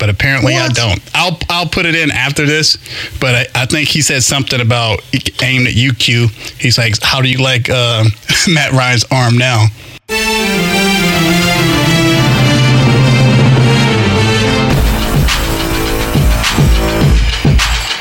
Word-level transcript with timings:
but 0.00 0.08
apparently 0.08 0.56
I 0.56 0.68
don't. 0.68 1.00
I'll 1.14 1.38
I'll 1.48 1.68
put 1.68 1.86
it 1.86 1.94
in 1.94 2.10
after 2.10 2.46
this, 2.46 2.78
but 3.20 3.34
I, 3.34 3.62
I 3.62 3.66
think 3.66 3.88
he 3.88 4.02
said 4.02 4.22
something 4.22 4.60
about 4.60 5.00
aimed 5.42 5.68
at 5.68 5.74
UQ. 5.74 6.30
He's 6.60 6.78
like, 6.78 6.94
"How 7.02 7.20
do 7.20 7.28
you 7.28 7.38
like 7.38 7.68
uh, 7.70 8.04
Matt 8.48 8.72
Ryan's 8.72 9.04
arm 9.12 9.38
now?" 9.38 9.66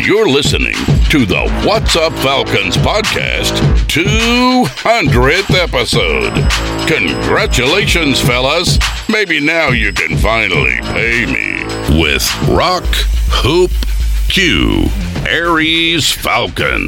You're 0.10 0.28
listening 0.28 0.74
to 1.12 1.24
the 1.24 1.48
What's 1.68 1.96
Up 1.96 2.12
Falcons 2.14 2.78
podcast, 2.78 3.52
200th 3.86 5.54
episode. 5.56 6.34
Congratulations, 6.88 8.20
fellas. 8.20 8.80
Maybe 9.08 9.40
now 9.40 9.68
you 9.68 9.94
can 9.94 10.18
finally 10.18 10.80
pay 10.82 11.28
me 11.28 11.64
with 12.02 12.28
Rock 12.50 12.86
Hoop 13.44 13.70
Q, 14.30 14.88
Aries 15.28 16.12
Falcon, 16.12 16.88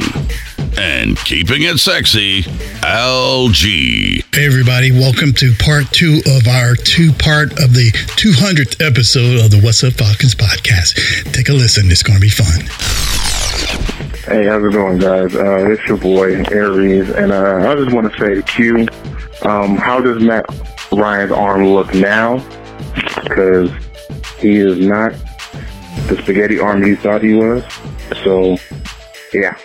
and 0.78 1.18
keeping 1.18 1.64
it 1.64 1.78
sexy, 1.80 2.44
LG. 2.84 4.24
Hey 4.34 4.46
everybody, 4.46 4.92
welcome 4.92 5.34
to 5.34 5.54
part 5.60 5.86
two 5.92 6.22
of 6.26 6.48
our 6.48 6.76
two 6.76 7.12
part 7.14 7.52
of 7.60 7.74
the 7.74 7.92
200th 8.16 8.86
episode 8.86 9.44
of 9.44 9.52
the 9.52 9.60
What's 9.62 9.84
Up 9.84 9.94
Falcons 9.94 10.36
podcast. 10.36 11.32
Take 11.34 11.50
a 11.50 11.54
listen; 11.54 11.92
it's 11.92 12.04
going 12.04 12.18
to 12.18 12.22
be 12.22 12.30
fun. 12.30 12.62
Hey, 14.26 14.46
how's 14.48 14.64
it 14.64 14.72
going, 14.72 15.00
guys? 15.00 15.36
Uh, 15.36 15.70
it's 15.70 15.86
your 15.88 15.98
boy 15.98 16.44
Aries, 16.52 17.10
and 17.10 17.32
uh, 17.32 17.70
I 17.70 17.76
just 17.76 17.94
want 17.94 18.12
to 18.12 18.20
say 18.20 18.36
to 18.36 18.42
Q, 18.44 18.88
um, 19.44 19.76
how 19.76 20.00
does 20.00 20.22
Matt 20.22 20.46
Ryan's 20.92 21.32
arm 21.32 21.66
look 21.66 21.94
now? 21.94 22.38
Because 23.24 23.72
he 24.40 24.58
is 24.58 24.80
not 24.80 25.14
the 26.08 26.18
spaghetti 26.22 26.60
arm 26.60 26.84
you 26.84 26.96
thought 26.96 27.22
he 27.22 27.34
was. 27.34 27.64
So, 28.24 28.58
yeah. 29.34 29.58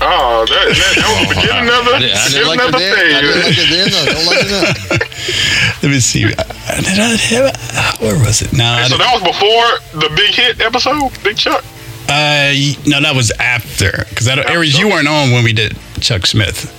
Oh, 0.00 0.46
that, 0.46 0.62
that, 0.78 0.94
that 0.94 1.26
was 1.26 1.34
get 1.42 1.58
another, 1.58 1.94
I 1.94 1.98
didn't, 1.98 2.16
I 2.16 2.28
didn't 2.30 2.48
like 2.48 2.60
it 2.60 2.68
another 2.68 2.78
then. 2.78 3.14
I 3.14 3.20
didn't 3.20 3.42
like 3.42 3.54
thing. 3.56 3.66
it 3.66 3.70
then. 3.74 3.88
I 3.98 4.12
don't 4.14 4.26
like 4.26 4.42
it 4.46 4.50
now. 4.54 5.82
Let 5.82 5.90
me 5.90 5.98
see. 6.00 6.24
Uh, 6.24 6.28
Did 6.28 6.98
I 6.98 7.16
have, 7.16 8.00
where 8.00 8.18
was 8.24 8.42
it? 8.42 8.52
No, 8.52 8.64
I 8.64 8.86
So 8.86 8.96
that 8.96 9.10
was 9.12 9.22
before 9.26 10.00
the 10.00 10.14
big 10.14 10.34
hit 10.34 10.60
episode, 10.60 11.10
Big 11.24 11.36
Chuck. 11.36 11.64
Uh, 12.08 12.54
no, 12.86 13.00
that 13.02 13.12
was 13.14 13.32
after 13.40 14.04
because 14.08 14.28
Aries, 14.28 14.78
you 14.78 14.88
weren't 14.88 15.08
on 15.08 15.32
when 15.32 15.42
we 15.44 15.52
did 15.52 15.76
Chuck 16.00 16.26
Smith. 16.26 16.74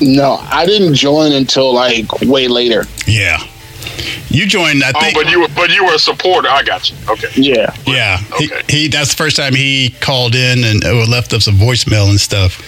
No, 0.00 0.34
I 0.34 0.66
didn't 0.66 0.94
join 0.94 1.32
until 1.32 1.72
like 1.72 2.20
way 2.22 2.48
later. 2.48 2.84
Yeah, 3.06 3.38
you 4.28 4.46
joined. 4.46 4.82
I 4.84 4.92
Oh, 4.94 5.00
think. 5.00 5.14
but 5.14 5.30
you 5.30 5.40
were 5.40 5.47
but 5.58 5.70
you 5.74 5.84
were 5.84 5.94
a 5.94 5.98
supporter. 5.98 6.48
I 6.48 6.62
got 6.62 6.88
you. 6.90 6.96
Okay. 7.10 7.28
Yeah. 7.34 7.74
yeah, 7.86 8.20
Okay. 8.32 8.48
he, 8.68 8.82
he. 8.82 8.88
That's 8.88 9.10
the 9.10 9.16
first 9.16 9.36
time 9.36 9.54
he 9.54 9.90
called 10.00 10.34
in 10.34 10.64
and 10.64 10.82
uh, 10.84 11.04
left 11.06 11.32
us 11.34 11.46
a 11.48 11.50
voicemail 11.50 12.08
and 12.08 12.18
stuff. 12.20 12.62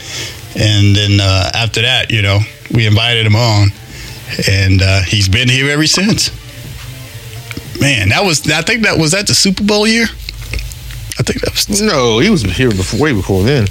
And 0.56 0.94
then 0.96 1.20
uh, 1.20 1.50
after 1.55 1.80
that, 1.83 2.11
you 2.11 2.22
know, 2.22 2.41
we 2.74 2.86
invited 2.86 3.24
him 3.24 3.36
on, 3.36 3.68
and 4.51 4.83
uh, 4.83 5.02
he's 5.02 5.28
been 5.28 5.48
here 5.48 5.70
ever 5.70 5.86
since. 5.86 6.30
Man, 7.80 8.08
that 8.11 8.24
was. 8.24 8.46
I 8.51 8.62
think 8.62 8.83
that 8.83 8.98
was 8.98 9.12
that 9.12 9.27
the 9.28 9.34
Super 9.34 9.62
Bowl 9.64 9.86
year. 9.86 10.05
I 10.05 11.22
think 11.22 11.40
that 11.42 11.52
was. 11.52 11.80
No, 11.80 12.18
he 12.18 12.28
was 12.28 12.42
here 12.42 12.70
before, 12.70 13.01
way 13.01 13.12
before 13.12 13.45
then. 13.45 13.68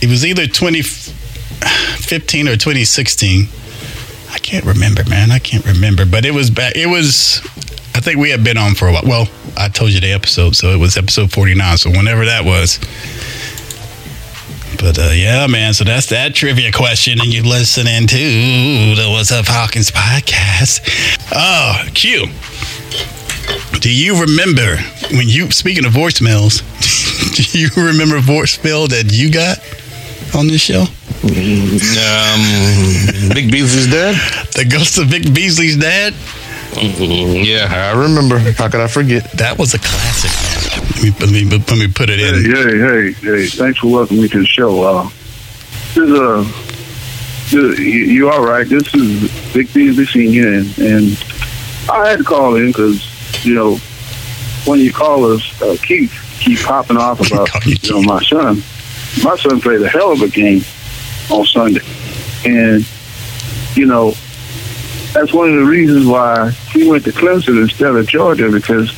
It 0.00 0.08
was 0.08 0.24
either 0.24 0.46
2015 0.46 2.48
or 2.48 2.56
2016. 2.56 3.48
I 4.30 4.38
can't 4.38 4.64
remember, 4.64 5.04
man. 5.08 5.30
I 5.30 5.38
can't 5.38 5.64
remember. 5.66 6.06
But 6.06 6.24
it 6.24 6.32
was 6.32 6.50
back. 6.50 6.76
It 6.76 6.86
was. 6.86 7.40
I 7.94 8.00
think 8.00 8.18
we 8.18 8.30
had 8.30 8.42
been 8.42 8.58
on 8.58 8.74
for 8.74 8.88
a 8.88 8.92
while. 8.92 9.02
Well, 9.04 9.28
I 9.56 9.68
told 9.68 9.92
you 9.92 10.00
the 10.00 10.12
episode, 10.12 10.56
so 10.56 10.70
it 10.70 10.78
was 10.78 10.96
episode 10.96 11.30
49. 11.32 11.78
So 11.78 11.90
whenever 11.90 12.24
that 12.24 12.44
was. 12.44 12.78
But 14.78 14.98
uh, 14.98 15.12
yeah, 15.14 15.46
man. 15.46 15.72
So 15.74 15.84
that's 15.84 16.08
that 16.08 16.34
trivia 16.34 16.72
question, 16.72 17.20
and 17.20 17.32
you're 17.32 17.44
listening 17.44 18.06
to 18.08 18.16
the 18.16 19.08
What's 19.08 19.30
Up 19.30 19.46
Falcons 19.46 19.90
podcast. 19.90 20.80
Oh, 21.32 21.86
Q. 21.94 22.26
Do 23.80 23.92
you 23.92 24.20
remember 24.20 24.76
when 25.12 25.28
you 25.28 25.50
speaking 25.52 25.84
of 25.84 25.92
voicemails? 25.92 26.62
do 27.52 27.58
you 27.58 27.68
remember 27.76 28.18
voicemail 28.18 28.88
that 28.88 29.12
you 29.12 29.30
got 29.30 29.58
on 30.34 30.48
this 30.48 30.60
show? 30.62 30.84
Um, 31.22 32.40
Vic 33.32 33.50
Beasley's 33.50 33.86
dad. 33.86 34.16
The 34.52 34.64
ghost 34.64 34.98
of 34.98 35.06
Vic 35.06 35.32
Beasley's 35.32 35.76
dad. 35.76 36.12
Yeah, 36.76 37.92
I 37.94 38.00
remember. 38.00 38.38
How 38.38 38.68
could 38.68 38.80
I 38.80 38.88
forget? 38.88 39.30
That 39.32 39.58
was 39.58 39.74
a 39.74 39.78
classic. 39.78 40.30
Let 41.20 41.30
me, 41.30 41.44
let 41.44 41.50
me, 41.50 41.58
let 41.58 41.78
me 41.78 41.88
put 41.92 42.10
it 42.10 42.18
Hey, 42.18 42.28
in. 42.28 42.44
hey, 42.44 42.78
hey, 42.78 43.12
hey! 43.12 43.46
Thanks 43.46 43.78
for 43.78 43.88
welcoming 43.88 44.22
me 44.22 44.28
to 44.28 44.38
the 44.40 44.46
show. 44.46 44.82
Uh, 44.82 45.04
this 45.94 45.96
is 45.98 46.12
uh, 46.12 46.42
this- 47.50 47.78
you, 47.78 47.86
you 48.04 48.30
all 48.30 48.44
right? 48.44 48.66
This 48.68 48.92
is 48.94 49.30
Vic 49.52 49.72
Beasley 49.72 50.06
Senior, 50.06 50.48
and, 50.54 50.78
and 50.78 51.24
I 51.90 52.08
had 52.10 52.18
to 52.18 52.24
call 52.24 52.56
in 52.56 52.68
because 52.68 53.44
you 53.44 53.54
know 53.54 53.76
when 54.64 54.80
you 54.80 54.92
call 54.92 55.30
us, 55.32 55.62
uh, 55.62 55.76
Keith 55.82 56.12
keep 56.40 56.58
popping 56.60 56.96
off 56.96 57.20
about 57.30 57.48
you 57.66 57.76
you 57.82 57.90
know 57.92 58.02
my 58.02 58.22
son. 58.24 58.62
My 59.22 59.36
son 59.36 59.60
played 59.60 59.80
a 59.82 59.88
hell 59.88 60.10
of 60.12 60.22
a 60.22 60.28
game 60.28 60.62
on 61.30 61.44
Sunday, 61.46 61.84
and 62.44 62.84
you 63.76 63.86
know 63.86 64.14
that's 65.14 65.32
one 65.32 65.48
of 65.48 65.56
the 65.56 65.64
reasons 65.64 66.06
why 66.06 66.50
he 66.72 66.86
went 66.86 67.04
to 67.04 67.12
Clemson 67.12 67.62
instead 67.62 67.94
of 67.94 68.06
Georgia 68.06 68.50
because 68.50 68.92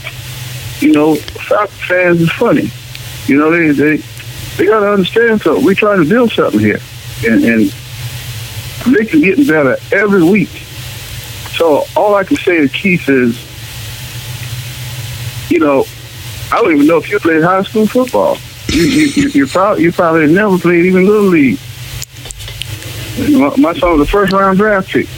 you 0.80 0.92
know, 0.92 1.14
Falcon 1.16 1.74
fans 1.88 2.20
is 2.20 2.30
funny. 2.32 2.70
You 3.26 3.38
know, 3.38 3.50
they 3.50 3.70
they 3.70 3.96
they 4.56 4.66
got 4.66 4.80
to 4.80 4.92
understand 4.92 5.40
something. 5.42 5.64
We're 5.64 5.74
trying 5.74 6.02
to 6.02 6.08
build 6.08 6.32
something 6.32 6.60
here, 6.60 6.80
and 7.26 7.44
and 7.44 7.70
Vic 8.84 9.14
is 9.14 9.20
getting 9.20 9.46
better 9.46 9.76
every 9.92 10.22
week. 10.22 10.50
So 11.56 11.84
all 11.96 12.14
I 12.14 12.24
can 12.24 12.36
say 12.36 12.60
to 12.60 12.68
Keith 12.68 13.08
is, 13.08 13.40
you 15.50 15.58
know, 15.58 15.86
I 16.52 16.60
don't 16.60 16.74
even 16.74 16.86
know 16.86 16.98
if 16.98 17.10
you 17.10 17.18
played 17.18 17.42
high 17.42 17.62
school 17.62 17.86
football. 17.86 18.36
You 18.68 18.82
you 18.82 19.06
you, 19.06 19.28
you 19.30 19.46
probably 19.46 19.84
you 19.84 19.92
probably 19.92 20.32
never 20.32 20.58
played 20.58 20.84
even 20.86 21.06
little 21.06 21.22
league. 21.22 21.58
My, 23.30 23.56
my 23.56 23.78
son 23.78 23.98
was 23.98 24.06
a 24.06 24.10
first 24.10 24.32
round 24.32 24.58
draft 24.58 24.88
pick. 24.88 25.08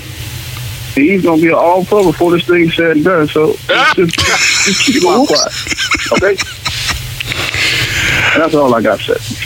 And 0.98 1.06
he's 1.06 1.22
gonna 1.22 1.40
be 1.40 1.46
an 1.46 1.54
all 1.54 1.84
pro 1.84 2.02
before 2.02 2.32
this 2.32 2.44
thing's 2.44 2.74
said 2.74 2.96
and 2.96 3.04
done. 3.04 3.28
So 3.28 3.52
just, 3.94 3.96
just, 3.96 4.64
just 4.66 4.84
keep 4.84 5.00
your 5.00 5.12
mouth 5.12 5.28
quiet. 5.28 5.52
Okay? 6.14 6.34
That's 8.36 8.52
all 8.56 8.74
I 8.74 8.82
got 8.82 8.98
to 8.98 9.14
say. 9.14 9.44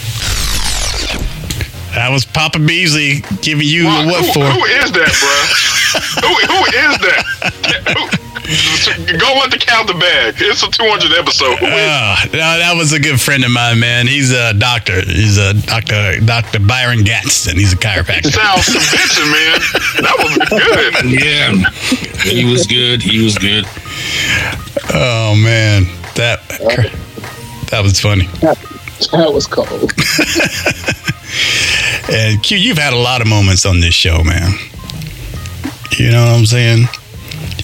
That 1.94 2.08
was 2.10 2.24
Papa 2.24 2.58
Beasley 2.58 3.22
giving 3.42 3.68
you 3.68 3.84
Wow, 3.84 4.00
the 4.00 4.08
what 4.08 4.24
who, 4.24 4.32
for? 4.32 4.46
who 4.46 4.64
is 4.64 4.92
that, 4.92 5.12
bro? 5.20 5.36
who, 6.24 6.32
who 6.48 6.64
is 6.72 6.96
that? 7.04 7.20
Who, 7.92 8.08
go 9.18 9.34
let 9.40 9.50
the 9.50 9.58
count 9.58 9.88
the 9.88 9.94
bag. 9.94 10.34
It's 10.38 10.62
a 10.62 10.70
200 10.70 11.18
episode. 11.18 11.58
Who 11.58 11.66
is 11.66 11.72
Oh, 11.72 12.14
that 12.34 12.74
was 12.76 12.92
a 12.92 13.00
good 13.00 13.20
friend 13.20 13.44
of 13.44 13.50
mine, 13.50 13.80
man. 13.80 14.06
He's 14.06 14.30
a 14.32 14.52
doctor. 14.54 15.00
He's 15.04 15.38
a 15.38 15.54
doctor, 15.54 16.20
Dr. 16.20 16.60
Byron 16.60 17.04
Gadsden. 17.04 17.56
He's 17.56 17.72
a 17.72 17.76
chiropractor. 17.76 18.32
Sounds 18.32 18.66
convincing, 18.66 19.30
man. 19.30 19.60
That 20.02 20.16
was 20.18 20.36
good. 20.48 20.94
Yeah, 21.10 22.30
he 22.30 22.44
was 22.44 22.66
good. 22.66 23.02
He 23.02 23.22
was 23.22 23.38
good. 23.38 23.64
Oh 24.94 25.34
man, 25.36 25.84
that 26.14 26.40
that 27.70 27.80
was 27.82 28.00
funny. 28.00 28.28
That 29.10 29.32
was 29.32 29.48
cold. 29.48 29.92
And 32.08 32.40
Q, 32.42 32.56
you've 32.56 32.78
had 32.78 32.92
a 32.92 32.96
lot 32.96 33.20
of 33.20 33.26
moments 33.26 33.66
on 33.66 33.80
this 33.80 33.94
show, 33.94 34.22
man. 34.22 34.52
You 35.98 36.10
know 36.10 36.22
what 36.24 36.38
I'm 36.38 36.46
saying? 36.46 36.86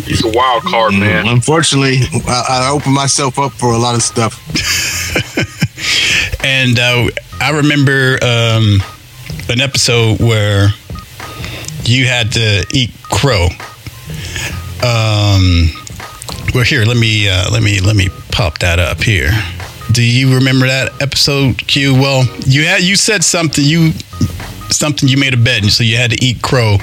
He's 0.08 0.24
a 0.24 0.30
wild 0.30 0.62
card, 0.64 0.94
man. 0.94 1.28
Unfortunately, 1.28 1.98
I, 2.26 2.66
I 2.66 2.70
opened 2.70 2.94
myself 2.94 3.38
up 3.38 3.52
for 3.52 3.72
a 3.72 3.78
lot 3.78 3.94
of 3.94 4.02
stuff. 4.02 4.34
And 6.44 6.78
uh, 6.78 7.08
I 7.40 7.50
remember 7.50 8.18
um, 8.22 8.80
an 9.48 9.60
episode 9.60 10.20
where 10.20 10.68
you 11.84 12.06
had 12.06 12.32
to 12.32 12.64
eat 12.72 12.90
crow. 13.02 13.46
Um, 14.82 15.70
well, 16.54 16.64
here, 16.64 16.84
let 16.84 16.96
me 16.96 17.28
uh, 17.28 17.50
let 17.50 17.62
me 17.62 17.80
let 17.80 17.96
me 17.96 18.08
pop 18.30 18.58
that 18.58 18.78
up 18.78 19.02
here. 19.02 19.30
Do 19.92 20.02
you 20.02 20.34
remember 20.34 20.66
that 20.66 21.02
episode, 21.02 21.58
Q? 21.66 21.94
Well, 21.94 22.24
you 22.46 22.64
had 22.64 22.82
you 22.82 22.96
said 22.96 23.24
something 23.24 23.64
you 23.64 23.92
something 24.70 25.08
you 25.08 25.16
made 25.16 25.34
a 25.34 25.36
bet, 25.36 25.62
and 25.62 25.70
so 25.72 25.82
you 25.84 25.96
had 25.96 26.10
to 26.10 26.24
eat 26.24 26.42
crow, 26.42 26.76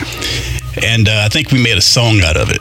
and 0.84 1.08
uh, 1.08 1.24
I 1.26 1.30
think 1.30 1.52
we 1.52 1.62
made 1.62 1.78
a 1.78 1.82
song 1.82 2.22
out 2.22 2.38
of 2.38 2.50
it. 2.52 2.60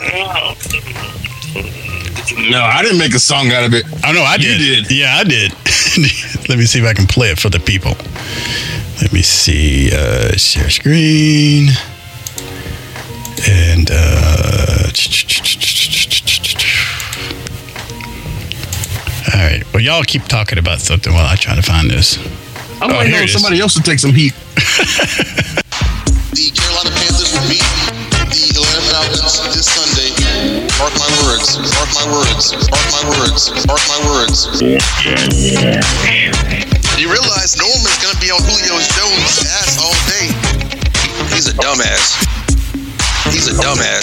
No, 2.51 2.61
I 2.61 2.83
didn't 2.83 2.99
make 2.99 3.15
a 3.15 3.19
song 3.21 3.53
out 3.53 3.65
of 3.65 3.75
it. 3.75 3.85
I 4.05 4.13
know 4.13 4.23
I 4.23 4.37
did. 4.37 4.59
did. 4.59 4.91
Yeah, 4.91 5.15
I 5.17 5.25
did. 5.25 5.53
Let 6.49 6.59
me 6.59 6.65
see 6.67 6.81
if 6.81 6.85
I 6.85 6.93
can 6.93 7.07
play 7.07 7.31
it 7.31 7.39
for 7.39 7.49
the 7.49 7.61
people. 7.61 7.93
Let 9.01 9.13
me 9.13 9.23
see. 9.23 9.91
Uh, 9.93 10.33
share 10.37 10.69
screen. 10.71 11.69
And 13.47 13.89
uh, 13.93 14.91
all 19.33 19.41
right. 19.41 19.63
Well, 19.73 19.83
y'all 19.83 20.03
keep 20.05 20.23
talking 20.25 20.59
about 20.59 20.81
something 20.81 21.13
while 21.13 21.27
I 21.27 21.37
try 21.37 21.55
to 21.55 21.63
find 21.63 21.91
this. 21.91 22.19
I'm 22.81 22.91
Oh, 22.91 22.99
waiting 22.99 23.15
on 23.15 23.29
somebody 23.29 23.61
else 23.61 23.75
to 23.75 23.83
take 23.83 23.99
some 23.99 24.13
heat. 24.13 24.35
The 26.35 26.51
Carolina 26.51 26.91
Panthers 26.99 27.31
will 27.31 27.47
beat 27.47 27.63
the 28.27 28.43
Atlanta 28.59 28.83
Falcons 28.91 29.39
this 29.55 29.71
Sunday. 29.71 30.11
Mark 30.83 30.91
my 30.99 31.07
words. 31.23 31.63
Mark 31.79 31.95
my 31.95 32.11
words. 32.11 32.59
Mark 32.75 32.83
my 32.91 33.07
words. 33.07 33.55
Mark 33.71 33.79
my 33.87 34.01
words. 34.11 34.51
You 36.99 37.07
realize 37.07 37.55
Norman's 37.55 37.99
gonna 38.03 38.19
be 38.19 38.35
on 38.35 38.43
Julio 38.43 38.75
Jones' 38.99 39.47
ass 39.63 39.79
all 39.79 39.95
day. 40.11 40.27
He's 41.31 41.47
a 41.47 41.55
dumbass. 41.55 42.19
He's 43.31 43.47
a 43.47 43.55
dumbass. 43.63 44.03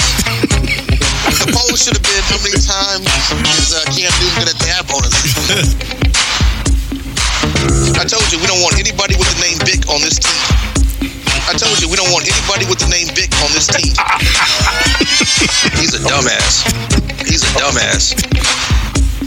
The 1.44 1.52
poll 1.52 1.76
should 1.76 2.00
have 2.00 2.08
been 2.08 2.24
how 2.32 2.40
many 2.48 2.56
times 2.64 3.12
is 3.60 3.76
uh, 3.76 3.84
Cam 3.92 4.08
Newton 4.24 4.48
gonna 4.48 4.56
dab 4.64 4.88
on 4.88 5.04
us? 5.04 5.20
I 8.00 8.06
told 8.08 8.24
you 8.32 8.40
we 8.40 8.48
don't 8.48 8.62
want 8.64 8.80
anybody 8.80 9.16
with 9.20 9.28
the 9.36 9.40
name 9.44 9.58
Vic 9.68 9.84
on 9.92 10.00
this 10.02 10.18
team. 10.18 10.40
I 11.50 11.54
told 11.58 11.76
you 11.84 11.90
we 11.92 11.98
don't 12.00 12.12
want 12.16 12.24
anybody 12.24 12.66
with 12.70 12.80
the 12.80 12.88
name 12.90 13.12
Vic 13.12 13.30
on 13.44 13.52
this 13.52 13.68
team. 13.68 13.92
He's 15.78 15.94
a 15.94 16.02
dumbass. 16.08 16.64
He's 17.28 17.44
a 17.44 17.52
dumbass. 17.60 18.16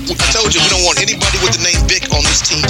I 0.08 0.26
told 0.32 0.54
you 0.54 0.60
we 0.64 0.70
don't 0.72 0.84
want 0.88 1.00
anybody 1.00 1.38
with 1.44 1.54
the 1.58 1.62
name 1.64 1.80
Vic 1.84 2.08
on 2.16 2.22
this 2.24 2.40
team. 2.40 2.64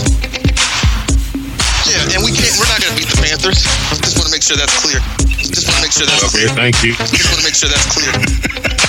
Yeah, 1.87 2.17
and 2.17 2.21
we 2.25 2.33
can't. 2.35 2.51
We're 2.59 2.69
not 2.71 2.81
gonna 2.83 2.97
beat 2.99 3.09
the 3.13 3.21
Panthers. 3.21 3.63
I 3.93 4.01
just 4.03 4.17
want 4.19 4.27
to 4.27 4.33
make 4.35 4.43
sure 4.43 4.57
that's 4.57 4.75
clear. 4.83 4.99
Just 5.39 5.69
want 5.71 5.79
to 5.79 5.83
make 5.85 5.93
sure 5.95 6.07
that's 6.09 6.25
Okay, 6.35 6.49
clear. 6.49 6.57
thank 6.57 6.77
you. 6.83 6.93
Just 6.97 7.29
want 7.31 7.39
to 7.41 7.47
make 7.47 7.55
sure 7.55 7.69
that's 7.71 7.87
clear. 7.93 8.11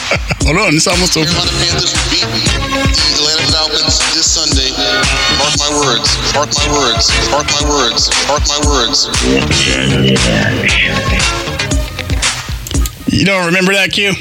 Hold 0.46 0.58
on, 0.62 0.76
it's 0.76 0.86
almost 0.88 1.18
over. 1.18 1.26
Carolina 1.26 1.52
Panthers 1.58 1.94
beat 2.14 2.22
the 2.30 2.38
Atlanta 3.18 3.50
Falcons 3.50 3.98
this 4.14 4.30
Sunday. 4.30 4.70
Mark 5.42 5.58
my 5.58 5.72
words. 5.82 6.14
Mark 6.38 6.50
my 6.54 6.68
words. 6.70 7.10
Mark 7.34 7.48
my 7.50 7.64
words. 7.66 8.14
Mark 8.30 8.44
my 8.46 8.62
words. 8.70 9.10
You 13.08 13.26
don't 13.26 13.46
remember 13.48 13.74
that, 13.74 13.92
Q? 13.92 14.14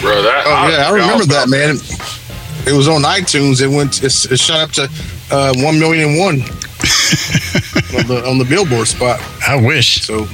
Bro, 0.00 0.22
that, 0.22 0.42
Oh 0.44 0.68
yeah, 0.68 0.88
I 0.88 0.90
remember 0.90 1.24
that, 1.26 1.48
man. 1.48 1.76
It 2.66 2.76
was 2.76 2.88
on 2.88 3.02
iTunes. 3.02 3.62
It 3.62 3.68
went. 3.68 4.02
It, 4.02 4.12
it 4.32 4.38
shot 4.38 4.60
up 4.60 4.70
to 4.72 4.90
uh, 5.30 5.54
one 5.58 5.78
million 5.78 6.10
and 6.10 6.18
one 6.18 6.34
on 7.96 8.06
the 8.08 8.24
on 8.28 8.38
the 8.38 8.46
Billboard 8.48 8.88
spot. 8.88 9.20
I 9.46 9.56
wish. 9.56 10.02
So 10.02 10.26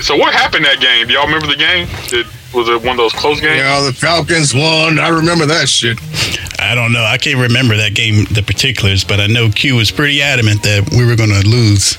So 0.00 0.14
what 0.16 0.32
happened 0.32 0.64
that 0.66 0.80
game? 0.80 1.08
Do 1.08 1.14
y'all 1.14 1.24
remember 1.26 1.46
the 1.46 1.56
game? 1.56 1.88
Did, 2.08 2.26
was 2.54 2.68
it 2.68 2.80
one 2.82 2.90
of 2.90 2.96
those 2.98 3.12
close 3.12 3.40
games? 3.40 3.56
Yeah, 3.56 3.80
the 3.82 3.92
Falcons 3.92 4.54
won. 4.54 4.98
I 4.98 5.08
remember 5.08 5.46
that 5.46 5.68
shit. 5.68 5.98
I 6.60 6.74
don't 6.74 6.92
know. 6.92 7.02
I 7.04 7.18
can't 7.18 7.38
remember 7.38 7.76
that 7.76 7.94
game, 7.94 8.24
the 8.30 8.42
particulars, 8.42 9.04
but 9.04 9.20
I 9.20 9.26
know 9.26 9.48
Q 9.50 9.76
was 9.76 9.90
pretty 9.90 10.22
adamant 10.22 10.62
that 10.62 10.88
we 10.96 11.04
were 11.04 11.16
going 11.16 11.30
to 11.30 11.46
lose. 11.48 11.98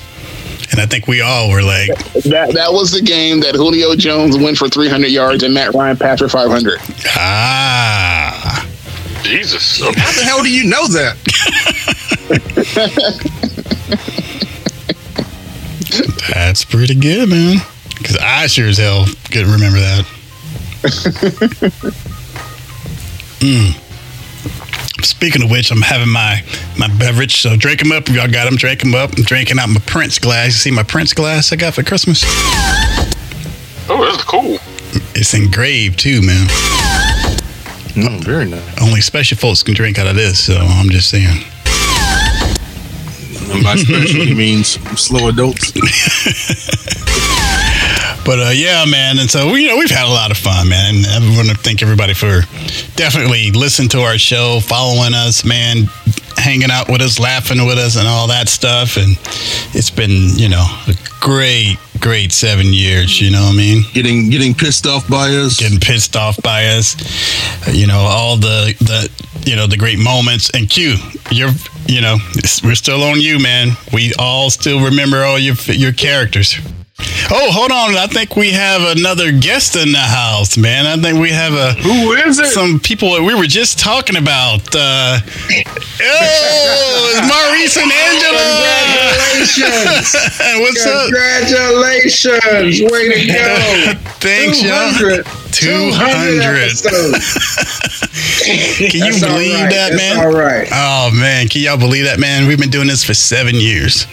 And 0.72 0.80
I 0.80 0.86
think 0.86 1.06
we 1.06 1.20
all 1.20 1.50
were 1.50 1.62
like, 1.62 1.88
That 2.24 2.52
that 2.54 2.72
was 2.72 2.90
the 2.90 3.02
game 3.02 3.40
that 3.40 3.54
Julio 3.54 3.94
Jones 3.94 4.36
went 4.38 4.56
for 4.56 4.68
300 4.68 5.08
yards 5.08 5.42
and 5.42 5.52
Matt 5.54 5.74
Ryan 5.74 5.96
passed 5.96 6.22
for 6.22 6.28
500. 6.28 6.80
ah. 7.16 8.66
Jesus. 9.22 9.80
How 9.80 9.90
the 9.92 10.22
hell 10.24 10.42
do 10.42 10.50
you 10.50 10.64
know 10.68 10.86
that? 10.88 11.16
That's 16.34 16.64
pretty 16.64 16.94
good, 16.94 17.28
man. 17.28 17.58
Because 17.98 18.16
I 18.18 18.46
sure 18.46 18.68
as 18.68 18.78
hell 18.78 19.06
couldn't 19.30 19.52
remember 19.52 19.78
that. 19.78 20.06
Mm. 23.44 23.74
Speaking 25.04 25.42
of 25.42 25.50
which, 25.50 25.70
I'm 25.70 25.82
having 25.82 26.08
my 26.08 26.42
my 26.78 26.88
beverage. 26.98 27.40
So 27.42 27.56
drink 27.56 27.80
them 27.80 27.92
up. 27.92 28.08
If 28.08 28.14
y'all 28.14 28.30
got 28.30 28.46
them, 28.46 28.56
drink 28.56 28.80
them 28.80 28.94
up. 28.94 29.10
I'm 29.16 29.24
drinking 29.24 29.58
out 29.58 29.68
my 29.68 29.80
Prince 29.86 30.18
glass. 30.18 30.46
You 30.46 30.52
see 30.52 30.70
my 30.70 30.82
Prince 30.82 31.12
glass 31.12 31.52
I 31.52 31.56
got 31.56 31.74
for 31.74 31.82
Christmas? 31.82 32.22
Oh, 33.86 34.02
that's 34.10 34.24
cool. 34.24 34.58
It's 35.14 35.34
engraved 35.34 35.98
too, 35.98 36.22
man. 36.22 36.46
No, 37.96 38.18
very 38.20 38.46
nice. 38.46 38.82
Only 38.82 39.00
special 39.02 39.36
folks 39.36 39.62
can 39.62 39.74
drink 39.74 39.98
out 39.98 40.06
of 40.06 40.16
this. 40.16 40.42
So 40.44 40.54
I'm 40.56 40.88
just 40.88 41.10
saying. 41.10 41.44
And 43.52 43.62
by 43.62 43.76
special, 43.76 44.24
he 44.24 44.34
means 44.34 44.80
slow 44.98 45.28
adults. 45.28 45.72
But 48.24 48.38
uh, 48.40 48.50
yeah, 48.54 48.84
man, 48.88 49.18
and 49.18 49.30
so 49.30 49.52
we, 49.52 49.62
you 49.62 49.68
know 49.68 49.76
we've 49.76 49.90
had 49.90 50.06
a 50.06 50.12
lot 50.12 50.30
of 50.30 50.38
fun, 50.38 50.68
man. 50.68 50.96
And 50.96 51.06
I 51.06 51.36
want 51.36 51.48
to 51.50 51.56
thank 51.56 51.82
everybody 51.82 52.14
for 52.14 52.40
definitely 52.96 53.50
listening 53.50 53.90
to 53.90 54.00
our 54.00 54.16
show, 54.16 54.60
following 54.62 55.12
us, 55.12 55.44
man, 55.44 55.84
hanging 56.38 56.70
out 56.70 56.88
with 56.88 57.02
us, 57.02 57.18
laughing 57.18 57.64
with 57.66 57.78
us, 57.78 57.96
and 57.96 58.08
all 58.08 58.28
that 58.28 58.48
stuff. 58.48 58.96
And 58.96 59.18
it's 59.76 59.90
been, 59.90 60.38
you 60.38 60.48
know, 60.48 60.64
a 60.88 60.94
great, 61.20 61.76
great 62.00 62.32
seven 62.32 62.72
years. 62.72 63.20
You 63.20 63.30
know 63.30 63.42
what 63.42 63.54
I 63.54 63.56
mean? 63.56 63.82
Getting 63.92 64.30
getting 64.30 64.54
pissed 64.54 64.86
off 64.86 65.08
by 65.08 65.28
us. 65.28 65.60
Getting 65.60 65.80
pissed 65.80 66.16
off 66.16 66.40
by 66.42 66.66
us, 66.66 66.96
you 67.72 67.86
know, 67.86 67.98
all 67.98 68.36
the 68.36 68.74
the 68.80 69.10
you 69.48 69.56
know 69.56 69.66
the 69.66 69.76
great 69.76 69.98
moments. 69.98 70.50
And 70.54 70.68
Q, 70.68 70.96
you're, 71.30 71.50
you 71.86 72.00
know, 72.00 72.16
we're 72.64 72.74
still 72.74 73.02
on 73.02 73.20
you, 73.20 73.38
man. 73.38 73.76
We 73.92 74.12
all 74.18 74.50
still 74.50 74.82
remember 74.82 75.24
all 75.24 75.38
your 75.38 75.56
your 75.66 75.92
characters. 75.92 76.56
Oh, 77.30 77.50
hold 77.50 77.70
on. 77.72 77.96
I 77.96 78.06
think 78.06 78.36
we 78.36 78.50
have 78.50 78.96
another 78.96 79.32
guest 79.32 79.76
in 79.76 79.92
the 79.92 79.98
house, 79.98 80.56
man. 80.56 80.86
I 80.86 80.96
think 81.00 81.18
we 81.18 81.30
have 81.30 81.54
a 81.54 81.72
Who 81.82 82.12
is 82.12 82.38
it? 82.38 82.46
some 82.46 82.78
people 82.78 83.12
that 83.14 83.22
we 83.22 83.34
were 83.34 83.46
just 83.46 83.78
talking 83.78 84.16
about. 84.16 84.60
Uh, 84.74 85.18
oh, 85.24 87.12
it's 87.12 87.24
Maurice 87.28 87.76
and 87.76 87.90
Angela. 87.90 88.44
Congratulations! 89.44 90.14
What's 90.60 90.86
up? 90.86 91.08
Congratulations! 91.10 92.80
Way 92.92 93.08
to 93.08 93.26
go! 93.32 93.94
Thanks, 94.20 94.62
y'all. 94.62 94.92
200. 94.92 95.24
200. 95.52 96.74
Can 98.44 98.90
you 98.92 99.12
That's 99.12 99.20
believe 99.20 99.54
right. 99.54 99.70
that, 99.70 99.90
That's 99.92 99.96
man? 99.96 100.18
all 100.18 100.32
right. 100.32 100.68
Oh 100.72 101.10
man, 101.14 101.48
can 101.48 101.62
y'all 101.62 101.78
believe 101.78 102.04
that, 102.04 102.18
man? 102.18 102.46
We've 102.46 102.58
been 102.58 102.70
doing 102.70 102.88
this 102.88 103.02
for 103.04 103.14
seven 103.14 103.54
years. 103.56 104.06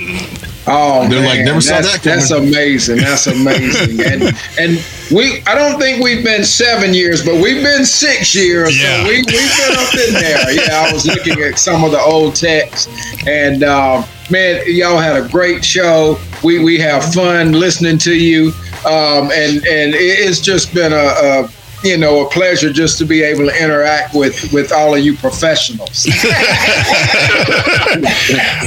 Oh, 0.67 1.07
They're 1.09 1.19
man. 1.21 1.25
like, 1.25 1.39
never 1.45 1.59
saw 1.59 1.81
that's, 1.81 1.91
that 1.93 2.03
coming. 2.03 2.19
That's 2.19 2.31
amazing. 2.31 2.80
And 2.89 2.99
that's 2.99 3.27
amazing. 3.27 3.99
and 4.01 4.23
and 4.59 4.85
we, 5.11 5.41
I 5.45 5.55
don't 5.55 5.79
think 5.79 6.03
we've 6.03 6.23
been 6.23 6.43
seven 6.43 6.93
years, 6.93 7.23
but 7.23 7.35
we've 7.35 7.63
been 7.63 7.85
six 7.85 8.33
years. 8.33 8.81
Yeah. 8.81 9.03
So 9.03 9.09
we, 9.09 9.17
we've 9.17 9.25
been 9.25 9.77
up 9.77 9.93
in 10.07 10.13
there. 10.13 10.51
Yeah, 10.51 10.87
I 10.87 10.93
was 10.93 11.05
looking 11.05 11.41
at 11.41 11.57
some 11.59 11.83
of 11.83 11.91
the 11.91 11.99
old 11.99 12.35
texts, 12.35 12.87
and 13.27 13.63
um, 13.63 14.05
man, 14.29 14.63
y'all 14.67 14.97
had 14.97 15.21
a 15.21 15.27
great 15.27 15.63
show. 15.63 16.19
We 16.43 16.63
we 16.63 16.79
have 16.79 17.13
fun 17.13 17.53
listening 17.53 17.97
to 17.99 18.15
you, 18.15 18.53
um, 18.85 19.31
and 19.31 19.57
and 19.65 19.93
it's 19.95 20.39
just 20.39 20.73
been 20.73 20.93
a. 20.93 20.95
a 20.95 21.49
you 21.83 21.97
know, 21.97 22.25
a 22.25 22.29
pleasure 22.29 22.71
just 22.71 22.97
to 22.99 23.05
be 23.05 23.23
able 23.23 23.45
to 23.47 23.63
interact 23.63 24.13
with 24.13 24.51
with 24.53 24.71
all 24.71 24.95
of 24.95 25.01
you 25.01 25.15
professionals. 25.15 26.05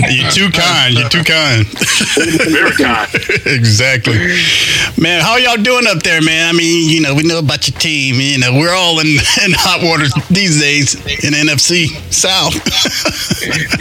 You're 0.09 0.31
too 0.31 0.51
kind. 0.51 0.95
You're 0.95 1.09
too 1.09 1.25
kind. 1.25 1.67
Very 2.17 2.73
kind. 2.73 3.09
exactly. 3.47 4.19
Man, 5.01 5.23
how 5.23 5.37
y'all 5.37 5.63
doing 5.63 5.87
up 5.87 6.03
there, 6.03 6.21
man? 6.21 6.49
I 6.55 6.57
mean, 6.57 6.91
you 6.91 7.01
know, 7.01 7.15
we 7.15 7.23
know 7.23 7.39
about 7.39 7.69
your 7.69 7.79
team. 7.79 8.17
You 8.17 8.39
know, 8.39 8.53
we're 8.59 8.75
all 8.75 8.99
in, 9.01 9.07
in 9.45 9.53
hot 9.53 9.81
water 9.83 10.07
these 10.31 10.61
days 10.61 10.95
in 11.25 11.35
NFC 11.35 11.89
South. 12.13 12.55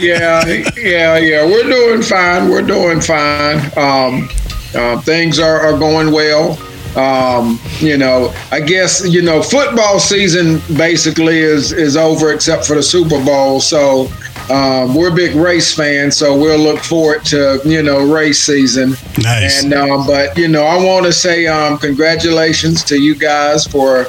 yeah, 0.00 0.44
yeah, 0.76 1.18
yeah. 1.18 1.44
We're 1.44 1.64
doing 1.64 2.02
fine. 2.02 2.48
We're 2.48 2.62
doing 2.62 3.00
fine. 3.00 3.58
Um, 3.76 4.28
uh, 4.74 5.00
things 5.02 5.38
are, 5.38 5.60
are 5.60 5.78
going 5.78 6.12
well. 6.12 6.58
Um, 6.96 7.58
you 7.78 7.96
know, 7.96 8.32
I 8.52 8.60
guess 8.60 9.06
you 9.06 9.22
know 9.22 9.42
football 9.42 9.98
season 9.98 10.60
basically 10.76 11.38
is 11.38 11.72
is 11.72 11.96
over 11.96 12.32
except 12.32 12.66
for 12.66 12.76
the 12.76 12.82
Super 12.82 13.22
Bowl. 13.24 13.60
So 13.60 14.08
um, 14.50 14.94
we're 14.94 15.14
big 15.14 15.34
race 15.34 15.74
fans, 15.74 16.16
so 16.16 16.36
we'll 16.36 16.58
look 16.58 16.80
forward 16.80 17.24
to 17.26 17.60
you 17.64 17.82
know 17.82 18.04
race 18.04 18.42
season. 18.42 18.94
Nice. 19.18 19.64
And 19.64 19.72
um, 19.72 20.06
but 20.06 20.36
you 20.36 20.48
know, 20.48 20.64
I 20.64 20.76
want 20.76 21.06
to 21.06 21.12
say 21.12 21.46
um, 21.46 21.78
congratulations 21.78 22.84
to 22.84 23.00
you 23.00 23.14
guys 23.14 23.66
for 23.66 24.06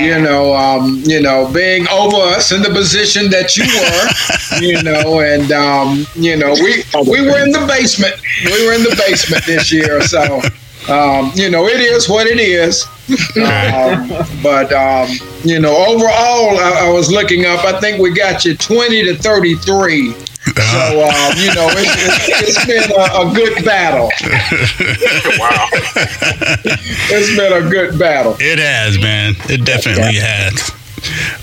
you 0.00 0.20
know 0.20 0.54
um, 0.54 1.02
you 1.04 1.22
know 1.22 1.50
being 1.52 1.88
over 1.88 2.16
us 2.16 2.52
in 2.52 2.62
the 2.62 2.70
position 2.70 3.30
that 3.30 3.56
you 3.56 3.64
were. 3.64 4.60
you 4.60 4.82
know, 4.82 5.20
and 5.20 5.52
um, 5.52 6.06
you 6.14 6.36
know 6.36 6.52
we 6.52 6.84
we 7.10 7.22
were 7.22 7.42
in 7.42 7.50
the 7.50 7.64
basement. 7.66 8.14
We 8.44 8.66
were 8.66 8.74
in 8.74 8.82
the 8.82 8.94
basement 9.08 9.46
this 9.46 9.72
year, 9.72 10.02
so 10.02 10.40
um, 10.88 11.30
you 11.34 11.50
know 11.50 11.66
it 11.66 11.80
is 11.80 12.08
what 12.08 12.26
it 12.26 12.38
is. 12.38 12.86
um, 13.36 14.08
but 14.42 14.72
um, 14.72 15.08
you 15.42 15.60
know, 15.60 15.74
overall, 15.74 16.58
I, 16.58 16.86
I 16.86 16.90
was 16.90 17.10
looking 17.10 17.46
up. 17.46 17.64
I 17.64 17.80
think 17.80 18.00
we 18.00 18.12
got 18.12 18.44
you 18.44 18.56
twenty 18.56 19.04
to 19.04 19.16
thirty-three. 19.16 20.12
So 20.12 20.52
um, 21.04 21.32
you 21.36 21.54
know, 21.54 21.68
it's, 21.72 22.28
it's, 22.28 22.58
it's 22.58 22.66
been 22.66 22.90
a, 22.92 23.30
a 23.30 23.34
good 23.34 23.64
battle. 23.64 24.10
Wow. 25.38 25.68
It's 27.10 27.36
been 27.36 27.52
a 27.52 27.70
good 27.70 27.98
battle. 27.98 28.36
It 28.40 28.58
has, 28.58 28.98
man. 28.98 29.34
It 29.48 29.64
definitely 29.64 30.16
has. 30.16 30.77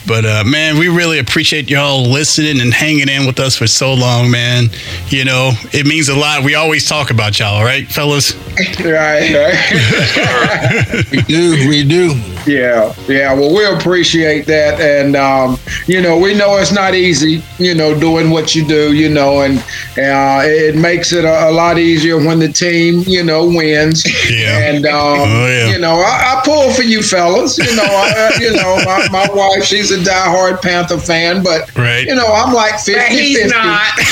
But 0.07 0.25
uh, 0.25 0.43
man, 0.45 0.77
we 0.77 0.87
really 0.89 1.19
appreciate 1.19 1.69
y'all 1.69 2.03
listening 2.09 2.61
and 2.61 2.73
hanging 2.73 3.09
in 3.09 3.25
with 3.25 3.39
us 3.39 3.55
for 3.57 3.67
so 3.67 3.93
long, 3.93 4.29
man. 4.31 4.65
You 5.09 5.25
know, 5.25 5.51
it 5.73 5.85
means 5.85 6.09
a 6.09 6.15
lot. 6.15 6.43
We 6.43 6.55
always 6.55 6.87
talk 6.87 7.09
about 7.11 7.39
y'all, 7.39 7.63
right, 7.63 7.87
fellas? 7.87 8.33
Right, 8.85 9.33
right. 9.33 11.05
We 11.11 11.21
do, 11.23 11.67
we 11.69 11.83
do. 11.83 12.13
Yeah, 12.47 12.93
yeah. 13.07 13.33
Well, 13.33 13.53
we 13.53 13.65
appreciate 13.65 14.45
that, 14.45 14.79
and 14.79 15.15
um, 15.15 15.57
you 15.87 16.01
know, 16.01 16.17
we 16.17 16.33
know 16.33 16.57
it's 16.57 16.71
not 16.71 16.93
easy, 16.95 17.43
you 17.57 17.73
know, 17.75 17.97
doing 17.99 18.29
what 18.29 18.55
you 18.55 18.65
do, 18.65 18.93
you 18.93 19.09
know, 19.09 19.41
and 19.41 19.57
uh, 19.97 20.41
it 20.45 20.75
makes 20.75 21.11
it 21.11 21.25
a, 21.25 21.49
a 21.49 21.51
lot 21.51 21.77
easier 21.77 22.17
when 22.17 22.39
the 22.39 22.47
team, 22.47 23.03
you 23.07 23.23
know, 23.23 23.45
wins. 23.45 24.05
Yeah. 24.31 24.59
And 24.69 24.85
um, 24.85 25.19
Oh, 25.19 25.47
yeah. 25.47 25.71
you 25.71 25.79
know, 25.79 25.95
I, 25.99 26.37
I 26.37 26.41
pull 26.45 26.71
for 26.71 26.83
you 26.83 27.01
fellas. 27.01 27.57
You 27.57 27.75
know, 27.75 27.83
I, 27.83 28.31
you 28.39 28.53
know, 28.53 28.77
my, 28.85 29.07
my 29.11 29.27
wife, 29.33 29.44
she's 29.63 29.91
a 29.91 29.97
diehard 29.97 30.61
Panther 30.61 30.97
fan, 30.97 31.41
but 31.43 31.73
Right. 31.75 32.05
you 32.07 32.15
know, 32.15 32.27
I'm 32.27 32.53
like 32.53 32.73
50 32.79 32.93
But 32.93 33.09
he's 33.11 33.37
50. 33.41 33.49
not. 33.57 33.91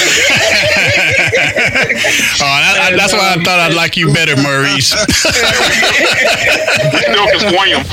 Oh, 2.42 2.46
I, 2.46 2.90
I, 2.92 2.96
that's 2.98 3.13
why 3.13 3.36
I 3.38 3.44
thought 3.44 3.60
I'd 3.60 3.74
like 3.75 3.96
you 3.96 4.12
better, 4.13 4.36
Maurice. 4.42 4.88
Still 4.88 5.04
can 7.28 7.40
swing 7.40 7.74
'em. 7.74 7.86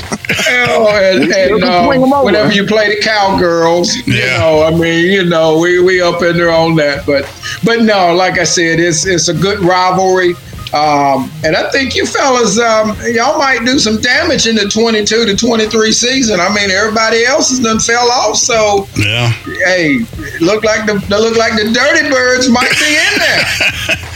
Oh, 0.69 0.87
and, 0.95 1.31
and 1.31 1.63
uh, 1.63 2.21
whenever 2.23 2.51
you 2.51 2.65
play 2.65 2.93
the 2.95 3.01
cowgirls, 3.01 3.95
you 4.07 4.13
Yeah. 4.15 4.37
know, 4.39 4.63
I 4.63 4.71
mean, 4.71 5.05
you 5.11 5.25
know, 5.25 5.57
we 5.59 5.79
we 5.81 6.01
up 6.01 6.21
in 6.21 6.37
there 6.37 6.51
on 6.51 6.75
that, 6.77 7.05
but 7.05 7.25
but 7.63 7.81
no, 7.81 8.13
like 8.13 8.37
I 8.39 8.43
said, 8.43 8.79
it's 8.79 9.05
it's 9.05 9.27
a 9.29 9.33
good 9.33 9.59
rivalry. 9.59 10.35
Um, 10.73 11.29
and 11.43 11.55
I 11.55 11.69
think 11.69 11.95
you 11.95 12.05
fellas, 12.05 12.57
um, 12.57 12.95
y'all 13.03 13.37
might 13.37 13.65
do 13.65 13.77
some 13.77 13.99
damage 13.99 14.47
in 14.47 14.55
the 14.55 14.69
22 14.69 15.25
to 15.25 15.35
23 15.35 15.91
season. 15.91 16.39
I 16.39 16.53
mean, 16.53 16.71
everybody 16.71 17.25
else 17.25 17.49
has 17.49 17.59
done 17.59 17.79
fell 17.79 18.09
off. 18.09 18.37
So, 18.37 18.87
yeah. 18.97 19.29
hey, 19.65 19.99
look 20.39 20.63
like 20.63 20.85
the 20.85 20.93
look 21.09 21.37
like 21.37 21.53
the 21.53 21.71
Dirty 21.73 22.09
Birds 22.09 22.49
might 22.49 22.71
be 22.79 22.95
in 22.95 23.19
there. 23.19 23.97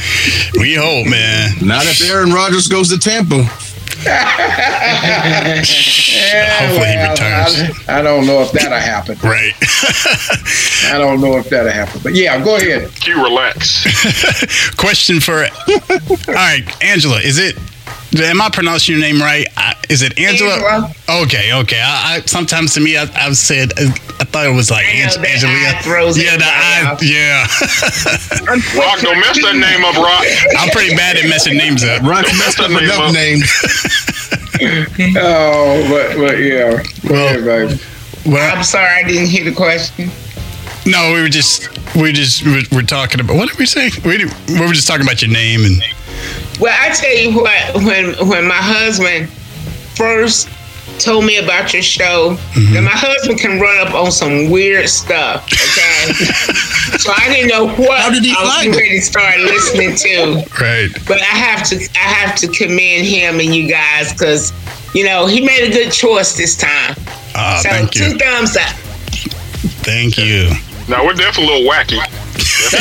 We 0.57 0.73
hope, 0.75 1.07
man. 1.07 1.51
Not 1.61 1.83
if 1.85 2.09
Aaron 2.09 2.31
Rodgers 2.31 2.67
goes 2.67 2.89
to 2.89 2.97
Tampa. 2.97 3.43
Hopefully 6.59 6.87
he 6.87 6.97
returns. 7.09 7.87
I, 7.87 7.99
I 7.99 8.01
don't 8.01 8.25
know 8.25 8.41
if 8.41 8.51
that'll 8.51 8.79
happen. 8.79 9.17
Right. 9.23 9.53
I 10.91 10.97
don't 10.97 11.21
know 11.21 11.37
if 11.37 11.49
that'll 11.49 11.71
happen. 11.71 12.01
But 12.03 12.13
yeah, 12.15 12.43
go 12.43 12.55
ahead. 12.57 12.93
Q, 12.95 13.23
relax. 13.23 13.85
Question 14.77 15.19
for. 15.19 15.43
All 15.43 16.33
right, 16.33 16.63
Angela, 16.83 17.19
is 17.19 17.37
it. 17.37 17.57
Am 18.17 18.41
I 18.41 18.49
pronouncing 18.49 18.93
your 18.95 19.01
name 19.01 19.19
right? 19.19 19.45
Uh, 19.57 19.73
is 19.89 20.01
it 20.01 20.17
Angela? 20.17 20.53
Angela. 20.53 20.93
Okay, 21.23 21.51
okay. 21.53 21.81
I, 21.83 22.15
I 22.17 22.21
sometimes 22.25 22.73
to 22.75 22.79
me, 22.79 22.95
I, 22.97 23.03
I've 23.15 23.35
said 23.35 23.73
I 23.77 24.23
thought 24.23 24.45
it 24.47 24.55
was 24.55 24.71
like 24.71 24.85
I 24.87 24.93
know, 24.93 25.23
Ange- 25.23 25.43
Angelia. 25.43 25.81
throws 25.83 26.17
yeah, 26.17 26.37
the 26.37 26.45
eye. 26.45 26.95
everybody 26.95 27.07
Yeah. 27.11 27.41
Rock, 28.79 28.99
don't 29.01 29.19
mess 29.19 29.41
that 29.41 29.55
name 29.59 29.83
up, 29.83 29.95
Rock. 29.97 30.23
I'm 30.59 30.69
pretty 30.69 30.95
bad 30.95 31.17
at 31.17 31.27
messing 31.27 31.57
names 31.57 31.83
up. 31.83 32.01
Rock 32.03 32.25
Don't 32.25 32.37
messed 32.37 32.59
mess 32.59 32.65
up 32.65 32.71
that 32.71 32.79
name 32.79 32.85
enough 32.85 33.13
names. 33.13 34.21
Oh, 35.17 35.85
but 35.89 36.15
but 36.17 36.39
yeah. 36.39 36.81
Well- 37.09 37.39
yeah, 37.39 37.45
baby. 37.67 37.81
Well, 38.25 38.55
I'm 38.57 38.63
sorry, 38.63 38.87
I 38.87 39.03
didn't 39.07 39.27
hear 39.27 39.43
the 39.43 39.51
question. 39.53 40.09
no, 40.87 41.11
we 41.13 41.21
were 41.21 41.29
just 41.29 41.67
we 41.95 42.11
just 42.13 42.43
we 42.45 42.65
we're 42.71 42.81
talking 42.81 43.19
about 43.19 43.35
what 43.35 43.49
did 43.49 43.59
we 43.59 43.65
say? 43.65 43.89
We 44.05 44.25
we 44.47 44.59
were 44.61 44.73
just 44.73 44.87
talking 44.87 45.05
about 45.05 45.21
your 45.21 45.31
name 45.31 45.65
and 45.65 45.81
Well, 46.59 46.75
I 46.79 46.89
tell 46.93 47.15
you 47.15 47.33
what, 47.35 47.83
when 47.83 48.27
when 48.29 48.47
my 48.47 48.55
husband 48.55 49.29
first 49.95 50.49
told 50.99 51.25
me 51.25 51.37
about 51.37 51.73
your 51.73 51.81
show, 51.81 52.37
Mm-hmm. 52.55 52.73
then 52.73 52.83
my 52.85 52.91
husband 52.95 53.37
can 53.39 53.59
run 53.59 53.85
up 53.85 53.93
on 53.93 54.11
some 54.11 54.49
weird 54.49 54.87
stuff. 54.87 55.43
Okay, 55.45 56.13
so 56.97 57.11
I 57.15 57.27
didn't 57.33 57.49
know 57.49 57.67
what 57.67 57.99
How 57.99 58.09
did 58.11 58.23
he 58.23 58.31
I 58.37 58.41
was 58.41 58.53
find 58.53 58.73
it? 58.73 58.77
ready 58.77 58.99
to 58.99 59.05
start 59.05 59.37
listening 59.39 59.95
to. 59.95 60.45
right. 60.61 60.89
But 61.05 61.19
I 61.21 61.25
have 61.35 61.67
to 61.69 61.75
I 61.95 61.97
have 61.97 62.35
to 62.37 62.47
commend 62.47 63.05
him 63.05 63.39
and 63.41 63.53
you 63.53 63.67
guys 63.67 64.13
because 64.13 64.53
you 64.95 65.03
know 65.03 65.25
he 65.27 65.41
made 65.45 65.67
a 65.67 65.71
good 65.71 65.91
choice 65.91 66.37
this 66.37 66.55
time. 66.55 66.95
Ah, 67.35 67.59
so 67.61 67.69
thank 67.69 67.91
two 67.91 68.11
you, 68.11 68.17
thumbs 68.17 68.55
up. 68.55 68.69
thank 69.83 70.17
you. 70.17 70.49
Now, 70.87 71.03
we're 71.03 71.13
definitely 71.13 71.51
a 71.51 71.57
little 71.57 71.71
wacky. 71.71 71.99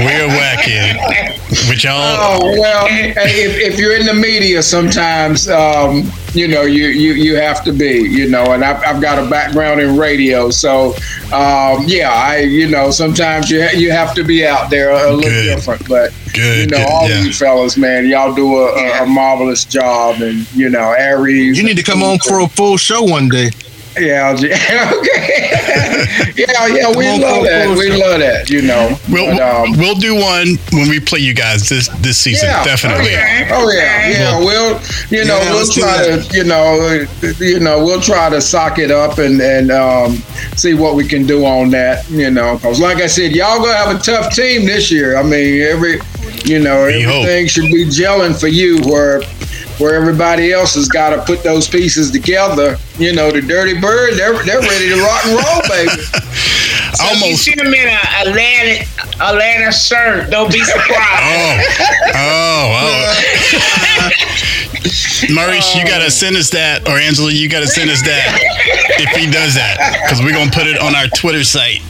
We're 0.00 0.28
wacky, 0.28 1.68
which 1.68 1.84
y'all. 1.84 2.00
Oh 2.00 2.58
well, 2.58 2.86
if, 2.88 3.74
if 3.74 3.78
you're 3.78 3.94
in 3.96 4.06
the 4.06 4.14
media, 4.14 4.62
sometimes 4.62 5.48
um, 5.48 6.10
you 6.32 6.48
know 6.48 6.62
you, 6.62 6.86
you 6.86 7.12
you 7.12 7.36
have 7.36 7.62
to 7.64 7.72
be, 7.72 8.00
you 8.00 8.28
know. 8.28 8.52
And 8.52 8.64
I've, 8.64 8.82
I've 8.82 9.02
got 9.02 9.24
a 9.24 9.28
background 9.28 9.80
in 9.80 9.98
radio, 9.98 10.50
so 10.50 10.94
um, 11.32 11.84
yeah, 11.86 12.10
I 12.12 12.38
you 12.38 12.68
know 12.68 12.90
sometimes 12.90 13.50
you 13.50 13.62
ha- 13.62 13.76
you 13.76 13.90
have 13.92 14.14
to 14.14 14.24
be 14.24 14.46
out 14.46 14.70
there 14.70 14.90
a, 14.90 15.12
little 15.12 15.20
Good. 15.20 15.54
different, 15.54 15.86
but 15.88 16.12
Good, 16.32 16.60
you 16.60 16.66
know 16.66 16.78
good, 16.78 16.90
all 16.90 17.08
yeah. 17.08 17.18
of 17.18 17.26
you 17.26 17.32
fellas, 17.32 17.76
man, 17.76 18.06
y'all 18.06 18.34
do 18.34 18.56
a, 18.56 18.72
a, 18.72 19.02
a 19.02 19.06
marvelous 19.06 19.64
job, 19.66 20.22
and 20.22 20.50
you 20.54 20.70
know 20.70 20.92
Aries. 20.92 21.58
You 21.58 21.64
need 21.64 21.76
to 21.76 21.82
come 21.82 22.02
on 22.02 22.18
for 22.18 22.40
a 22.40 22.48
full 22.48 22.78
show 22.78 23.02
one 23.02 23.28
day. 23.28 23.50
Yeah, 23.98 24.30
okay. 24.34 24.50
yeah, 26.36 26.66
yeah, 26.66 26.88
we 26.96 27.04
Come 27.04 27.14
on, 27.14 27.20
love 27.20 27.44
that. 27.44 27.66
on, 27.68 27.78
We 27.78 27.90
love 27.90 28.18
that, 28.20 28.50
you 28.50 28.62
know. 28.62 28.96
We'll, 29.08 29.36
But, 29.36 29.40
um, 29.42 29.72
we'll 29.78 29.94
do 29.94 30.14
one 30.14 30.56
when 30.72 30.88
we 30.88 31.00
play 31.00 31.20
you 31.20 31.34
guys 31.34 31.68
this 31.68 31.88
this 32.00 32.18
season. 32.18 32.48
Yeah. 32.48 32.64
Definitely. 32.64 33.14
Okay. 33.14 33.48
Oh 33.52 33.70
yeah, 33.70 34.08
yeah. 34.10 34.38
We'll, 34.38 34.80
you 35.10 35.24
know, 35.24 35.38
Yeah, 35.38 35.52
we'll 35.52 35.66
try 35.70 36.04
to, 36.06 36.36
you 36.36 36.44
know, 36.44 37.06
you 37.38 37.60
know, 37.60 37.84
we'll 37.84 38.00
try 38.00 38.28
to 38.30 38.40
sock 38.40 38.78
it 38.78 38.90
up 38.90 39.18
and 39.18 39.40
and 39.40 39.70
um, 39.70 40.16
see 40.56 40.74
what 40.74 40.94
we 40.96 41.06
can 41.06 41.26
do 41.26 41.44
on 41.44 41.70
that. 41.70 42.08
You 42.10 42.30
know, 42.30 42.56
because 42.56 42.80
like 42.80 42.98
I 42.98 43.06
said, 43.06 43.32
y'all 43.32 43.58
gonna 43.58 43.76
have 43.76 43.94
a 43.94 43.98
tough 44.00 44.34
team 44.34 44.66
this 44.66 44.90
year. 44.90 45.16
I 45.16 45.22
mean, 45.22 45.62
every, 45.62 46.00
you 46.44 46.58
know, 46.58 46.86
We 46.86 47.02
hope. 47.02 47.14
everything 47.26 47.46
should 47.48 47.70
be 47.70 47.86
gelling 47.86 48.38
for 48.38 48.48
you 48.48 48.80
where. 48.90 49.22
Where 49.78 49.94
everybody 49.94 50.52
else 50.52 50.74
has 50.76 50.86
got 50.88 51.10
to 51.10 51.22
put 51.24 51.42
those 51.42 51.68
pieces 51.68 52.10
together, 52.12 52.76
you 52.96 53.12
know, 53.12 53.30
the 53.32 53.42
Dirty 53.42 53.78
Bird, 53.80 54.14
they're, 54.14 54.40
they're 54.44 54.60
ready 54.60 54.88
to 54.90 55.02
rock 55.02 55.24
and 55.26 55.34
roll, 55.34 55.62
baby. 55.68 56.00
You 56.00 57.10
Almost. 57.10 57.42
see 57.42 57.52
him 57.52 57.74
in 57.74 57.88
a 57.88 57.98
Atlanta 58.22 58.84
Atlanta 59.20 59.72
shirt. 59.72 60.30
Don't 60.30 60.52
be 60.52 60.62
surprised. 60.62 61.64
Oh. 62.16 62.16
Oh. 62.16 62.78
Oh. 62.80 64.10
Maurice, 65.32 65.74
you 65.74 65.84
gotta 65.84 66.10
send 66.10 66.36
us 66.36 66.50
that, 66.50 66.86
or 66.86 66.98
Angela, 66.98 67.30
you 67.32 67.48
gotta 67.48 67.66
send 67.66 67.90
us 67.90 68.02
that 68.02 68.38
if 69.00 69.10
he 69.16 69.30
does 69.30 69.54
that, 69.54 69.78
because 70.04 70.22
we're 70.22 70.32
gonna 70.32 70.50
put 70.50 70.66
it 70.66 70.78
on 70.78 70.94
our 70.94 71.08
Twitter 71.08 71.42
site. 71.44 71.80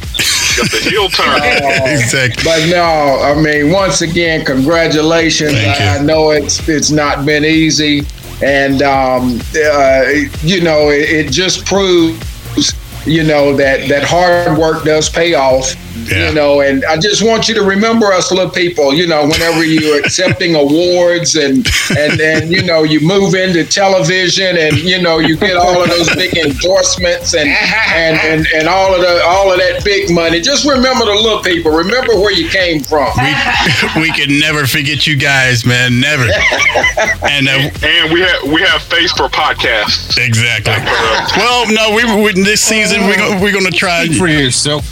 Got 0.56 0.70
the 0.70 0.78
heel 0.78 1.08
turn. 1.08 1.40
exactly. 1.86 2.44
But 2.44 2.68
no, 2.68 3.20
I 3.22 3.34
mean, 3.40 3.70
once 3.70 4.02
again, 4.02 4.44
congratulations. 4.44 5.52
Thank 5.52 5.80
you. 5.80 5.86
I, 5.86 5.98
I 5.98 6.02
know 6.02 6.30
it's 6.30 6.68
it's 6.68 6.90
not 6.90 7.26
been 7.26 7.44
easy, 7.44 8.06
and 8.42 8.82
um, 8.82 9.40
uh, 9.56 10.04
you 10.42 10.60
know, 10.60 10.90
it, 10.90 11.10
it 11.10 11.30
just 11.32 11.64
proves, 11.64 12.74
you 13.06 13.24
know, 13.24 13.56
that 13.56 13.88
that 13.88 14.04
hard 14.04 14.58
work 14.58 14.84
does 14.84 15.08
pay 15.08 15.34
off. 15.34 15.74
Yeah. 15.94 16.28
You 16.28 16.34
know, 16.34 16.60
and 16.60 16.84
I 16.84 16.98
just 16.98 17.22
want 17.22 17.48
you 17.48 17.54
to 17.54 17.62
remember 17.62 18.12
us 18.12 18.30
little 18.32 18.50
people. 18.50 18.92
You 18.92 19.06
know, 19.06 19.22
whenever 19.22 19.64
you're 19.64 19.98
accepting 20.04 20.54
awards 20.54 21.36
and 21.36 21.66
and 21.96 22.20
and 22.20 22.50
you 22.50 22.62
know 22.62 22.82
you 22.82 23.00
move 23.00 23.34
into 23.34 23.64
television 23.64 24.56
and 24.58 24.76
you 24.78 25.00
know 25.00 25.18
you 25.18 25.36
get 25.36 25.56
all 25.56 25.82
of 25.82 25.88
those 25.88 26.08
big 26.14 26.36
endorsements 26.36 27.34
and 27.34 27.48
and 27.48 28.18
and, 28.20 28.46
and 28.54 28.68
all 28.68 28.94
of 28.94 29.00
the 29.00 29.22
all 29.24 29.52
of 29.52 29.58
that 29.58 29.82
big 29.84 30.10
money. 30.10 30.40
Just 30.40 30.66
remember 30.66 31.04
the 31.06 31.14
little 31.14 31.42
people. 31.42 31.70
Remember 31.72 32.14
where 32.16 32.32
you 32.32 32.48
came 32.48 32.82
from. 32.82 33.08
We 33.16 34.00
we 34.02 34.10
can 34.12 34.38
never 34.38 34.66
forget 34.66 35.06
you 35.06 35.16
guys, 35.16 35.64
man. 35.64 36.00
Never. 36.00 36.26
And 37.24 37.48
uh, 37.48 37.70
And 37.82 38.12
we 38.12 38.20
have 38.20 38.42
we 38.44 38.60
have 38.62 38.82
face 38.82 39.12
for 39.12 39.28
podcasts. 39.28 40.18
exactly. 40.18 40.74
Well, 41.36 41.66
no, 41.72 41.94
we, 41.94 42.04
we 42.22 42.32
this 42.42 42.60
season 42.62 43.02
we're 43.06 43.16
gonna, 43.16 43.40
we're 43.42 43.52
gonna 43.52 43.70
try. 43.70 44.06
For 44.08 44.28
yourself. 44.28 44.84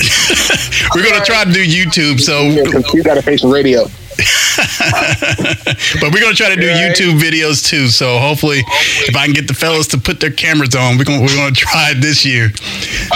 We're 0.95 1.05
gonna 1.09 1.25
try 1.25 1.45
to 1.45 1.53
do 1.53 1.65
YouTube. 1.65 2.21
So, 2.21 2.43
You 2.95 3.03
got 3.03 3.15
to 3.15 3.23
face 3.23 3.45
radio. 3.45 3.87
but 6.01 6.13
we're 6.13 6.21
gonna 6.21 6.35
try 6.35 6.55
to 6.55 6.61
do 6.61 6.69
Right. 6.69 6.95
YouTube 6.95 7.19
videos 7.19 7.67
too. 7.67 7.89
So 7.89 8.19
hopefully, 8.19 8.63
if 9.09 9.17
I 9.17 9.25
can 9.25 9.33
get 9.35 9.49
the 9.49 9.55
fellas 9.55 9.87
to 9.89 9.99
put 9.99 10.21
their 10.21 10.31
cameras 10.31 10.75
on, 10.75 10.99
we're 10.99 11.05
gonna 11.05 11.23
we're 11.23 11.35
gonna 11.35 11.51
try 11.55 11.95
this 11.99 12.25
year 12.25 12.51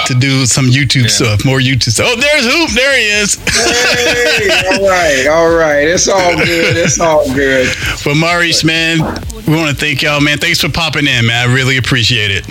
to 0.07 0.15
do 0.15 0.47
some 0.47 0.67
YouTube 0.67 1.11
stuff, 1.11 1.45
more 1.45 1.59
YouTube 1.59 1.91
stuff. 1.93 2.07
Oh, 2.11 2.17
there's 2.21 2.47
Hoop. 2.47 2.71
There 2.71 2.97
he 2.97 3.09
is. 3.11 3.35
Hey, 3.35 4.49
all 4.73 4.89
right, 4.89 5.27
all 5.27 5.51
right. 5.55 5.87
It's 5.87 6.09
all 6.09 6.35
good. 6.37 6.77
It's 6.77 6.99
all 6.99 7.27
good. 7.35 7.69
Well, 8.05 8.15
Maurice, 8.15 8.65
man, 8.65 8.99
we 9.47 9.55
want 9.55 9.71
to 9.71 9.77
thank 9.77 10.03
y'all, 10.03 10.21
man. 10.21 10.39
Thanks 10.39 10.61
for 10.61 10.71
popping 10.71 11.07
in, 11.07 11.27
man. 11.27 11.49
I 11.49 11.53
really 11.55 11.77
appreciate 11.77 12.31
it. 12.31 12.47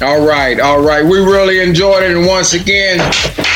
All 0.00 0.24
right, 0.24 0.60
all 0.60 0.80
right. 0.80 1.02
We 1.02 1.18
really 1.18 1.58
enjoyed 1.60 2.04
it, 2.04 2.16
and 2.16 2.24
once 2.24 2.54
again, 2.54 3.02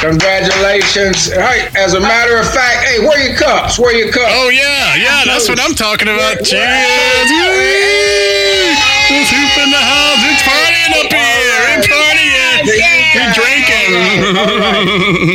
congratulations. 0.02 1.30
Hey, 1.30 1.70
as 1.78 1.94
a 1.94 2.00
matter 2.00 2.37
of 2.37 2.50
fact, 2.50 2.82
hey, 2.82 2.99
where 2.99 3.22
your 3.22 3.37
cups? 3.38 3.78
Where 3.78 3.94
your 3.94 4.11
cups? 4.11 4.32
Oh 4.34 4.49
yeah, 4.49 4.96
yeah, 4.96 5.22
that's 5.25 5.49
what 5.49 5.61
I'm 5.61 5.75
talking 5.75 6.08
about. 6.08 6.42
Cheers! 6.42 7.30
Woo! 7.30 8.75
It's 9.14 9.30
Hoop 9.30 9.54
in 9.62 9.70
the 9.70 9.78
house. 9.78 10.18
It's 10.34 10.42
partying 10.42 10.99
up 10.99 11.14
here. 11.14 11.78
It's 11.78 11.87
partying. 11.87 12.66
We're 13.14 13.30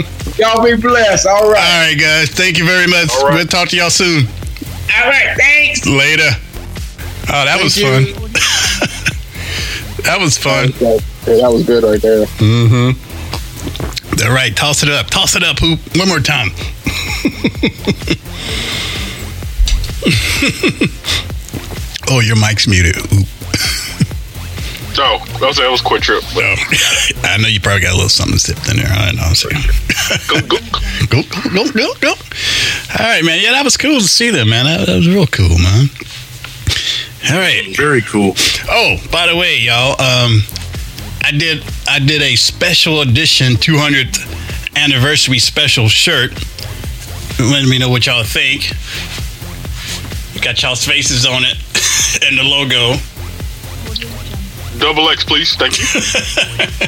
drinking. 0.04 0.44
Y'all 0.44 0.62
be 0.64 0.76
blessed. 0.76 1.26
All 1.28 1.50
right. 1.50 1.60
All 1.60 1.88
right, 1.88 1.96
guys. 1.98 2.30
Thank 2.32 2.58
you 2.58 2.66
very 2.66 2.88
much. 2.88 3.08
Right. 3.24 3.34
We'll 3.36 3.46
talk 3.46 3.70
to 3.70 3.78
y'all 3.78 3.90
soon. 3.90 4.28
All 4.28 5.08
right, 5.08 5.38
thanks. 5.38 5.86
Later. 5.86 6.32
Oh, 7.30 7.46
that 7.46 7.60
was 7.64 7.78
fun. 7.80 8.04
that 10.08 10.20
was 10.20 10.38
fun. 10.38 10.70
Yeah, 10.80 10.98
that 11.26 11.52
was 11.52 11.66
good 11.66 11.84
right 11.84 12.02
there. 12.02 12.26
Mm-hmm. 12.26 14.24
All 14.26 14.34
right, 14.34 14.56
toss 14.56 14.82
it 14.82 14.90
up. 14.90 15.08
Toss 15.08 15.36
it 15.36 15.44
up, 15.44 15.60
Hoop. 15.60 15.80
One 15.98 16.08
more 16.08 16.20
time. 16.20 16.50
oh, 22.10 22.22
your 22.22 22.36
mic's 22.38 22.68
muted. 22.68 22.96
Hoop. 22.96 23.28
Oh, 25.00 25.24
that 25.40 25.46
was, 25.46 25.58
that 25.58 25.70
was 25.70 25.82
a 25.82 25.84
quick 25.84 26.02
trip. 26.02 26.24
But 26.34 26.44
Oh, 26.44 26.56
I 27.24 27.38
know 27.38 27.48
you 27.48 27.60
probably 27.60 27.82
got 27.82 27.92
a 27.94 27.94
little 27.94 28.10
something 28.10 28.40
sipped 28.40 28.68
in 28.68 28.78
there. 28.78 28.88
I 28.90 29.12
know. 29.12 29.32
So. 29.34 29.48
go, 30.28 30.42
go. 30.42 30.58
go, 31.08 31.22
go, 31.22 31.42
go, 31.54 31.72
go, 31.72 31.94
go. 32.02 32.10
All 32.10 33.06
right, 33.06 33.24
man. 33.24 33.40
Yeah, 33.40 33.52
that 33.52 33.64
was 33.64 33.78
cool 33.78 34.00
to 34.00 34.08
see 34.08 34.32
them, 34.32 34.50
man. 34.50 34.66
That, 34.66 34.88
that 34.88 34.96
was 34.96 35.08
real 35.08 35.28
cool, 35.28 35.60
man. 35.60 35.92
All 37.30 37.38
right. 37.38 37.76
Very 37.76 38.02
cool. 38.02 38.34
Oh, 38.70 38.98
by 39.12 39.28
the 39.28 39.36
way, 39.36 39.58
y'all, 39.58 39.92
um, 40.02 40.42
I 41.24 41.32
did 41.38 41.62
I 41.90 42.00
did 42.00 42.22
a 42.22 42.36
special 42.36 43.02
edition 43.02 43.54
200th 43.54 44.78
anniversary 44.78 45.40
special 45.40 45.90
shirt. 45.90 46.32
Let 47.40 47.66
me 47.68 47.80
know 47.80 47.90
what 47.90 48.06
y'all 48.06 48.24
think. 48.24 48.72
Got 50.42 50.62
y'all's 50.62 50.86
faces 50.86 51.26
on 51.26 51.44
it 51.44 51.58
and 52.26 52.38
the 52.38 52.44
logo. 52.44 52.96
Double 54.80 55.10
X, 55.10 55.24
please. 55.24 55.56
Thank 55.56 55.80
you. 55.80 55.86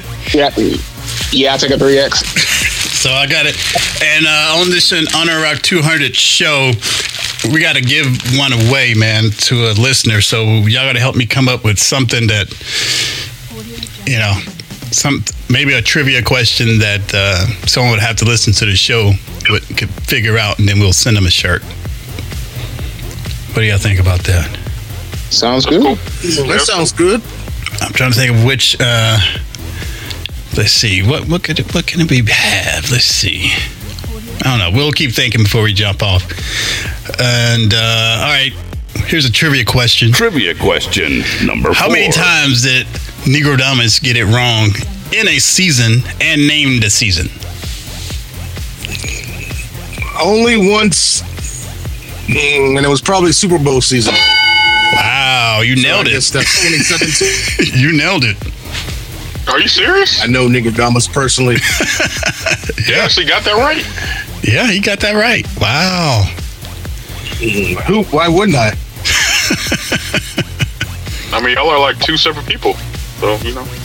Yeah, 0.31 0.51
yeah. 1.31 1.55
I 1.55 1.57
take 1.57 1.71
a 1.71 1.77
three 1.79 1.97
X. 1.97 2.21
So 2.99 3.09
I 3.11 3.27
got 3.27 3.45
it. 3.45 3.55
And 4.03 4.25
uh, 4.27 4.59
on 4.59 4.69
this 4.69 4.91
in 4.91 5.05
honor 5.15 5.37
of 5.37 5.45
our 5.45 5.55
200th 5.55 6.15
show, 6.15 6.71
we 7.45 7.61
got 7.61 7.75
to 7.75 7.81
give 7.81 8.05
one 8.37 8.51
away, 8.51 8.93
man, 8.95 9.31
to 9.31 9.71
a 9.71 9.73
listener. 9.73 10.21
So 10.21 10.43
y'all 10.43 10.85
got 10.85 10.93
to 10.93 10.99
help 10.99 11.15
me 11.15 11.25
come 11.25 11.47
up 11.47 11.63
with 11.63 11.79
something 11.79 12.27
that, 12.27 12.49
you 14.05 14.19
know, 14.19 14.33
some 14.91 15.23
maybe 15.49 15.73
a 15.73 15.81
trivia 15.81 16.21
question 16.23 16.79
that 16.79 17.11
uh, 17.13 17.45
someone 17.65 17.91
would 17.91 18.01
have 18.01 18.17
to 18.17 18.25
listen 18.25 18.53
to 18.53 18.65
the 18.65 18.75
show 18.75 19.13
would, 19.49 19.63
could 19.77 19.89
figure 19.89 20.37
out, 20.37 20.59
and 20.59 20.67
then 20.67 20.79
we'll 20.79 20.93
send 20.93 21.15
them 21.15 21.25
a 21.25 21.31
shirt. 21.31 21.63
What 23.53 23.55
do 23.55 23.63
y'all 23.63 23.77
think 23.77 23.99
about 23.99 24.21
that? 24.21 24.57
Sounds 25.31 25.65
good. 25.65 25.97
That 25.97 26.61
sounds 26.61 26.91
good. 26.91 27.21
I'm 27.81 27.93
trying 27.93 28.11
to 28.11 28.17
think 28.17 28.35
of 28.35 28.43
which. 28.43 28.75
Uh, 28.79 29.17
let's 30.57 30.71
see. 30.71 31.03
What 31.03 31.27
what 31.27 31.43
could 31.43 31.59
it, 31.59 31.73
what 31.73 31.85
can 31.87 32.05
we 32.07 32.23
have? 32.29 32.89
Let's 32.91 33.05
see. 33.05 33.51
I 34.45 34.57
don't 34.57 34.59
know. 34.59 34.71
We'll 34.77 34.91
keep 34.91 35.11
thinking 35.11 35.43
before 35.43 35.63
we 35.63 35.73
jump 35.73 36.01
off. 36.01 36.23
And 37.19 37.73
uh, 37.73 38.17
all 38.21 38.29
right, 38.31 38.51
here's 39.07 39.25
a 39.25 39.31
trivia 39.31 39.65
question. 39.65 40.11
Trivia 40.11 40.55
question 40.55 41.23
number 41.45 41.73
How 41.73 41.85
four. 41.87 41.93
many 41.95 42.11
times 42.11 42.63
did 42.63 42.85
Negro 43.25 43.57
Damas 43.57 43.99
get 43.99 44.15
it 44.17 44.25
wrong 44.25 44.69
in 45.13 45.27
a 45.27 45.39
season 45.39 46.01
and 46.21 46.47
name 46.47 46.79
the 46.79 46.89
season? 46.89 47.27
Only 50.21 50.57
once, 50.71 51.23
Mm, 52.29 52.77
and 52.77 52.85
it 52.85 52.89
was 52.89 53.01
probably 53.01 53.31
Super 53.31 53.57
Bowl 53.57 53.81
season. 53.81 54.13
Wow, 54.93 55.61
you 55.63 55.75
nailed 55.75 56.05
I 56.05 56.11
it. 56.11 56.13
guess 56.13 56.29
that's 56.29 56.61
2017. 56.61 57.73
you 57.81 57.97
nailed 57.97 58.23
it. 58.23 58.37
Are 59.49 59.59
you 59.59 59.67
serious? 59.67 60.21
I 60.21 60.27
know 60.27 60.47
Nigga 60.47 60.75
Damas 60.75 61.07
personally. 61.07 61.57
You 62.87 62.95
actually 62.95 63.25
got 63.27 63.43
that 63.43 63.53
right. 63.55 63.83
Yeah, 64.51 64.71
he 64.71 64.79
got 64.79 64.99
that 65.01 65.13
right. 65.13 65.45
Wow. 65.61 66.23
Who? 67.85 68.03
Why 68.05 68.27
wouldn't 68.27 68.57
I? 68.57 68.69
I 71.31 71.39
mean, 71.39 71.55
y'all 71.55 71.69
are 71.69 71.79
like 71.79 71.99
two 71.99 72.17
separate 72.17 72.47
people. 72.47 72.73
So, 73.19 73.35
you 73.37 73.53
know. 73.53 73.65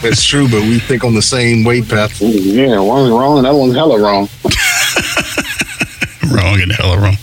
It's 0.00 0.24
true, 0.24 0.48
but 0.48 0.62
we 0.62 0.78
think 0.78 1.02
on 1.02 1.14
the 1.14 1.22
same 1.22 1.64
weight 1.64 1.88
path. 1.88 2.20
Yeah, 2.20 2.78
one's 2.78 3.10
wrong 3.10 3.38
and 3.38 3.44
the 3.44 3.50
other 3.50 3.58
one's 3.58 3.74
hella 3.74 3.98
wrong. 4.00 4.28
Wrong 6.30 6.60
and 6.60 6.70
hella 6.70 6.98
wrong. 6.98 7.16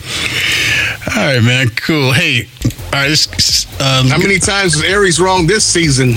All 1.15 1.25
right, 1.25 1.41
man. 1.41 1.69
Cool. 1.69 2.11
Hey, 2.11 2.47
all 2.65 2.99
right. 2.99 3.07
This, 3.07 3.65
uh, 3.79 4.03
How 4.09 4.17
many 4.17 4.39
times 4.39 4.75
was 4.75 4.83
Aries 4.83 5.21
wrong 5.21 5.47
this 5.47 5.63
season? 5.63 6.15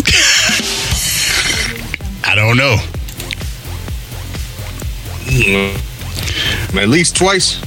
I 2.24 2.34
don't 2.34 2.56
know. 2.56 2.76
At 6.74 6.88
least 6.88 7.16
twice. 7.16 7.58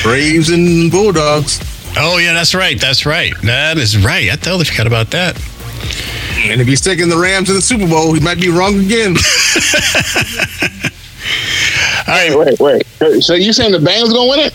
Braves 0.02 0.50
and 0.50 0.90
Bulldogs. 0.90 1.60
Oh 1.96 2.18
yeah, 2.18 2.32
that's 2.34 2.54
right. 2.54 2.80
That's 2.80 3.06
right. 3.06 3.32
That 3.42 3.78
is 3.78 3.96
right. 3.96 4.30
I 4.30 4.36
totally 4.36 4.64
forgot 4.64 4.86
about 4.86 5.10
that. 5.10 5.36
And 6.44 6.60
if 6.60 6.66
he's 6.68 6.80
taking 6.80 7.08
the 7.08 7.16
Rams 7.16 7.48
to 7.48 7.54
the 7.54 7.62
Super 7.62 7.86
Bowl, 7.88 8.12
he 8.12 8.20
might 8.20 8.40
be 8.40 8.48
wrong 8.48 8.78
again. 8.78 9.16
All 12.06 12.14
right, 12.14 12.36
Wait, 12.58 12.60
wait. 12.60 13.22
So 13.22 13.34
you 13.34 13.52
saying 13.52 13.72
the 13.72 13.78
Bengals 13.78 14.12
gonna 14.12 14.30
win 14.30 14.40
it? 14.40 14.54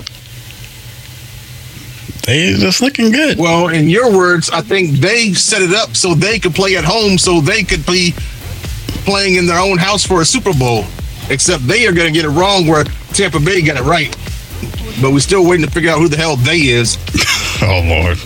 they 2.25 2.53
just 2.53 2.81
looking 2.81 3.11
good. 3.11 3.37
well, 3.37 3.67
in 3.67 3.89
your 3.89 4.15
words, 4.15 4.49
I 4.49 4.61
think 4.61 4.91
they 4.91 5.33
set 5.33 5.61
it 5.61 5.73
up 5.73 5.95
so 5.95 6.15
they 6.15 6.39
could 6.39 6.55
play 6.55 6.77
at 6.77 6.85
home, 6.85 7.17
so 7.17 7.41
they 7.41 7.63
could 7.63 7.85
be 7.85 8.13
playing 9.05 9.35
in 9.35 9.45
their 9.45 9.59
own 9.59 9.77
house 9.77 10.05
for 10.05 10.21
a 10.21 10.25
Super 10.25 10.53
Bowl. 10.53 10.85
Except 11.29 11.65
they 11.67 11.87
are 11.87 11.93
going 11.93 12.07
to 12.07 12.13
get 12.13 12.25
it 12.25 12.29
wrong 12.29 12.67
where 12.67 12.83
Tampa 13.13 13.39
Bay 13.39 13.61
got 13.61 13.77
it 13.77 13.83
right. 13.83 14.15
But 15.01 15.11
we're 15.11 15.19
still 15.19 15.45
waiting 15.47 15.65
to 15.65 15.71
figure 15.71 15.89
out 15.91 15.99
who 15.99 16.07
the 16.07 16.17
hell 16.17 16.35
they 16.35 16.59
is. 16.59 16.97
Oh 17.61 17.79
lord. 17.85 18.17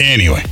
anyway. 0.00 0.40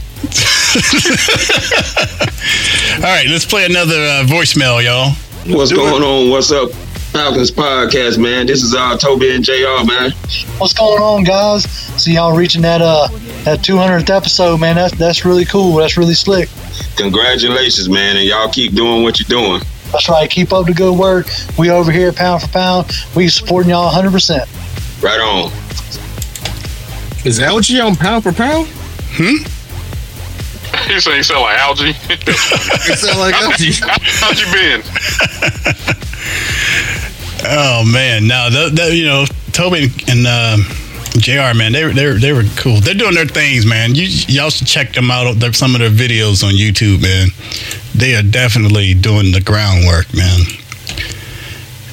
All 2.97 3.09
right, 3.11 3.27
let's 3.29 3.45
play 3.47 3.65
another 3.65 3.95
uh, 3.95 4.25
voicemail, 4.27 4.83
y'all. 4.85 5.13
What's 5.57 5.71
Do 5.71 5.77
going 5.77 6.03
it. 6.03 6.07
on? 6.07 6.31
What's 6.31 6.51
up? 6.53 6.71
Falcons 7.13 7.51
podcast, 7.51 8.19
man. 8.19 8.47
This 8.47 8.63
is 8.63 8.75
uh 8.75 8.97
Toby 8.97 9.35
and 9.35 9.45
JR, 9.45 9.85
man. 9.87 10.13
What's 10.59 10.73
going 10.73 11.03
on, 11.03 11.25
guys? 11.25 11.65
See 12.01 12.15
y'all 12.15 12.35
reaching 12.37 12.63
that 12.63 12.81
uh 12.81 13.09
that 13.45 13.61
200th 13.61 14.09
episode, 14.15 14.61
man. 14.61 14.77
That's 14.77 14.95
that's 14.97 15.25
really 15.25 15.45
cool. 15.45 15.75
That's 15.77 15.97
really 15.99 16.15
slick. 16.15 16.49
Congratulations, 16.97 17.89
man, 17.89 18.17
and 18.17 18.27
y'all 18.27 18.49
keep 18.49 18.75
doing 18.75 19.03
what 19.03 19.19
you're 19.19 19.29
doing. 19.29 19.63
That's 19.93 20.09
right. 20.09 20.29
Keep 20.31 20.53
up 20.53 20.67
the 20.67 20.75
good 20.75 20.99
work. 20.99 21.27
We 21.59 21.71
over 21.71 21.91
here, 21.93 22.13
pound 22.13 22.43
for 22.43 22.49
pound. 22.49 22.91
We 23.15 23.29
supporting 23.29 23.71
y'all 23.71 23.85
100. 23.87 24.11
percent 24.11 24.49
Right 25.03 25.21
on. 25.21 25.51
Is 27.25 27.41
Al 27.41 27.61
G 27.61 27.81
on 27.81 27.95
pound 27.97 28.23
for 28.25 28.33
pound? 28.33 28.67
Hmm. 29.15 29.45
You 30.91 31.01
say 31.01 31.17
you 31.17 31.23
sound 31.23 31.43
like 31.43 31.59
Al 31.59 31.75
G. 31.75 31.89
It 32.09 32.99
sounds 32.99 33.19
like 33.19 33.35
Al 33.35 33.53
G. 33.53 33.73
How'd 33.81 34.39
you 34.39 34.47
been? 34.53 34.83
Oh 37.45 37.85
man, 37.85 38.29
no, 38.29 38.49
the, 38.51 38.71
the, 38.73 38.95
you 38.95 39.05
know, 39.05 39.25
Toby 39.51 39.89
and 40.09 40.27
uh, 40.27 40.59
Jr. 41.19 41.55
Man, 41.55 41.73
they 41.73 41.93
they 41.93 42.13
they 42.19 42.33
were 42.33 42.45
cool. 42.57 42.81
They're 42.81 42.95
doing 42.95 43.15
their 43.15 43.27
things, 43.27 43.67
man. 43.67 43.95
You 43.95 44.05
y'all 44.29 44.51
should 44.51 44.67
check 44.67 44.93
them 44.95 45.11
out. 45.11 45.37
Some 45.55 45.75
of 45.75 45.81
their 45.81 45.91
videos 45.91 46.43
on 46.43 46.55
YouTube, 46.55 47.03
man. 47.03 47.29
They 47.95 48.15
are 48.17 48.23
definitely 48.23 48.95
doing 48.95 49.33
the 49.33 49.41
groundwork, 49.41 50.13
man. 50.15 50.41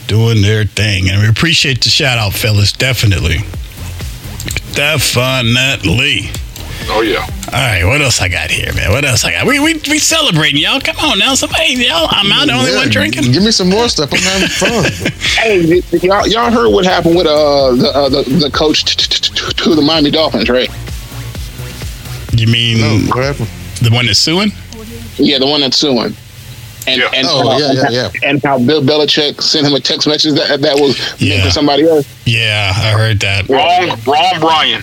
Doing 0.07 0.41
their 0.41 0.65
thing, 0.65 1.09
and 1.09 1.21
we 1.21 1.27
appreciate 1.27 1.83
the 1.83 1.89
shout 1.89 2.17
out, 2.17 2.33
fellas. 2.33 2.71
Definitely, 2.71 3.39
definitely. 4.73 6.29
Oh 6.91 7.01
yeah. 7.01 7.19
All 7.19 7.53
right, 7.53 7.83
what 7.85 8.01
else 8.01 8.19
I 8.19 8.27
got 8.29 8.49
here, 8.49 8.73
man? 8.73 8.91
What 8.91 9.05
else 9.05 9.23
I 9.23 9.31
got? 9.31 9.45
We 9.45 9.59
we 9.59 9.75
we 9.89 9.99
celebrating, 9.99 10.59
y'all. 10.59 10.79
Come 10.81 10.97
on 10.97 11.19
now, 11.19 11.35
somebody, 11.35 11.73
y'all. 11.75 12.07
I'm 12.09 12.27
not 12.27 12.47
the 12.47 12.53
only 12.53 12.71
Yeah, 12.71 12.77
one 12.77 12.89
drinking. 12.89 13.31
Give 13.31 13.43
me 13.43 13.51
some 13.51 13.69
more 13.69 13.87
stuff. 13.89 14.11
I'm 14.11 14.19
having 14.19 14.47
fun. 14.49 14.91
Hey, 15.39 15.81
y'all, 16.01 16.27
y'all 16.27 16.51
heard 16.51 16.69
what 16.69 16.83
happened 16.85 17.15
with 17.15 17.25
uh 17.27 17.73
the 17.75 17.91
uh, 17.95 18.09
the, 18.09 18.23
the 18.43 18.51
coach 18.51 18.83
t- 18.83 18.95
t- 19.07 19.33
t- 19.33 19.53
to 19.53 19.75
the 19.75 19.81
Miami 19.81 20.11
Dolphins, 20.11 20.49
right? 20.49 20.69
You 22.33 22.47
mean 22.47 22.79
No, 22.81 22.99
what 23.15 23.23
happened? 23.23 23.49
the 23.81 23.89
one 23.91 24.05
that's 24.05 24.19
suing? 24.19 24.51
Yeah, 25.17 25.39
the 25.39 25.47
one 25.47 25.61
that's 25.61 25.77
suing. 25.77 26.13
And, 26.87 27.01
Yeah. 27.01 27.09
and, 27.13 27.27
Oh, 27.29 27.49
uh, 27.51 27.57
yeah, 27.57 27.71
yeah, 27.73 27.89
yeah. 27.89 28.09
and 28.29 28.41
how 28.43 28.57
Bill 28.59 28.81
Belichick 28.81 29.41
sent 29.41 29.65
him 29.67 29.73
a 29.73 29.79
text 29.79 30.07
message 30.07 30.33
that 30.35 30.61
that 30.61 30.75
was 30.79 30.97
meant 31.11 31.21
Yeah. 31.21 31.45
for 31.45 31.51
somebody 31.51 31.83
else. 31.87 32.05
Yeah, 32.25 32.73
I 32.75 32.91
heard 32.97 33.19
that. 33.21 33.47
Wrong, 33.47 33.89
wrong, 34.07 34.39
Brian. 34.39 34.81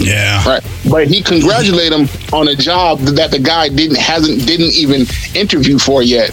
Yeah, 0.00 0.46
Right. 0.46 0.62
But 0.90 1.08
he 1.08 1.22
congratulated 1.22 1.92
him 1.92 2.08
on 2.32 2.48
a 2.48 2.56
job 2.56 3.00
that 3.00 3.30
the 3.30 3.38
guy 3.38 3.68
didn't 3.68 3.98
hasn't 3.98 4.46
didn't 4.46 4.72
even 4.74 5.06
interview 5.34 5.78
for 5.78 6.02
yet. 6.02 6.30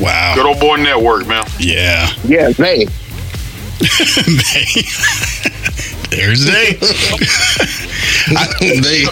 wow. 0.00 0.34
Good 0.34 0.46
old 0.46 0.60
boy 0.60 0.76
network, 0.76 1.26
man. 1.26 1.44
Yeah. 1.58 2.08
Yeah, 2.24 2.50
they. 2.50 2.86
they. 3.82 4.64
There's 6.10 6.44
they. 6.44 6.74
they 8.80 9.06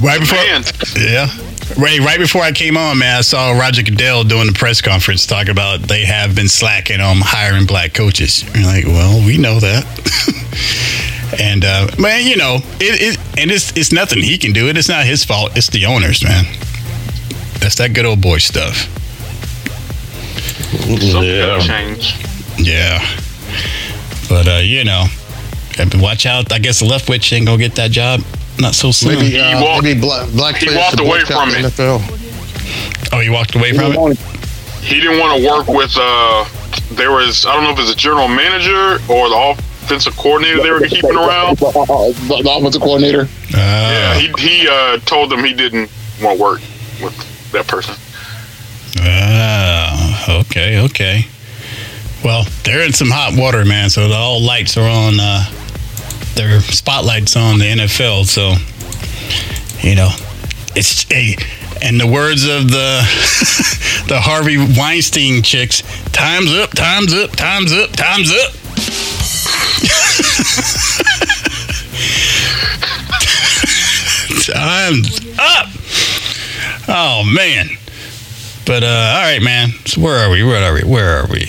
Right 0.00 0.20
before, 0.20 0.38
Man, 0.38 0.62
yeah. 0.94 1.28
Right, 1.78 1.98
right 2.00 2.18
before 2.18 2.42
I 2.42 2.52
came 2.52 2.76
on, 2.76 2.98
man, 2.98 3.18
I 3.18 3.20
saw 3.22 3.52
Roger 3.58 3.82
Goodell 3.82 4.22
doing 4.24 4.46
the 4.46 4.52
press 4.52 4.80
conference 4.80 5.26
talking 5.26 5.50
about 5.50 5.80
they 5.80 6.04
have 6.04 6.34
been 6.36 6.48
slacking 6.48 7.00
on 7.00 7.16
hiring 7.20 7.66
black 7.66 7.92
coaches. 7.92 8.44
You're 8.54 8.64
like, 8.64 8.84
well, 8.86 9.24
we 9.26 9.36
know 9.36 9.58
that. 9.58 9.84
and 11.40 11.64
uh, 11.64 11.88
man, 11.98 12.26
you 12.26 12.36
know, 12.36 12.58
it, 12.80 13.16
it 13.16 13.38
and 13.38 13.50
it's 13.50 13.76
it's 13.76 13.92
nothing 13.92 14.22
he 14.22 14.38
can 14.38 14.52
do. 14.52 14.68
It. 14.68 14.76
It's 14.76 14.88
not 14.88 15.04
his 15.04 15.24
fault. 15.24 15.56
It's 15.56 15.68
the 15.68 15.86
owners, 15.86 16.22
man. 16.22 16.44
That's 17.60 17.76
that 17.76 17.92
good 17.94 18.04
old 18.06 18.20
boy 18.20 18.38
stuff. 18.38 18.88
something 20.86 21.12
gotta 21.12 21.66
change. 21.66 22.14
Yeah. 22.58 23.00
But 24.28 24.48
uh, 24.48 24.60
you 24.62 24.84
know, 24.84 25.04
watch 25.94 26.26
out. 26.26 26.52
I 26.52 26.58
guess 26.58 26.82
Leftwich 26.82 27.32
ain't 27.32 27.46
gonna 27.46 27.58
get 27.58 27.74
that 27.76 27.90
job. 27.90 28.20
Not 28.58 28.74
so 28.74 28.90
soon. 28.90 29.18
maybe 29.18 29.38
uh, 29.38 29.62
walked- 29.62 29.84
maybe 29.84 30.00
black 30.00 30.30
black 30.32 30.56
he 30.56 30.74
walked 30.74 31.00
away 31.00 31.20
from 31.24 31.50
the 31.50 31.58
it. 31.58 31.64
NFL. 31.66 33.12
Oh, 33.12 33.20
he 33.20 33.28
walked 33.30 33.54
away 33.54 33.72
from 33.72 33.92
it. 33.92 34.18
He 34.82 35.00
didn't 35.00 35.18
want 35.18 35.40
to 35.40 35.46
work 35.48 35.66
with. 35.68 35.94
uh 35.98 36.44
There 36.92 37.10
was 37.12 37.44
I 37.46 37.54
don't 37.54 37.64
know 37.64 37.70
if 37.72 37.78
it's 37.80 37.90
a 37.92 37.96
general 37.96 38.28
manager 38.28 38.94
or 39.12 39.28
the 39.28 39.36
offensive 39.86 40.16
coordinator 40.16 40.62
they 40.62 40.70
were 40.70 40.80
keeping 40.86 41.16
around. 41.16 41.58
The, 41.66 42.14
the, 42.28 42.42
the 42.42 42.50
offensive 42.50 42.82
coordinator. 42.82 43.28
Yeah, 43.50 44.14
Uh, 44.16 44.18
he 44.18 44.32
he 44.38 44.68
uh, 44.68 44.98
told 44.98 45.30
them 45.30 45.44
he 45.44 45.54
didn't 45.54 45.90
want 46.22 46.38
to 46.38 46.42
work 46.42 46.60
with 47.02 47.52
that 47.52 47.66
person. 47.66 47.94
Ah, 49.00 50.40
okay, 50.40 50.80
okay. 50.80 51.26
Well, 52.24 52.44
they're 52.64 52.84
in 52.84 52.92
some 52.92 53.10
hot 53.10 53.38
water, 53.38 53.64
man. 53.64 53.90
So 53.90 54.08
the 54.08 54.14
all 54.14 54.42
lights 54.42 54.76
are 54.76 54.88
on. 54.88 55.20
Uh, 55.20 55.44
their 56.36 56.60
spotlights 56.60 57.34
on 57.34 57.58
the 57.58 57.64
NFL. 57.64 58.26
So 58.26 58.54
you 59.80 59.96
know, 59.96 60.10
it's 60.76 61.10
a. 61.10 61.36
And 61.82 62.00
the 62.00 62.06
words 62.06 62.44
of 62.44 62.70
the 62.70 63.04
the 64.08 64.18
Harvey 64.18 64.56
Weinstein 64.56 65.42
chicks, 65.42 65.82
time's 66.12 66.50
up, 66.52 66.70
time's 66.70 67.12
up, 67.12 67.32
time's 67.32 67.72
up, 67.72 67.92
time's 67.92 68.32
up. 68.32 68.52
Time's 74.66 75.20
up. 75.38 75.68
Oh 76.88 77.22
man. 77.24 77.68
But 78.66 78.82
uh 78.82 78.86
all 78.86 79.22
right, 79.22 79.40
man. 79.42 79.70
So 79.84 80.00
where 80.00 80.16
are 80.18 80.28
we? 80.30 80.42
Where 80.42 80.60
are 80.62 80.74
we? 80.74 80.82
Where 80.82 81.18
are 81.20 81.26
we? 81.30 81.46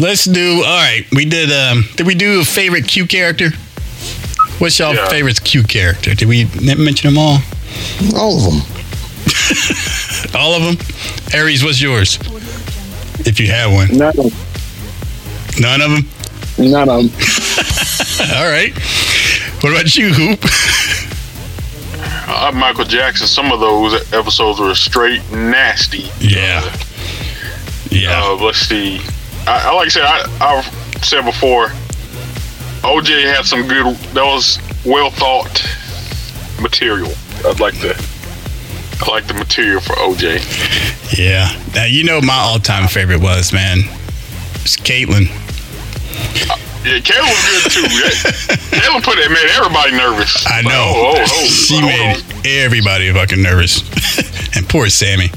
Let's 0.00 0.24
do 0.24 0.62
all 0.66 0.82
right. 0.82 1.04
We 1.12 1.24
did 1.26 1.52
um 1.52 1.84
did 1.96 2.06
we 2.08 2.14
do 2.16 2.40
a 2.40 2.44
favorite 2.44 2.88
Q 2.88 3.06
character? 3.06 3.50
What's 4.58 4.78
y'all 4.80 4.94
Yeah. 4.94 5.08
favorite 5.08 5.42
Q 5.44 5.62
character? 5.62 6.14
Did 6.14 6.26
we 6.28 6.46
mention 6.60 7.08
them 7.14 7.18
all? 7.18 7.38
All 8.16 8.36
of 8.38 8.44
them. 8.52 8.62
All 10.34 10.54
of 10.54 10.62
them? 10.62 10.76
Aries, 11.34 11.62
what's 11.64 11.80
yours? 11.80 12.18
If 13.26 13.38
you 13.40 13.48
have 13.50 13.72
one. 13.72 13.88
None 13.96 14.18
of 14.18 14.32
None 15.60 15.80
of 15.82 15.90
them? 15.90 16.04
them. 16.56 16.70
None 16.70 16.88
of 16.88 17.02
them. 17.02 17.10
All 18.36 18.48
right. 18.50 18.72
What 19.62 19.72
about 19.72 19.94
you, 19.96 20.12
Hoop? 20.12 20.40
Uh, 22.28 22.52
Michael 22.54 22.84
Jackson. 22.84 23.26
Some 23.26 23.52
of 23.52 23.60
those 23.60 24.12
episodes 24.12 24.58
were 24.58 24.74
straight 24.74 25.22
nasty. 25.30 26.10
Yeah. 26.20 26.62
Yeah. 27.90 28.22
Uh, 28.22 28.36
let's 28.44 28.58
see. 28.58 29.00
I, 29.46 29.68
I 29.68 29.74
like 29.74 29.86
I 29.86 29.88
said. 29.88 30.02
I, 30.04 30.26
I've 30.40 31.04
said 31.04 31.24
before. 31.24 31.68
OJ 32.82 33.22
had 33.34 33.44
some 33.44 33.66
good. 33.66 33.94
That 34.14 34.24
was 34.24 34.58
well 34.84 35.10
thought 35.10 35.64
material. 36.60 37.12
I'd 37.44 37.60
like 37.60 37.78
to. 37.80 37.94
I 38.98 39.10
like 39.10 39.26
the 39.26 39.34
material 39.34 39.80
for 39.80 39.92
OJ. 39.94 41.16
Yeah. 41.16 41.48
Now 41.74 41.84
you 41.84 42.02
know 42.02 42.20
my 42.20 42.34
all-time 42.34 42.88
favorite 42.88 43.20
was 43.20 43.52
man. 43.52 43.80
It's 44.62 44.76
Caitlyn. 44.76 45.28
Yeah, 46.86 46.98
Kayla 47.00 47.26
was 47.26 47.62
good 47.64 47.72
too. 47.72 47.82
Kayla 48.76 49.02
put 49.02 49.18
it 49.18 49.28
made 49.30 49.50
everybody 49.58 49.92
nervous. 49.92 50.46
I 50.46 50.58
Like, 50.60 50.66
know. 50.66 50.92
oh, 50.94 51.14
oh, 51.16 51.24
oh, 51.28 51.46
she 51.46 51.74
hold 51.80 51.86
made 51.86 52.16
on. 52.16 52.46
everybody 52.46 53.12
fucking 53.12 53.42
nervous. 53.42 53.80
and 54.56 54.68
poor 54.68 54.88
Sammy. 54.88 55.30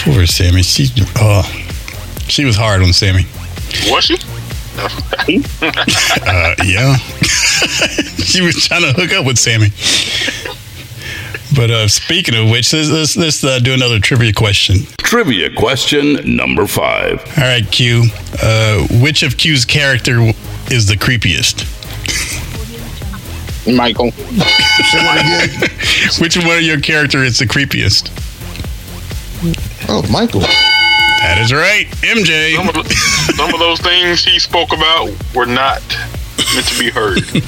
Poor 0.00 0.24
Sammy. 0.26 0.62
She 0.62 0.88
oh 1.16 1.42
she 2.28 2.44
was 2.44 2.56
hard 2.56 2.82
on 2.82 2.92
Sammy. 2.94 3.24
Was 3.90 4.04
she? 4.04 4.16
Uh, 5.60 6.54
yeah. 6.64 6.96
she 6.96 8.40
was 8.40 8.54
trying 8.66 8.82
to 8.82 8.92
hook 8.92 9.12
up 9.12 9.26
with 9.26 9.38
Sammy. 9.38 9.68
But 11.56 11.70
uh, 11.70 11.88
speaking 11.88 12.34
of 12.34 12.48
which, 12.50 12.72
let's 12.72 12.88
let's, 12.90 13.16
let's 13.16 13.44
uh, 13.44 13.58
do 13.58 13.72
another 13.74 13.98
trivia 13.98 14.32
question. 14.32 14.86
Trivia 14.98 15.50
question 15.54 16.36
number 16.36 16.66
five. 16.66 17.20
All 17.36 17.44
right, 17.44 17.70
Q. 17.70 18.04
Uh, 18.42 18.86
which 19.02 19.22
of 19.22 19.36
Q's 19.36 19.64
character 19.64 20.20
is 20.70 20.86
the 20.86 20.94
creepiest? 20.94 21.66
Michael. 23.76 24.10
Which 26.22 26.36
one 26.38 26.56
of 26.58 26.62
your 26.62 26.80
character 26.80 27.22
is 27.22 27.38
the 27.38 27.44
creepiest? 27.44 28.10
Oh, 29.88 30.02
Michael. 30.10 30.40
That 30.40 31.38
is 31.40 31.52
right, 31.52 31.86
MJ. 32.02 32.54
Some 32.56 32.68
of, 32.68 32.74
the- 32.74 33.34
some 33.36 33.52
of 33.52 33.60
those 33.60 33.80
things 33.80 34.24
he 34.24 34.38
spoke 34.38 34.72
about 34.72 35.10
were 35.34 35.46
not 35.46 35.82
meant 36.54 36.66
to 36.68 36.78
be 36.78 36.90
heard. 36.90 37.20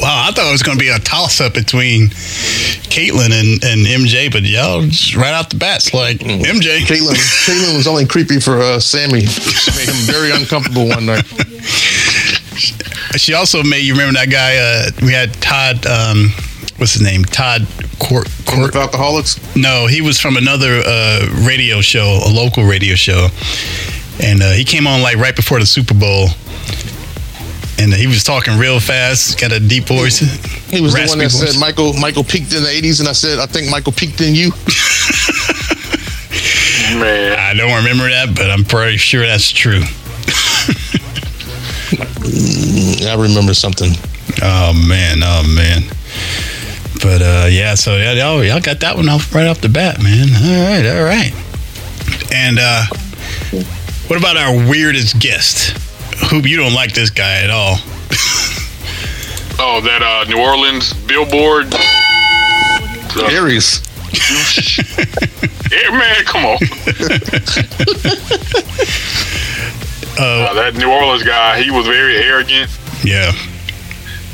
Wow, 0.00 0.24
I 0.28 0.32
thought 0.32 0.48
it 0.48 0.52
was 0.52 0.62
going 0.64 0.78
to 0.78 0.82
be 0.82 0.88
a 0.88 0.98
toss 0.98 1.40
up 1.40 1.54
between 1.54 2.08
Caitlyn 2.08 3.30
and, 3.30 3.62
and 3.62 3.86
MJ, 3.86 4.32
but 4.32 4.42
y'all 4.42 4.82
just 4.82 5.14
right 5.14 5.32
out 5.32 5.50
the 5.50 5.56
bats 5.56 5.94
like 5.94 6.16
MJ. 6.18 6.80
Caitlyn, 6.80 7.14
Caitlyn 7.46 7.76
was 7.76 7.86
only 7.86 8.06
creepy 8.06 8.40
for 8.40 8.58
uh, 8.58 8.80
Sammy. 8.80 9.20
She 9.26 9.70
made 9.78 9.88
him 9.88 9.94
very 10.10 10.32
uncomfortable 10.32 10.88
one 10.88 11.06
night. 11.06 11.24
She 13.16 13.34
also 13.34 13.62
made 13.62 13.80
you 13.84 13.94
remember 13.94 14.14
that 14.14 14.30
guy. 14.30 14.56
Uh, 14.56 14.90
we 15.04 15.12
had 15.12 15.32
Todd. 15.34 15.86
Um, 15.86 16.30
what's 16.76 16.92
his 16.94 17.02
name? 17.02 17.24
Todd 17.24 17.66
Court. 17.98 18.28
Court. 18.46 18.74
Alcoholics. 18.74 19.38
No, 19.56 19.86
he 19.86 20.00
was 20.00 20.18
from 20.18 20.36
another 20.36 20.82
uh, 20.84 21.26
radio 21.46 21.80
show, 21.80 22.20
a 22.24 22.30
local 22.30 22.64
radio 22.64 22.94
show, 22.94 23.28
and 24.22 24.42
uh, 24.42 24.52
he 24.52 24.64
came 24.64 24.86
on 24.86 25.02
like 25.02 25.16
right 25.16 25.36
before 25.36 25.58
the 25.60 25.66
Super 25.66 25.94
Bowl. 25.94 26.28
And 27.78 27.92
he 27.92 28.06
was 28.06 28.22
talking 28.22 28.58
real 28.58 28.78
fast, 28.78 29.40
got 29.40 29.50
a 29.50 29.58
deep 29.58 29.84
voice. 29.84 30.18
He 30.70 30.80
was 30.80 30.92
the 30.92 31.06
one 31.06 31.18
that 31.18 31.32
voice. 31.32 31.52
said 31.52 31.60
Michael 31.60 31.94
Michael 31.94 32.22
peaked 32.22 32.52
in 32.52 32.62
the 32.62 32.68
'80s, 32.68 33.00
and 33.00 33.08
I 33.08 33.12
said 33.12 33.38
I 33.38 33.46
think 33.46 33.70
Michael 33.70 33.92
peaked 33.92 34.20
in 34.20 34.34
you. 34.34 34.50
Man, 36.98 37.38
I 37.38 37.54
don't 37.54 37.74
remember 37.74 38.08
that, 38.10 38.34
but 38.36 38.50
I'm 38.50 38.64
pretty 38.64 38.98
sure 38.98 39.26
that's 39.26 39.50
true. 39.50 39.82
Mm, 41.98 43.06
I 43.06 43.14
remember 43.20 43.54
something. 43.54 43.92
Oh 44.42 44.72
man, 44.88 45.18
oh 45.22 45.42
man. 45.54 45.82
But 47.02 47.22
uh, 47.22 47.46
yeah, 47.50 47.74
so 47.74 47.96
yeah, 47.96 48.12
y'all, 48.12 48.44
y'all 48.44 48.60
got 48.60 48.80
that 48.80 48.96
one 48.96 49.08
off 49.08 49.34
right 49.34 49.46
off 49.46 49.60
the 49.60 49.68
bat, 49.68 50.02
man. 50.02 50.28
All 50.34 50.70
right, 50.70 50.86
all 50.86 51.04
right. 51.04 51.32
And 52.32 52.58
uh, 52.60 52.84
what 54.08 54.18
about 54.18 54.36
our 54.36 54.54
weirdest 54.68 55.18
guest? 55.18 55.76
Hoop, 56.30 56.46
you 56.46 56.56
don't 56.56 56.74
like 56.74 56.92
this 56.92 57.10
guy 57.10 57.42
at 57.42 57.50
all. 57.50 57.74
oh, 59.58 59.80
that 59.82 60.02
uh, 60.02 60.24
New 60.30 60.40
Orleans 60.40 60.92
billboard. 60.94 61.74
Aries. 63.30 63.82
Yeah, 65.72 65.88
man, 65.96 66.24
come 66.26 66.44
on. 66.44 66.58
Uh, 70.18 70.54
that 70.54 70.74
New 70.74 70.90
Orleans 70.90 71.22
guy, 71.22 71.62
he 71.62 71.70
was 71.70 71.86
very 71.86 72.16
arrogant. 72.16 72.70
Yeah. 73.04 73.32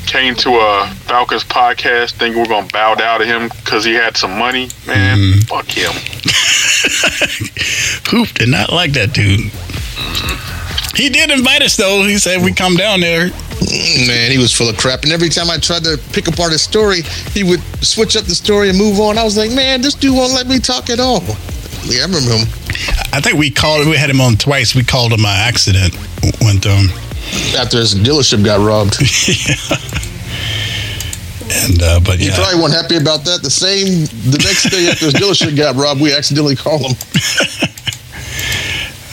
came 0.07 0.35
to 0.37 0.51
a 0.51 0.87
Falcons 1.07 1.45
podcast 1.45 2.13
thinking 2.13 2.41
we're 2.41 2.49
gonna 2.49 2.67
bow 2.73 2.95
down 2.95 3.21
to 3.21 3.27
him 3.27 3.49
because 3.49 3.85
he 3.85 3.95
had 3.95 4.17
some 4.17 4.39
money. 4.39 4.69
Man, 4.87 5.41
fuck 5.43 5.67
him. 5.67 5.93
Hoop 8.11 8.29
did 8.35 8.49
not 8.49 8.73
like 8.73 8.93
that 8.93 9.13
dude. 9.13 9.51
He 10.97 11.09
did 11.11 11.31
invite 11.31 11.63
us 11.63 11.77
though. 11.77 12.03
He 12.03 12.19
said 12.19 12.43
we 12.43 12.53
come 12.53 12.77
down 12.77 13.01
there. 13.01 13.29
Man, 14.07 14.31
he 14.31 14.39
was 14.39 14.53
full 14.53 14.69
of 14.69 14.77
crap. 14.79 15.03
And 15.05 15.13
every 15.13 15.29
time 15.29 15.51
I 15.51 15.59
tried 15.59 15.85
to 15.85 15.99
pick 16.13 16.27
apart 16.27 16.53
his 16.53 16.63
story, 16.63 17.03
he 17.33 17.45
would 17.45 17.61
switch 17.85 18.17
up 18.17 18.25
the 18.25 18.35
story 18.35 18.71
and 18.71 18.79
move 18.79 18.99
on. 18.99 19.19
I 19.19 19.25
was 19.25 19.37
like, 19.37 19.53
man, 19.53 19.83
this 19.83 19.95
dude 19.95 20.17
won't 20.17 20.33
let 20.33 20.47
me 20.47 20.59
talk 20.59 20.91
at 20.91 21.01
all. 21.01 21.21
Yeah, 21.85 22.01
I 22.01 22.07
remember 22.07 22.33
him. 22.33 22.47
I 23.13 23.21
think 23.21 23.39
we 23.39 23.51
called. 23.51 23.87
We 23.87 23.97
had 23.97 24.11
him 24.11 24.21
on 24.21 24.37
twice. 24.37 24.75
We 24.75 24.85
called 24.85 25.13
him 25.13 25.21
an 25.21 25.27
accident. 25.27 25.95
Went 26.41 26.65
him. 26.65 26.89
After 27.57 27.79
his 27.79 27.95
dealership 27.95 28.45
got 28.45 28.61
robbed. 28.61 28.97
And 31.51 31.83
uh, 31.83 31.99
but 32.05 32.19
He 32.21 32.29
probably 32.31 32.61
wasn't 32.61 32.83
happy 32.83 32.97
about 32.97 33.25
that. 33.25 33.43
The 33.43 33.49
same, 33.49 34.05
the 34.31 34.37
next 34.45 34.69
day 34.69 34.89
after 34.91 35.07
his 35.07 35.15
dealership 35.15 35.57
got 35.57 35.77
robbed, 35.77 35.99
we 35.99 36.15
accidentally 36.15 36.57
called 36.57 36.83
him. 36.83 36.97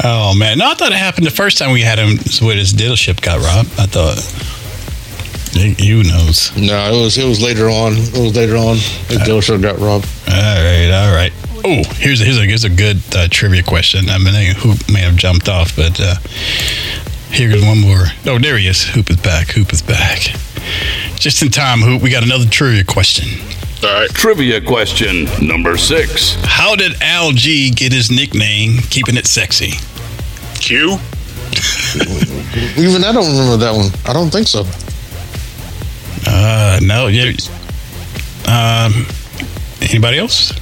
Oh 0.08 0.36
man, 0.36 0.60
no, 0.60 0.69
I 0.69 0.75
thought 0.75 0.91
it 0.91 0.97
happened 0.99 1.25
the 1.25 1.32
first 1.32 1.58
time 1.58 1.71
we 1.71 1.82
had 1.82 1.97
him 1.97 2.17
with 2.45 2.58
his 2.58 2.73
dealership 2.73 3.21
got 3.21 3.39
robbed. 3.39 3.69
I 3.80 3.88
thought 3.88 4.21
you 5.82 6.04
knows. 6.04 6.56
No, 6.56 6.78
it 6.93 7.01
was 7.01 7.17
it 7.17 7.25
was 7.25 7.41
later 7.41 7.69
on. 7.69 7.93
It 7.93 8.13
was 8.13 8.36
later 8.36 8.56
on. 8.56 8.75
His 9.08 9.19
dealership 9.19 9.63
got 9.63 9.80
robbed. 9.80 10.06
All 10.28 10.36
right, 10.36 10.91
all 10.91 11.15
right. 11.15 11.34
Oh, 11.63 11.84
here's 11.96 12.22
a, 12.22 12.26
here's 12.26 12.38
a 12.38 12.46
here's 12.46 12.63
a 12.63 12.70
good 12.70 12.98
uh, 13.15 13.28
trivia 13.30 13.63
question. 13.63 14.10
I 14.10 14.18
mean, 14.18 14.56
Hoop 14.56 14.91
may 14.91 15.00
have 15.00 15.15
jumped 15.15 15.50
off, 15.50 15.76
but 15.76 16.00
uh, 16.00 16.15
here 17.32 17.50
goes 17.50 17.63
one 17.63 17.80
more. 17.80 18.06
Oh, 18.26 18.39
there 18.39 18.58
he 18.58 18.68
is. 18.68 18.84
Hoop 18.89 19.10
is 19.10 19.18
back. 19.18 19.50
Hoop 19.50 19.74
is 19.74 19.82
back. 19.82 20.20
Just 21.18 21.41
in 21.41 21.50
time, 21.50 21.80
Hoop. 21.80 22.02
We 22.02 22.10
got 22.10 22.24
another 22.24 22.46
trivia 22.46 22.84
question. 22.84 23.28
All 23.84 23.91
right. 23.94 24.10
Trivia 24.10 24.62
question 24.62 25.26
number 25.41 25.78
six. 25.78 26.36
How 26.44 26.76
did 26.76 27.02
Al 27.02 27.32
G 27.32 27.72
get 27.72 27.91
his 27.94 28.12
nickname? 28.12 28.80
Keeping 28.89 29.18
it 29.18 29.26
sexy. 29.28 29.74
Q. 30.60 30.98
Even 32.78 33.04
I 33.04 33.12
don't 33.12 33.28
remember 33.28 33.58
that 33.58 33.74
one. 33.76 33.91
I 34.06 34.13
don't 34.13 34.30
think 34.30 34.48
so. 34.48 34.65
Uh, 36.28 36.80
no, 36.82 37.08
yeah. 37.08 37.32
Um, 38.48 39.06
anybody 39.82 40.18
else? 40.18 40.54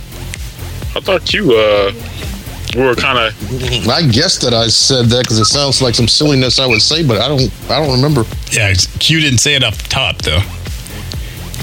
I 0.95 0.99
thought 0.99 1.33
you 1.33 1.53
Uh, 1.55 1.91
we 2.75 2.81
were 2.81 2.95
kind 2.95 3.19
of. 3.19 3.87
I 3.87 4.01
guess 4.07 4.39
that 4.39 4.53
I 4.53 4.67
said 4.67 5.05
that 5.07 5.23
because 5.23 5.37
it 5.37 5.45
sounds 5.45 5.81
like 5.81 5.93
some 5.93 6.07
silliness 6.07 6.59
I 6.59 6.65
would 6.65 6.81
say, 6.81 7.05
but 7.05 7.21
I 7.21 7.27
don't. 7.27 7.51
I 7.69 7.79
don't 7.79 7.95
remember. 7.95 8.25
Yeah, 8.51 8.73
Q 8.99 9.19
didn't 9.21 9.39
say 9.39 9.55
it 9.55 9.63
off 9.63 9.77
the 9.77 9.89
top 9.89 10.17
though, 10.23 10.41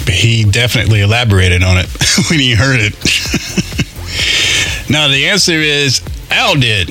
but 0.05 0.14
he 0.14 0.45
definitely 0.45 1.01
elaborated 1.01 1.62
on 1.62 1.79
it 1.79 1.88
when 2.31 2.38
he 2.38 2.55
heard 2.55 2.79
it. 2.81 2.95
now 4.90 5.09
the 5.09 5.27
answer 5.27 5.53
is 5.53 6.01
Al 6.31 6.55
did. 6.55 6.90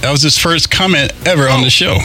That 0.00 0.10
was 0.10 0.22
his 0.22 0.38
first 0.38 0.70
comment 0.70 1.12
ever 1.26 1.48
on 1.48 1.60
the 1.60 1.68
show. 1.70 1.98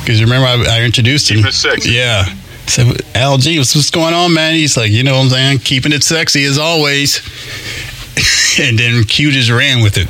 Because 0.00 0.22
remember 0.22 0.46
I, 0.46 0.78
I 0.78 0.82
introduced 0.84 1.30
him. 1.30 1.38
Keeping 1.38 1.48
it 1.48 1.54
sexy. 1.54 1.90
Yeah. 1.90 2.24
So 2.66 2.92
Al 3.14 3.38
G, 3.38 3.58
what's, 3.58 3.74
what's 3.74 3.90
going 3.90 4.14
on, 4.14 4.32
man? 4.32 4.54
He's 4.54 4.76
like, 4.76 4.90
you 4.92 5.02
know 5.02 5.14
what 5.16 5.24
I'm 5.24 5.30
saying, 5.30 5.58
keeping 5.60 5.92
it 5.92 6.04
sexy 6.04 6.44
as 6.44 6.58
always. 6.58 7.20
and 8.60 8.78
then 8.78 9.02
Q 9.04 9.30
just 9.30 9.50
ran 9.50 9.82
with 9.82 9.96
it, 9.96 10.08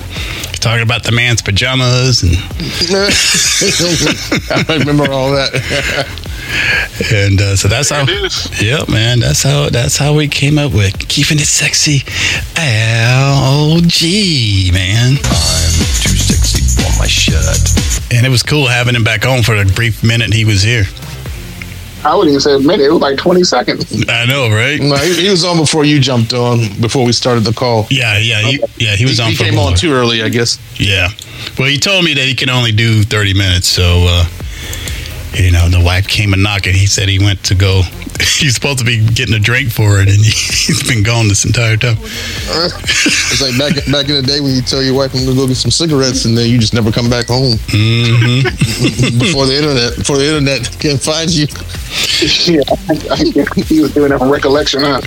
talking 0.61 0.83
about 0.83 1.05
the 1.05 1.13
man's 1.13 1.43
pajamas 1.43 2.23
and 2.23 2.33
I 4.69 4.77
remember 4.79 5.11
all 5.11 5.31
that. 5.33 5.55
and 7.13 7.41
uh, 7.41 7.57
so 7.57 7.69
that's 7.69 7.91
how. 7.91 8.03
It 8.03 8.11
is. 8.11 8.63
Yep, 8.63 8.89
man. 8.89 9.21
That's 9.21 9.43
how. 9.43 9.69
That's 9.71 9.97
how 9.97 10.15
we 10.15 10.29
came 10.29 10.59
up 10.59 10.73
with 10.73 11.09
keeping 11.09 11.39
it 11.39 11.47
sexy. 11.47 12.01
LG, 12.57 14.73
man. 14.73 15.13
I'm 15.13 15.19
too 16.03 16.17
sexy 16.17 16.83
for 16.83 16.99
my 16.99 17.07
shirt. 17.07 18.13
And 18.13 18.27
it 18.27 18.31
was 18.31 18.43
cool 18.43 18.67
having 18.67 18.95
him 18.95 19.05
back 19.05 19.27
on 19.27 19.43
for 19.43 19.57
the 19.57 19.71
brief 19.75 20.05
minute 20.05 20.33
he 20.33 20.45
was 20.45 20.63
here. 20.63 20.85
I 22.05 22.15
wouldn't 22.15 22.31
even 22.31 22.41
say 22.41 22.55
a 22.55 22.59
minute. 22.59 22.85
It 22.85 22.91
was 22.91 23.01
like 23.01 23.17
20 23.17 23.45
seconds. 23.45 24.05
I 24.09 24.27
know, 24.27 24.51
right? 24.51 24.81
No, 24.81 24.97
he, 24.97 25.23
he 25.23 25.31
was 25.31 25.45
on 25.45 25.57
before 25.57 25.85
you 25.85 25.99
jumped 26.01 26.33
on. 26.35 26.59
Before 26.81 27.05
we 27.07 27.13
started 27.13 27.45
the 27.45 27.53
call. 27.53 27.87
Yeah, 27.91 28.19
yeah, 28.19 28.41
he, 28.43 28.63
yeah. 28.77 28.97
He 28.97 29.05
was 29.05 29.21
on. 29.21 29.31
He 29.31 29.37
for 29.37 29.45
a 29.45 29.51
came 29.51 29.59
on 29.59 29.75
too 29.75 29.93
early, 29.93 30.23
I 30.23 30.29
guess. 30.29 30.59
Yeah. 30.79 31.09
Well, 31.59 31.69
he 31.69 31.79
told 31.79 32.05
me 32.05 32.15
that 32.15 32.25
he 32.25 32.35
can 32.35 32.51
only 32.51 32.73
do 32.73 33.03
30 33.03 33.35
minutes. 33.35 33.67
So, 33.67 34.07
uh, 34.09 34.25
you 35.35 35.51
know, 35.51 35.69
the 35.69 35.83
wife 35.85 36.07
came 36.07 36.33
and 36.33 36.43
knocking. 36.43 36.75
He 36.75 36.87
said 36.87 37.09
he 37.09 37.19
went 37.19 37.43
to 37.45 37.55
go. 37.55 37.83
He's 38.39 38.55
supposed 38.55 38.79
to 38.79 38.85
be 38.85 39.05
getting 39.05 39.35
a 39.35 39.39
drink 39.39 39.71
for 39.71 39.99
it, 39.99 40.09
and 40.09 40.19
he, 40.19 40.31
he's 40.67 40.87
been 40.87 41.03
gone 41.03 41.29
this 41.29 41.45
entire 41.45 41.77
time. 41.77 41.97
It's 43.35 43.43
like 43.43 43.59
back 43.59 43.75
back 43.91 44.09
in 44.09 44.15
the 44.15 44.23
day 44.23 44.41
when 44.41 44.55
you 44.55 44.63
tell 44.63 44.81
your 44.81 44.95
wife 44.95 45.13
I'm 45.13 45.25
gonna 45.25 45.35
go 45.35 45.49
get 45.49 45.57
some 45.57 45.73
cigarettes 45.73 46.25
and 46.25 46.39
then 46.39 46.49
you 46.49 46.57
just 46.57 46.73
never 46.73 46.93
come 46.93 47.11
back 47.11 47.27
home. 47.27 47.59
Mm-hmm. 47.75 49.19
before 49.19 49.47
the 49.47 49.57
internet, 49.59 49.97
before 49.99 50.19
the 50.19 50.27
internet 50.27 50.71
can 50.79 50.99
find 50.99 51.29
you. 51.31 51.49
yeah, 52.47 52.63
I, 52.87 52.95
I, 53.11 53.65
he 53.67 53.81
was 53.81 53.93
doing 53.93 54.11
that 54.11 54.21
from 54.21 54.31
recollection, 54.31 54.83
huh? 54.83 55.01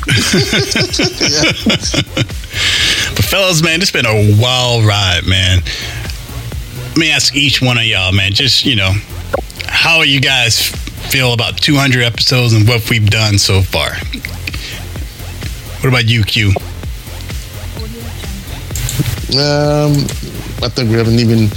But 3.16 3.26
fellas, 3.26 3.64
man, 3.64 3.82
it's 3.82 3.92
been 3.92 4.06
a 4.06 4.36
wild 4.42 4.84
ride, 4.86 5.26
man. 5.26 5.62
Let 6.90 6.98
me 6.98 7.12
ask 7.12 7.34
each 7.34 7.62
one 7.62 7.78
of 7.78 7.86
y'all, 7.86 8.12
man. 8.12 8.34
Just 8.34 8.66
you 8.66 8.76
know, 8.76 8.92
how 9.78 10.02
you 10.02 10.20
guys 10.20 10.60
feel 11.12 11.34
about 11.34 11.58
200 11.58 12.04
episodes 12.04 12.54
and 12.54 12.68
what 12.68 12.90
we've 12.90 13.10
done 13.10 13.38
so 13.38 13.62
far? 13.62 13.92
What 15.82 15.90
about 15.90 16.06
you, 16.06 16.24
Q? 16.24 16.50
Um, 19.38 19.94
I 20.64 20.70
think 20.70 20.90
we 20.90 20.96
haven't 20.98 21.20
even 21.20 21.50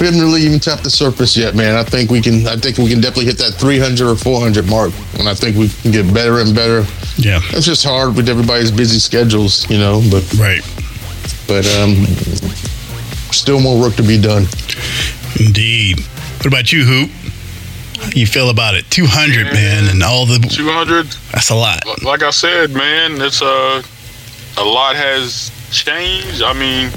we 0.00 0.06
haven't 0.06 0.20
really 0.20 0.42
even 0.42 0.58
tapped 0.58 0.82
the 0.82 0.90
surface 0.90 1.36
yet, 1.36 1.54
man. 1.54 1.76
I 1.76 1.84
think 1.84 2.10
we 2.10 2.20
can. 2.20 2.46
I 2.46 2.56
think 2.56 2.78
we 2.78 2.88
can 2.88 3.00
definitely 3.00 3.26
hit 3.26 3.38
that 3.38 3.54
300 3.54 4.10
or 4.10 4.16
400 4.16 4.66
mark, 4.68 4.92
and 5.18 5.28
I 5.28 5.34
think 5.34 5.56
we 5.56 5.68
can 5.68 5.92
get 5.92 6.12
better 6.12 6.40
and 6.40 6.54
better. 6.54 6.84
Yeah, 7.16 7.40
It's 7.50 7.66
just 7.66 7.84
hard 7.84 8.16
with 8.16 8.28
everybody's 8.28 8.70
busy 8.70 8.98
schedules, 8.98 9.68
you 9.70 9.78
know. 9.78 10.02
But 10.10 10.22
right. 10.34 10.62
but 11.46 11.66
um, 11.78 12.06
still 13.32 13.60
more 13.60 13.78
work 13.80 13.94
to 13.96 14.02
be 14.02 14.20
done. 14.20 14.46
Indeed. 15.38 16.00
What 16.38 16.46
about 16.46 16.72
you, 16.72 16.84
Hoop? 16.84 17.10
You 18.14 18.26
feel 18.26 18.50
about 18.50 18.74
it? 18.74 18.88
200, 18.90 19.52
man, 19.52 19.88
and 19.88 20.02
all 20.02 20.26
the 20.26 20.38
200. 20.38 21.06
that's 21.32 21.50
a 21.50 21.54
lot. 21.54 21.82
Like 22.02 22.22
I 22.22 22.30
said, 22.30 22.70
man, 22.70 23.20
it's 23.20 23.42
uh, 23.42 23.82
a 24.56 24.64
lot 24.64 24.96
has 24.96 25.50
changed. 25.70 26.42
I 26.42 26.52
mean, 26.52 26.90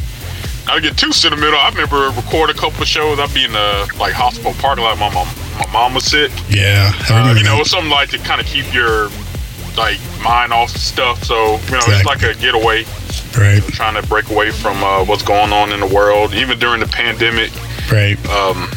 I 0.67 0.79
get 0.79 0.97
too 0.97 1.11
sentimental. 1.11 1.59
I 1.59 1.69
remember 1.69 2.09
recording 2.15 2.55
a 2.55 2.59
couple 2.59 2.81
of 2.81 2.87
shows. 2.87 3.19
I'd 3.19 3.33
be 3.33 3.45
in 3.45 3.51
the 3.51 3.93
like 3.99 4.13
hospital 4.13 4.53
parking 4.53 4.83
lot. 4.83 4.97
My 4.97 5.13
mom, 5.13 5.27
my 5.59 5.71
mom 5.71 5.93
was 5.93 6.05
sick. 6.05 6.31
Yeah, 6.49 6.91
Uh, 7.09 7.33
you 7.37 7.43
know, 7.43 7.59
it's 7.59 7.71
something 7.71 7.89
like 7.91 8.09
to 8.09 8.17
kind 8.19 8.39
of 8.39 8.47
keep 8.47 8.73
your 8.73 9.09
like 9.77 9.99
mind 10.23 10.53
off 10.53 10.69
stuff. 10.69 11.23
So 11.23 11.57
you 11.65 11.71
know, 11.71 11.81
it's 11.87 12.05
like 12.05 12.23
a 12.23 12.33
getaway, 12.35 12.85
Right, 13.37 13.61
trying 13.73 14.01
to 14.01 14.07
break 14.07 14.29
away 14.29 14.51
from 14.51 14.83
uh, 14.83 15.03
what's 15.05 15.23
going 15.23 15.51
on 15.51 15.71
in 15.71 15.79
the 15.79 15.87
world. 15.87 16.33
Even 16.33 16.59
during 16.59 16.79
the 16.79 16.87
pandemic, 16.87 17.51
right. 17.91 18.17
um, 18.29 18.69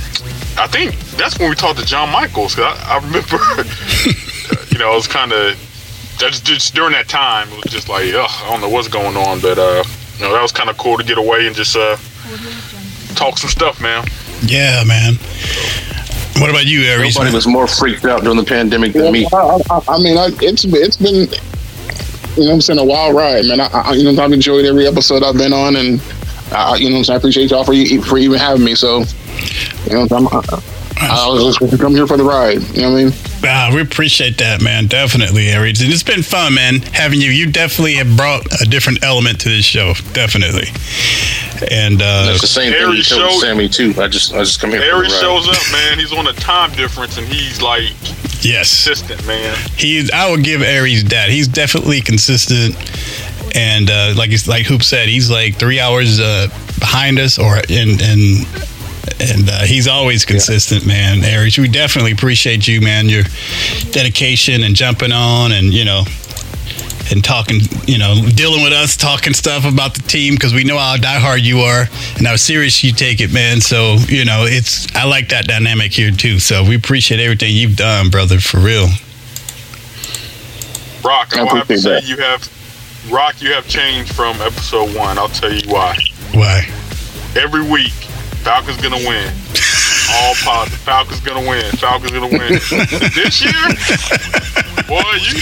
I 0.56 0.66
think 0.70 0.94
that's 1.16 1.38
when 1.38 1.48
we 1.48 1.54
talked 1.56 1.78
to 1.78 1.84
John 1.86 2.10
Michaels. 2.10 2.54
'cause 2.54 2.64
I, 2.78 2.94
I 2.94 2.96
remember, 2.98 3.36
you 4.70 4.78
know, 4.78 4.92
it 4.92 4.96
was 4.96 5.06
kind 5.08 5.32
of 5.32 5.56
that's 6.20 6.40
just 6.40 6.74
during 6.74 6.92
that 6.92 7.08
time. 7.08 7.48
It 7.50 7.64
was 7.64 7.72
just 7.72 7.88
like, 7.88 8.12
ugh, 8.14 8.30
I 8.30 8.48
don't 8.50 8.60
know 8.60 8.68
what's 8.68 8.88
going 8.88 9.16
on, 9.16 9.40
but 9.40 9.58
uh, 9.58 9.84
you 10.18 10.24
know, 10.24 10.32
that 10.32 10.42
was 10.42 10.52
kind 10.52 10.70
of 10.70 10.78
cool 10.78 10.96
to 10.98 11.04
get 11.04 11.18
away 11.18 11.46
and 11.46 11.54
just 11.56 11.76
uh, 11.76 11.96
talk 13.14 13.38
some 13.38 13.50
stuff, 13.50 13.80
man. 13.80 14.04
Yeah, 14.42 14.84
man. 14.84 15.14
What 16.40 16.50
about 16.50 16.66
you, 16.66 16.82
Aries? 16.82 17.14
Nobody 17.16 17.34
was 17.34 17.46
more 17.46 17.66
freaked 17.66 18.04
out 18.04 18.22
during 18.22 18.36
the 18.36 18.44
pandemic 18.44 18.92
than 18.92 19.12
me. 19.12 19.26
I, 19.32 19.36
I, 19.70 19.80
I 19.88 19.98
mean, 19.98 20.18
I, 20.18 20.28
it's 20.42 20.64
it's 20.64 20.96
been, 20.96 21.14
you 21.14 21.26
know, 21.26 22.46
what 22.48 22.52
I'm 22.54 22.60
saying 22.60 22.78
a 22.80 22.84
wild 22.84 23.14
ride, 23.16 23.44
man. 23.44 23.60
I, 23.60 23.66
I 23.66 23.92
you 23.94 24.10
know, 24.12 24.22
I've 24.22 24.32
enjoyed 24.32 24.64
every 24.64 24.86
episode 24.86 25.22
I've 25.22 25.36
been 25.36 25.52
on, 25.52 25.76
and 25.76 26.00
uh, 26.50 26.76
you 26.78 26.88
know, 26.90 26.94
what 26.96 26.98
I'm 26.98 27.04
saying 27.04 27.14
I 27.14 27.18
appreciate 27.18 27.50
y'all 27.50 27.64
for 27.64 27.72
you 27.72 28.02
for 28.02 28.18
even 28.18 28.38
having 28.38 28.64
me. 28.64 28.74
So, 28.74 29.04
you 29.86 29.92
know, 29.92 30.06
I'm, 30.10 30.26
I, 30.96 31.26
I 31.26 31.28
was 31.28 31.56
just 31.58 31.80
come 31.80 31.92
here 31.94 32.06
for 32.06 32.16
the 32.16 32.24
ride. 32.24 32.62
You 32.74 32.82
know 32.82 32.92
what 32.92 32.98
I 33.00 33.04
mean? 33.04 33.12
Ah, 33.44 33.70
we 33.74 33.80
appreciate 33.80 34.38
that, 34.38 34.62
man. 34.62 34.86
Definitely, 34.86 35.48
Aries. 35.48 35.82
And 35.82 35.92
it's 35.92 36.02
been 36.02 36.22
fun, 36.22 36.54
man, 36.54 36.80
having 36.92 37.20
you. 37.20 37.30
You 37.30 37.50
definitely 37.50 37.94
have 37.94 38.16
brought 38.16 38.46
a 38.60 38.64
different 38.64 39.02
element 39.04 39.40
to 39.40 39.48
this 39.48 39.64
show. 39.64 39.92
Definitely. 40.12 40.68
And 41.70 42.00
uh, 42.00 42.26
That's 42.26 42.40
the 42.40 42.46
same 42.46 42.72
thing 42.72 42.80
Harry 42.80 42.96
you 42.98 43.02
told 43.02 43.30
showed- 43.32 43.40
Sammy 43.40 43.68
too. 43.68 43.92
I 43.98 44.08
just 44.08 44.32
I 44.34 44.38
just 44.38 44.60
come 44.60 44.70
here. 44.70 44.80
for 44.80 44.86
Harry 44.86 45.08
the 45.08 45.14
ride. 45.14 45.20
shows 45.20 45.48
up, 45.48 45.72
man. 45.72 45.98
He's 45.98 46.12
on 46.12 46.26
a 46.26 46.32
time 46.32 46.70
difference, 46.72 47.18
and 47.18 47.26
he's 47.26 47.60
like 47.60 47.90
yes, 48.44 48.84
consistent, 48.84 49.26
man. 49.26 49.56
he's. 49.76 50.10
I 50.10 50.30
would 50.30 50.42
give 50.44 50.62
Aries 50.62 51.04
that. 51.06 51.28
He's 51.28 51.48
definitely 51.48 52.00
consistent. 52.00 52.76
And 53.56 53.88
uh, 53.90 54.14
like 54.16 54.30
he's 54.30 54.48
like 54.48 54.66
Hoop 54.66 54.82
said, 54.82 55.08
he's 55.08 55.30
like 55.30 55.56
three 55.56 55.78
hours 55.80 56.18
uh, 56.18 56.48
behind 56.80 57.18
us, 57.20 57.38
or 57.38 57.58
in 57.68 58.00
in 58.00 58.44
and 59.20 59.48
uh, 59.48 59.64
he's 59.64 59.86
always 59.86 60.24
consistent, 60.24 60.86
man. 60.86 61.24
Aries, 61.24 61.58
we 61.58 61.68
definitely 61.68 62.12
appreciate 62.12 62.66
you, 62.66 62.80
man. 62.80 63.08
Your 63.08 63.24
dedication 63.90 64.62
and 64.62 64.74
jumping 64.74 65.12
on, 65.12 65.52
and 65.52 65.72
you 65.72 65.84
know, 65.84 66.04
and 67.10 67.22
talking, 67.22 67.60
you 67.86 67.98
know, 67.98 68.14
dealing 68.34 68.62
with 68.62 68.72
us, 68.72 68.96
talking 68.96 69.34
stuff 69.34 69.70
about 69.70 69.94
the 69.94 70.02
team 70.02 70.34
because 70.34 70.54
we 70.54 70.64
know 70.64 70.78
how 70.78 70.96
diehard 70.96 71.42
you 71.42 71.60
are 71.60 71.84
and 72.16 72.26
how 72.26 72.36
serious 72.36 72.82
you 72.82 72.92
take 72.92 73.20
it, 73.20 73.32
man. 73.32 73.60
So 73.60 73.96
you 74.08 74.24
know, 74.24 74.44
it's 74.46 74.94
I 74.94 75.04
like 75.04 75.28
that 75.28 75.46
dynamic 75.46 75.92
here 75.92 76.10
too. 76.10 76.38
So 76.38 76.64
we 76.64 76.76
appreciate 76.76 77.20
everything 77.20 77.54
you've 77.54 77.76
done, 77.76 78.10
brother, 78.10 78.40
for 78.40 78.58
real. 78.58 78.88
Rock, 81.04 81.36
I 81.36 81.42
I 81.42 81.56
have 81.58 81.68
to 81.68 81.78
say 81.78 82.00
that. 82.00 82.08
you 82.08 82.16
have 82.16 82.48
Rock, 83.10 83.42
you 83.42 83.52
have 83.52 83.68
changed 83.68 84.14
from 84.14 84.40
episode 84.40 84.94
one. 84.96 85.18
I'll 85.18 85.28
tell 85.28 85.52
you 85.52 85.68
why. 85.70 85.96
Why? 86.32 86.66
Every 87.36 87.62
week, 87.62 87.92
Falcons 88.44 88.76
gonna 88.76 88.96
win. 89.08 89.32
All 90.12 90.34
positive. 90.44 90.78
Falcons 90.80 91.20
gonna 91.20 91.48
win. 91.48 91.64
Falcons 91.76 92.10
gonna 92.10 92.28
win. 92.28 92.52
this 93.16 93.40
year, 93.42 93.52
boy, 94.86 95.02
you. 95.20 95.40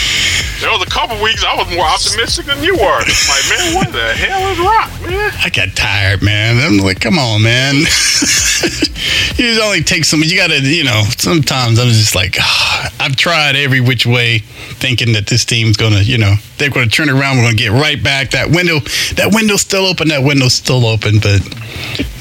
There 0.60 0.70
was 0.70 0.82
a 0.82 0.90
couple 0.90 1.20
weeks 1.20 1.42
I 1.44 1.56
was 1.56 1.68
more 1.74 1.84
optimistic 1.84 2.46
than 2.46 2.62
you 2.62 2.74
were. 2.76 3.00
Like, 3.02 3.44
man, 3.50 3.74
what 3.74 3.92
the 3.92 4.14
hell 4.14 4.46
is 4.52 4.58
Rock, 4.60 4.90
man? 5.02 5.32
I 5.42 5.50
got 5.50 5.74
tired, 5.74 6.22
man. 6.22 6.58
I'm 6.58 6.78
like, 6.78 7.00
come 7.00 7.18
on, 7.18 7.42
man. 7.42 7.74
you 9.36 9.60
only 9.60 9.82
take 9.82 10.04
some. 10.04 10.22
You 10.22 10.36
gotta, 10.36 10.60
you 10.60 10.84
know. 10.84 11.02
Sometimes 11.18 11.80
I'm 11.80 11.88
just 11.88 12.14
like, 12.14 12.36
ah, 12.38 12.92
I've 13.00 13.16
tried 13.16 13.56
every 13.56 13.80
which 13.80 14.06
way, 14.06 14.38
thinking 14.38 15.14
that 15.14 15.26
this 15.26 15.44
team's 15.44 15.76
gonna, 15.76 16.00
you 16.00 16.18
know, 16.18 16.34
they're 16.58 16.70
gonna 16.70 16.86
turn 16.86 17.10
around. 17.10 17.38
We're 17.38 17.44
gonna 17.44 17.56
get 17.56 17.72
right 17.72 18.00
back. 18.00 18.30
That 18.30 18.50
window, 18.50 18.78
that 19.16 19.32
window's 19.34 19.62
still 19.62 19.86
open. 19.86 20.08
That 20.08 20.22
window's 20.22 20.54
still 20.54 20.86
open. 20.86 21.18
But 21.18 21.42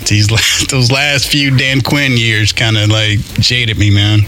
these 0.07 0.31
last, 0.31 0.71
those 0.71 0.91
last 0.91 1.29
few 1.29 1.55
Dan 1.55 1.81
Quinn 1.81 2.17
years 2.17 2.53
kind 2.53 2.75
of 2.75 2.89
like 2.89 3.19
jaded 3.35 3.77
me, 3.77 3.91
man. 3.91 4.21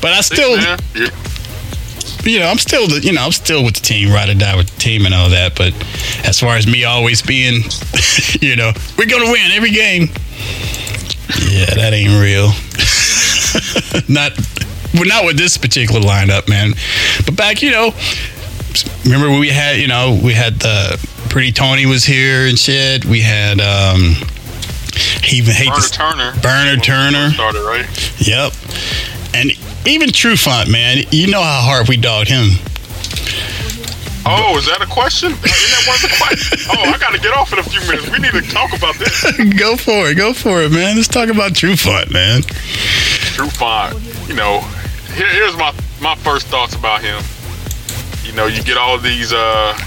But 0.00 0.12
I 0.12 0.20
still, 0.20 0.56
Man, 0.56 0.78
you- 2.26 2.40
know, 2.40 2.46
I'm 2.48 2.58
still, 2.58 2.86
the, 2.86 3.00
you 3.00 3.12
know, 3.12 3.24
I'm 3.24 3.32
still 3.32 3.64
with 3.64 3.74
the 3.74 3.80
team, 3.80 4.12
ride 4.12 4.28
or 4.28 4.34
die 4.34 4.56
with 4.56 4.68
the 4.70 4.80
team 4.80 5.06
and 5.06 5.14
all 5.14 5.30
that. 5.30 5.56
But 5.56 5.72
as 6.26 6.38
far 6.40 6.56
as 6.56 6.66
me 6.66 6.84
always 6.84 7.22
being, 7.22 7.62
you 8.40 8.56
know, 8.56 8.72
we're 8.98 9.06
gonna 9.06 9.30
win 9.30 9.50
every 9.52 9.70
game. 9.70 10.08
Yeah, 11.50 11.74
that 11.74 11.92
ain't 11.92 12.20
real. 12.22 12.52
not, 14.08 14.32
well, 14.94 15.06
not 15.06 15.24
with 15.24 15.36
this 15.36 15.56
particular 15.56 16.00
lineup, 16.00 16.48
man. 16.48 16.72
But 17.24 17.36
back, 17.36 17.62
you 17.62 17.70
know, 17.70 17.92
remember 19.04 19.38
we 19.38 19.48
had, 19.48 19.78
you 19.78 19.88
know, 19.88 20.18
we 20.22 20.32
had 20.34 20.60
the 20.60 20.98
Pretty 21.30 21.52
Tony 21.52 21.86
was 21.86 22.04
here 22.04 22.46
and 22.46 22.58
shit. 22.58 23.04
We 23.04 23.20
had, 23.20 23.60
um, 23.60 24.14
he 25.22 25.38
even 25.38 25.54
hate 25.54 25.68
Burner 25.68 25.88
Turner. 25.88 26.40
Burner 26.40 26.76
Turner. 26.80 27.30
Started 27.30 27.62
right. 27.62 27.86
Yep. 28.20 28.52
And 29.34 29.50
even 29.86 30.08
Trufant, 30.10 30.70
man, 30.70 30.98
you 31.10 31.28
know 31.28 31.42
how 31.42 31.60
hard 31.60 31.88
we 31.88 31.96
dogged 31.96 32.28
him. 32.28 32.50
Oh, 34.28 34.58
is 34.58 34.66
that 34.66 34.82
a 34.82 34.86
question? 34.86 35.30
Isn't 35.30 35.40
that 35.42 35.84
one 35.86 35.96
of 35.96 36.02
the 36.02 36.16
questions? 36.18 36.66
Oh, 36.72 36.82
I 36.82 36.98
gotta 36.98 37.20
get 37.20 37.32
off 37.32 37.52
in 37.52 37.60
a 37.60 37.62
few 37.62 37.80
minutes. 37.88 38.10
We 38.10 38.18
need 38.18 38.32
to 38.32 38.42
talk 38.42 38.76
about 38.76 38.96
this. 38.96 39.22
go 39.58 39.76
for 39.76 40.10
it, 40.10 40.16
go 40.16 40.32
for 40.32 40.62
it, 40.62 40.72
man. 40.72 40.96
Let's 40.96 41.06
talk 41.06 41.28
about 41.28 41.52
Trufant, 41.52 42.10
man. 42.10 42.42
Trufant. 42.42 44.28
You 44.28 44.34
know, 44.34 44.60
here, 45.14 45.28
here's 45.28 45.56
my 45.56 45.72
my 46.00 46.16
first 46.16 46.48
thoughts 46.48 46.74
about 46.74 47.02
him. 47.02 47.22
You 48.24 48.32
know, 48.34 48.46
you 48.46 48.64
get 48.64 48.76
all 48.76 48.98
these 48.98 49.32
uh 49.32 49.78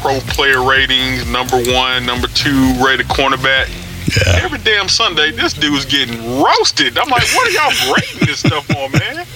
pro 0.00 0.18
player 0.20 0.62
ratings, 0.64 1.30
number 1.30 1.56
one, 1.56 2.06
number 2.06 2.28
two 2.28 2.72
rated 2.82 3.06
cornerback. 3.08 3.68
Yeah. 4.16 4.40
Every 4.42 4.58
damn 4.58 4.88
Sunday, 4.88 5.30
this 5.30 5.52
dude's 5.52 5.84
getting 5.84 6.40
roasted. 6.42 6.98
I'm 6.98 7.08
like, 7.08 7.22
what 7.34 7.46
are 7.46 7.50
y'all 7.50 7.94
rating 7.94 8.26
this 8.26 8.40
stuff 8.40 8.68
on, 8.70 8.90
man? 8.92 9.26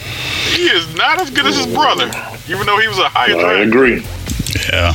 He 0.51 0.65
is 0.65 0.95
not 0.97 1.21
as 1.21 1.31
good 1.31 1.47
as 1.47 1.57
his 1.57 1.67
brother, 1.67 2.11
even 2.49 2.67
though 2.67 2.79
he 2.79 2.89
was 2.89 2.99
a 2.99 3.09
high 3.09 3.33
I 3.33 3.61
agree. 3.63 4.05
Yeah. 4.73 4.95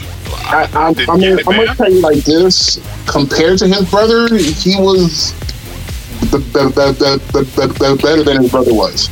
I, 0.51 0.69
I, 0.73 0.87
I 0.87 1.17
mean, 1.17 1.39
it, 1.39 1.47
I'm 1.47 1.55
gonna 1.55 1.75
tell 1.75 1.91
you 1.91 2.01
like 2.01 2.23
this: 2.23 2.79
compared 3.07 3.59
to 3.59 3.67
his 3.67 3.89
brother, 3.89 4.27
he 4.35 4.75
was 4.79 5.33
the, 6.31 6.37
the, 6.37 6.69
the, 6.69 7.21
the, 7.31 7.43
the, 7.43 7.67
the 7.67 7.99
better 8.01 8.23
than 8.23 8.41
his 8.43 8.51
brother 8.51 8.73
was. 8.73 9.09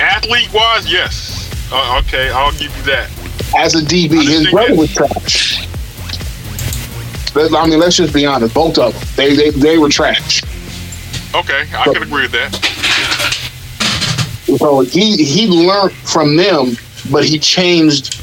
Athlete 0.00 0.52
wise, 0.52 0.90
yes. 0.90 1.50
Uh, 1.72 2.00
okay, 2.04 2.30
I'll 2.30 2.52
give 2.52 2.76
you 2.76 2.82
that. 2.84 3.10
As 3.56 3.74
a 3.74 3.82
DB, 3.84 4.22
his 4.22 4.50
brother 4.50 4.68
that- 4.74 4.76
was 4.78 4.92
trash. 4.92 5.66
Let- 7.34 7.54
I 7.54 7.66
mean, 7.66 7.78
let's 7.78 7.96
just 7.96 8.12
be 8.14 8.26
honest. 8.26 8.54
Both 8.54 8.78
of 8.78 8.92
them, 8.92 9.02
they 9.16 9.34
they, 9.36 9.50
they 9.50 9.78
were 9.78 9.88
trash. 9.88 10.42
Okay, 11.34 11.64
I 11.74 11.84
can 11.84 12.02
agree 12.02 12.22
with 12.22 12.32
that. 12.32 12.54
So 14.58 14.80
he 14.80 15.16
he 15.24 15.46
learned 15.46 15.92
from 15.92 16.36
them, 16.36 16.76
but 17.10 17.24
he 17.24 17.38
changed 17.38 18.20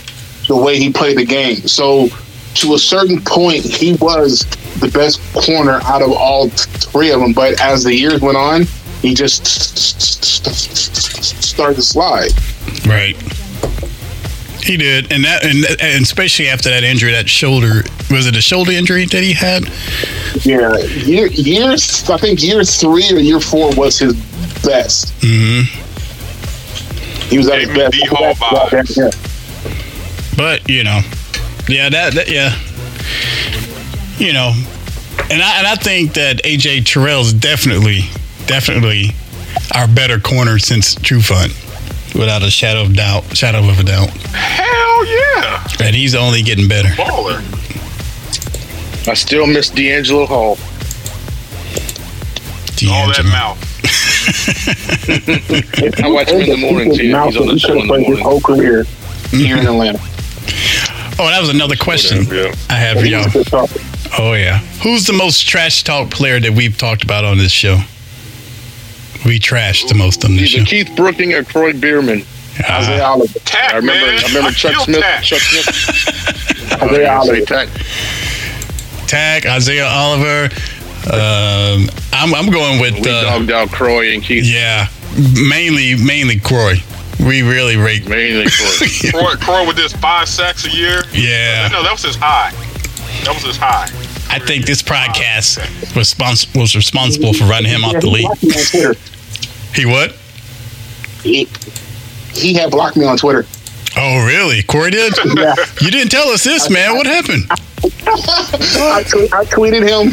the 0.47 0.55
way 0.55 0.77
he 0.77 0.91
played 0.91 1.17
the 1.17 1.25
game. 1.25 1.67
So 1.67 2.09
to 2.55 2.73
a 2.73 2.79
certain 2.79 3.21
point, 3.21 3.63
he 3.63 3.93
was 3.93 4.45
the 4.79 4.89
best 4.89 5.21
corner 5.33 5.79
out 5.83 6.01
of 6.01 6.11
all 6.11 6.49
three 6.49 7.11
of 7.11 7.19
them. 7.21 7.33
But 7.33 7.59
as 7.61 7.83
the 7.83 7.93
years 7.93 8.19
went 8.21 8.37
on, 8.37 8.63
he 9.01 9.13
just 9.13 9.45
started 11.43 11.75
to 11.75 11.81
slide. 11.81 12.31
Right. 12.85 13.15
He 14.63 14.75
did, 14.75 15.11
and 15.11 15.23
that, 15.23 15.45
and, 15.45 15.65
and 15.81 16.03
especially 16.03 16.49
after 16.49 16.69
that 16.69 16.83
injury, 16.83 17.11
that 17.11 17.29
shoulder 17.29 17.83
was 18.09 18.25
it 18.27 18.35
a 18.35 18.41
shoulder 18.41 18.71
injury 18.71 19.05
that 19.05 19.23
he 19.23 19.33
had? 19.33 19.63
Yeah, 20.45 20.75
year, 20.77 21.27
years 21.27 22.09
I 22.09 22.17
think 22.17 22.43
year 22.43 22.63
three 22.63 23.09
or 23.11 23.19
year 23.19 23.39
four 23.39 23.73
was 23.75 23.99
his 23.99 24.13
best. 24.63 25.13
Mm-hmm. 25.21 25.85
He 27.29 27.37
was 27.37 27.47
at 27.49 27.59
Gave 27.59 27.93
his 27.93 28.09
best. 28.09 28.97
Yeah. 28.97 29.11
But 30.35 30.67
you 30.69 30.83
know, 30.83 31.01
yeah, 31.67 31.89
that, 31.89 32.13
that 32.13 32.29
yeah, 32.29 32.55
you 34.17 34.33
know, 34.33 34.53
and 35.29 35.41
I 35.41 35.57
and 35.57 35.67
I 35.67 35.75
think 35.75 36.13
that 36.13 36.43
AJ 36.43 36.85
Terrell's 36.85 37.33
definitely, 37.33 38.01
definitely 38.45 39.11
our 39.75 39.87
better 39.87 40.19
corner 40.19 40.59
since 40.59 40.95
Trufant, 40.95 41.53
without 42.17 42.43
a 42.43 42.49
shadow 42.49 42.81
of 42.83 42.93
doubt, 42.95 43.23
shadow 43.37 43.59
of 43.69 43.79
a 43.79 43.83
doubt, 43.83 44.09
Hell 44.33 45.05
yeah, 45.05 45.63
and 45.85 45.95
he's 45.95 46.15
only 46.15 46.41
getting 46.41 46.67
better. 46.67 46.89
baller. 46.89 47.41
I 49.07 49.13
still 49.13 49.47
miss 49.47 49.69
DeAngelo 49.71 50.27
Hall. 50.27 50.57
All 52.89 53.07
that 53.07 53.25
mouth. 53.25 53.57
I 56.03 56.07
watch 56.09 56.29
him 56.29 56.41
in 56.41 56.49
the 56.49 56.57
morning 56.57 56.93
too. 56.95 57.03
He's 57.03 57.13
on 57.37 57.47
the 57.47 57.53
He 57.53 57.59
show 57.59 57.73
in 57.73 57.79
have 57.79 57.87
the 57.87 57.87
played 57.87 58.05
his 58.05 58.19
morning. 58.19 58.23
whole 58.23 58.41
career 58.41 58.83
here 59.31 59.57
in 59.57 59.65
Atlanta. 59.65 59.97
Mm-hmm. 59.97 61.21
Oh, 61.21 61.27
that 61.27 61.39
was 61.41 61.49
another 61.49 61.75
question 61.75 62.23
Yeah. 62.25 62.53
I 62.69 62.73
have 62.75 62.99
for 62.99 63.05
y'all. 63.05 63.25
a 63.25 63.29
good 63.29 63.47
talker. 63.47 63.79
Oh 64.19 64.33
yeah, 64.33 64.59
who's 64.83 65.05
the 65.07 65.13
most 65.13 65.47
trash 65.47 65.83
talk 65.83 66.11
player 66.11 66.39
that 66.39 66.51
we've 66.53 66.77
talked 66.77 67.03
about 67.03 67.25
on 67.25 67.37
this 67.37 67.51
show? 67.51 67.79
We 69.25 69.39
trashed 69.39 69.87
the 69.89 69.95
most 69.95 70.23
on 70.25 70.35
this 70.35 70.53
Either 70.55 70.65
show. 70.65 70.69
Keith 70.69 70.95
Brooking 70.95 71.33
or 71.33 71.43
Kroy 71.43 71.73
Biermann. 71.73 72.23
Isaiah 72.59 73.03
Uh, 73.03 73.09
Oliver. 73.09 73.39
Tack, 73.39 73.73
I 73.73 73.77
remember. 73.77 74.05
man. 74.07 74.19
I 74.23 74.27
remember 74.27 74.51
Chuck 74.51 74.71
killed 74.73 74.85
Smith. 74.85 74.99
Tack. 75.01 75.23
Chuck 75.23 75.39
Smith. 75.39 76.73
Isaiah 76.83 77.09
I 77.11 77.15
Oliver. 77.15 77.35
say 77.35 77.45
Tack. 77.45 77.69
Tag 79.07 79.45
Isaiah 79.45 79.85
Oliver. 79.87 80.49
Um, 81.11 81.87
I'm 82.13 82.33
I'm 82.35 82.49
going 82.51 82.81
with 82.81 82.93
We 82.95 83.09
uh, 83.11 83.21
dogged 83.23 83.51
out 83.51 83.69
Kroy 83.71 84.13
and 84.13 84.21
Keith. 84.23 84.43
yeah, 84.45 84.87
mainly 85.47 85.95
mainly 85.95 86.39
Kroy. 86.39 86.75
We 87.19 87.41
really 87.41 87.77
rate. 87.77 88.07
Mainly 88.07 88.45
Kroy. 88.51 89.11
Kroy, 89.11 89.35
Kroy 89.35 89.67
with 89.67 89.75
this 89.77 89.93
five 89.93 90.27
sacks 90.27 90.65
a 90.65 90.69
year. 90.71 91.03
Yeah, 91.13 91.69
No, 91.71 91.81
that 91.83 91.91
was 91.93 92.03
his 92.03 92.15
high. 92.15 92.51
That 93.23 93.33
was 93.33 93.43
his 93.43 93.57
high. 93.57 93.87
I 94.29 94.39
think 94.39 94.65
this 94.65 94.81
podcast 94.83 95.57
was 95.95 96.13
spons- 96.13 96.53
was 96.57 96.75
responsible 96.75 97.33
for 97.33 97.45
running 97.45 97.71
him 97.71 97.83
off 97.85 97.99
the 98.01 98.07
league. 98.09 98.27
He 98.37 98.43
blocked 98.43 98.65
me 98.65 98.65
on 98.65 98.65
Twitter. 98.65 98.95
He 99.75 99.85
what? 99.85 100.11
He, 101.23 101.47
he 102.33 102.53
had 102.53 102.71
blocked 102.71 102.97
me 102.97 103.05
on 103.05 103.17
Twitter. 103.17 103.45
Oh 103.95 104.25
really? 104.25 104.61
Corey 104.63 104.91
did? 104.91 105.13
Yeah. 105.35 105.55
You 105.81 105.89
didn't 105.91 106.09
tell 106.11 106.27
us 106.29 106.43
this, 106.43 106.69
man. 106.69 106.95
What 106.95 107.07
happened? 107.07 107.45
I, 107.49 109.03
tweeted 109.49 109.87
him 109.87 110.11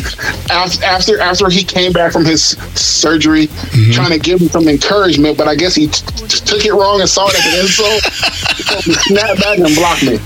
after 0.51 1.21
after 1.21 1.51
he 1.51 1.65
came 1.65 1.93
back 1.93 2.13
from 2.13 2.25
his 2.25 2.43
surgery, 2.79 3.47
Mm-hmm. 3.49 3.93
trying 3.93 4.11
to 4.13 4.19
give 4.19 4.41
him 4.41 4.49
some 4.49 4.69
encouragement, 4.69 5.37
but 5.37 5.49
I 5.49 5.55
guess 5.57 5.75
he 5.75 5.89
t- 5.89 6.05
t- 6.17 6.45
took 6.45 6.65
it 6.65 6.73
wrong 6.73 7.01
and 7.01 7.09
saw 7.11 7.27
it 7.29 7.35
as 7.35 7.47
an 7.55 7.61
insult. 7.61 8.03
so 8.03 8.81
he 8.83 8.93
snapped 8.95 9.41
back 9.41 9.59
and 9.59 9.75
blocked 9.75 10.03
me. 10.05 10.19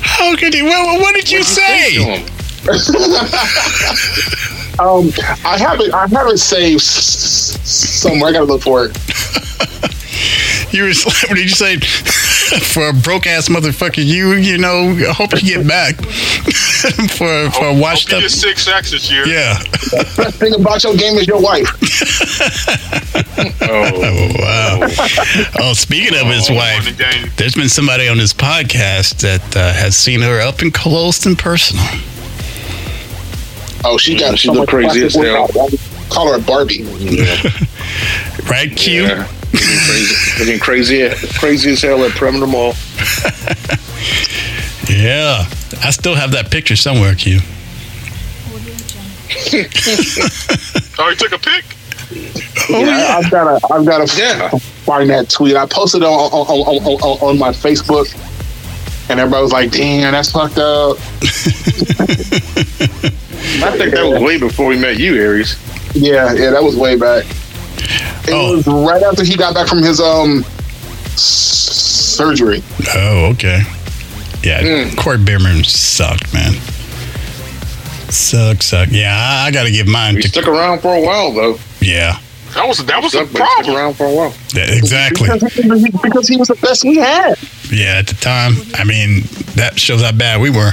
How 0.00 0.36
could 0.36 0.54
he? 0.54 0.62
What, 0.62 1.00
what 1.00 1.14
did 1.14 1.30
you 1.30 1.42
say? 1.42 2.24
Um, 4.78 5.10
I 5.44 5.58
haven't. 5.58 5.92
I 5.92 6.06
have 6.06 6.28
it 6.28 6.38
saved 6.38 6.80
s- 6.80 7.54
s- 7.56 7.68
somewhere. 8.00 8.30
I 8.30 8.32
gotta 8.32 8.46
look 8.46 8.62
for 8.62 8.86
it. 8.86 8.96
You 10.72 10.84
were. 10.84 10.88
What 11.04 11.28
did 11.36 11.40
you 11.44 11.48
say? 11.50 11.76
for 12.72 12.88
a 12.88 12.92
broke 12.94 13.26
ass 13.26 13.50
motherfucker. 13.50 14.02
You 14.04 14.32
you 14.32 14.56
know, 14.56 14.88
I 15.06 15.12
hope 15.12 15.32
you 15.34 15.56
get 15.56 15.68
back 15.68 15.96
for 15.96 17.50
for 17.50 17.66
a 17.66 17.74
washed 17.78 18.08
Hope 18.10 18.16
up. 18.18 18.22
you 18.22 18.28
get 18.28 18.30
six 18.30 18.62
sacks 18.62 18.90
this 18.90 19.10
year. 19.12 19.26
Yeah. 19.26 19.58
Best 20.16 20.38
thing 20.38 20.54
about 20.54 20.82
your 20.82 20.96
game 20.96 21.16
is 21.18 21.26
your 21.26 21.40
wife. 21.42 21.68
Oh 23.60 24.34
wow! 24.38 24.88
oh, 25.60 25.72
speaking 25.74 26.18
of 26.18 26.26
his 26.28 26.48
Oh, 26.48 26.54
wife, 26.54 26.84
the 26.96 27.30
there's 27.36 27.54
been 27.54 27.68
somebody 27.68 28.08
on 28.08 28.16
this 28.16 28.32
podcast 28.32 29.20
that 29.20 29.54
uh, 29.56 29.72
has 29.74 29.94
seen 29.96 30.22
her 30.22 30.40
up 30.40 30.60
and 30.60 30.72
close 30.72 31.26
and 31.26 31.38
personal. 31.38 31.84
Oh, 33.84 33.96
she 33.98 34.16
got 34.16 34.38
She 34.38 34.46
so 34.48 34.52
look 34.54 34.60
much 34.62 34.68
crazy 34.70 35.04
as 35.04 35.14
hell. 35.14 35.48
Call 36.10 36.28
her 36.32 36.38
a 36.38 36.42
Barbie. 36.42 36.84
Right, 38.50 38.74
Q? 38.74 39.02
Yeah. 39.02 39.28
Looking 39.52 39.78
crazy, 39.86 40.38
looking 40.38 40.58
crazy, 40.60 41.10
crazy 41.38 41.72
as 41.72 41.82
hell 41.82 42.02
at 42.04 42.12
Perimeter 42.12 42.46
Mall. 42.46 42.74
Yeah. 44.88 45.44
I 45.82 45.90
still 45.90 46.14
have 46.14 46.32
that 46.32 46.50
picture 46.50 46.76
somewhere, 46.76 47.14
Q. 47.14 47.40
Oh, 50.98 51.08
you 51.08 51.16
took 51.16 51.32
a 51.32 51.38
pic. 51.38 51.64
Oh, 52.68 52.84
yeah, 52.84 53.16
I've 53.18 53.30
got 53.30 53.58
to, 53.58 53.72
I've 53.72 53.84
got 53.86 54.06
to 54.06 54.16
Yeah. 54.20 54.50
find 54.84 55.08
that 55.10 55.30
tweet. 55.30 55.56
I 55.56 55.64
posted 55.66 56.02
it 56.02 56.06
on 56.06 56.30
on, 56.32 56.46
on, 56.46 57.00
on, 57.02 57.28
on 57.30 57.38
my 57.38 57.50
Facebook, 57.50 58.12
and 59.08 59.18
everybody 59.18 59.42
was 59.42 59.52
like, 59.52 59.70
"Damn, 59.70 60.12
that's 60.12 60.30
fucked 60.32 60.58
up." 60.58 60.98
I 63.64 63.76
think 63.76 63.94
that 63.94 64.04
was 64.06 64.20
way 64.22 64.38
before 64.38 64.66
we 64.66 64.78
met 64.78 64.98
you, 64.98 65.14
Aries. 65.16 65.56
Yeah, 65.94 66.32
yeah, 66.32 66.50
that 66.50 66.62
was 66.62 66.76
way 66.76 66.96
back. 66.96 67.24
It 68.26 68.32
Oh. 68.32 68.56
was 68.56 68.66
right 68.66 69.02
after 69.02 69.24
he 69.24 69.36
got 69.36 69.54
back 69.54 69.68
from 69.68 69.82
his 69.82 70.00
um 70.00 70.44
s- 71.14 71.20
surgery. 72.16 72.62
Oh, 72.94 73.26
okay. 73.32 73.62
Yeah, 74.42 74.60
Mm. 74.62 74.96
Corey 74.96 75.18
Biermann 75.18 75.64
sucked, 75.64 76.32
man. 76.34 76.54
Suck, 78.10 78.62
suck. 78.62 78.88
Yeah, 78.90 79.16
I, 79.16 79.46
I 79.46 79.50
got 79.50 79.64
to 79.64 79.70
give 79.70 79.86
mine 79.86 80.16
He 80.16 80.22
to. 80.22 80.28
stuck 80.28 80.46
around 80.48 80.80
for 80.80 80.94
a 80.94 81.00
while 81.00 81.32
though. 81.32 81.58
Yeah, 81.80 82.18
That 82.54 82.68
was 82.68 82.84
that 82.84 83.02
was 83.02 83.14
a 83.14 83.26
Stuck, 83.26 83.32
but 83.32 83.40
he 83.42 83.44
stuck 83.46 83.54
problem. 83.54 83.76
around 83.76 83.94
for 83.94 84.06
a 84.06 84.10
while. 84.12 84.34
yeah, 84.54 84.64
exactly. 84.70 85.28
Because 85.30 85.54
he, 85.54 85.90
because 86.02 86.28
he 86.28 86.36
was 86.36 86.48
the 86.48 86.54
best 86.56 86.84
we 86.84 86.96
had. 86.96 87.36
Yeah, 87.70 87.98
at 87.98 88.06
the 88.08 88.14
time, 88.14 88.54
I 88.74 88.84
mean, 88.84 89.22
that 89.56 89.78
shows 89.80 90.02
how 90.02 90.12
bad 90.12 90.40
we 90.40 90.50
were. 90.50 90.72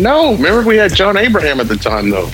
No, 0.00 0.32
remember 0.34 0.62
we 0.62 0.76
had 0.76 0.94
John 0.94 1.16
Abraham 1.16 1.60
at 1.60 1.68
the 1.68 1.76
time 1.76 2.10
though. 2.10 2.30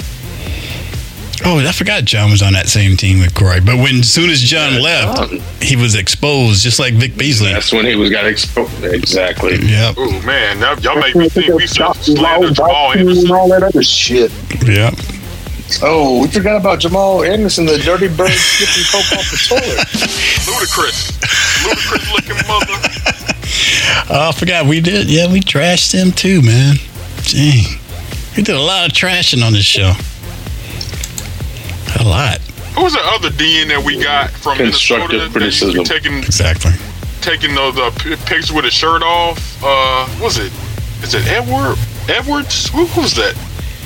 Oh, 1.42 1.58
I 1.66 1.72
forgot 1.72 2.04
John 2.04 2.30
was 2.30 2.42
on 2.42 2.52
that 2.52 2.68
same 2.68 2.98
team 2.98 3.18
with 3.20 3.34
Corey. 3.34 3.60
But 3.60 3.76
when 3.76 4.00
as 4.00 4.12
soon 4.12 4.28
as 4.28 4.40
John 4.42 4.74
Yeah, 4.74 4.80
left, 4.80 5.30
John. 5.30 5.40
he 5.62 5.74
was 5.74 5.94
exposed, 5.94 6.62
just 6.62 6.78
like 6.78 6.92
Vic 6.94 7.16
Beasley. 7.16 7.50
That's 7.52 7.72
when 7.72 7.86
he 7.86 7.96
was 7.96 8.10
got 8.10 8.26
exposed. 8.26 8.84
Exactly. 8.84 9.56
Yep, 9.56 9.94
Oh 9.96 10.22
man, 10.26 10.60
that, 10.60 10.82
y'all 10.84 10.96
make 11.00 11.14
me 11.16 11.30
think 11.30 11.54
we 11.54 11.66
should 11.66 11.76
Jamal, 11.78 11.94
slander 11.94 12.48
and 12.48 13.00
Anderson. 13.00 13.30
all 13.32 13.48
that 13.48 13.62
other 13.62 13.82
shit. 13.82 14.30
yep. 14.66 14.92
Oh, 15.82 16.22
we 16.22 16.28
forgot 16.28 16.56
about 16.60 16.80
Jamal 16.80 17.22
Anderson, 17.24 17.64
the 17.64 17.78
dirty 17.78 18.08
bird 18.08 18.28
skipping 18.32 18.84
coke 18.90 19.18
off 19.18 19.30
the 19.30 19.38
toilet. 19.48 19.86
Ludicrous, 20.46 21.64
ludicrous 21.64 22.12
looking 22.12 22.46
mother. 22.46 23.26
Oh, 24.12 24.28
I 24.30 24.32
forgot 24.32 24.66
we 24.66 24.80
did. 24.80 25.08
Yeah, 25.08 25.30
we 25.32 25.40
trashed 25.40 25.92
him 25.92 26.10
too, 26.12 26.42
man. 26.42 26.76
Gee, 27.30 27.76
we 28.36 28.42
did 28.42 28.56
a 28.56 28.60
lot 28.60 28.88
of 28.88 28.92
trashing 28.96 29.44
on 29.46 29.52
this 29.52 29.64
show. 29.64 29.92
A 32.00 32.04
lot, 32.04 32.38
Who 32.74 32.82
was 32.84 32.94
the 32.94 33.00
other 33.04 33.28
DN 33.30 33.68
that 33.68 33.82
we 33.84 34.02
got 34.02 34.30
from 34.30 34.56
Constructive 34.56 35.32
Minnesota? 35.32 35.38
that 35.38 35.44
used 35.44 35.60
to 35.60 35.66
be 35.66 35.72
criticism. 35.74 35.84
Taking 35.84 36.18
exactly. 36.18 36.72
taking 37.20 37.54
those 37.54 37.76
uh, 37.78 37.90
p- 38.00 38.16
pictures 38.26 38.50
with 38.52 38.64
his 38.64 38.72
shirt 38.74 39.02
off. 39.02 39.38
Uh, 39.62 40.06
what 40.18 40.24
was 40.24 40.38
it? 40.38 40.52
Is 41.04 41.14
it 41.14 41.26
Edward 41.28 41.76
Edwards? 42.08 42.68
Who 42.70 42.86
who 42.86 43.02
was 43.02 43.14
that? 43.14 43.34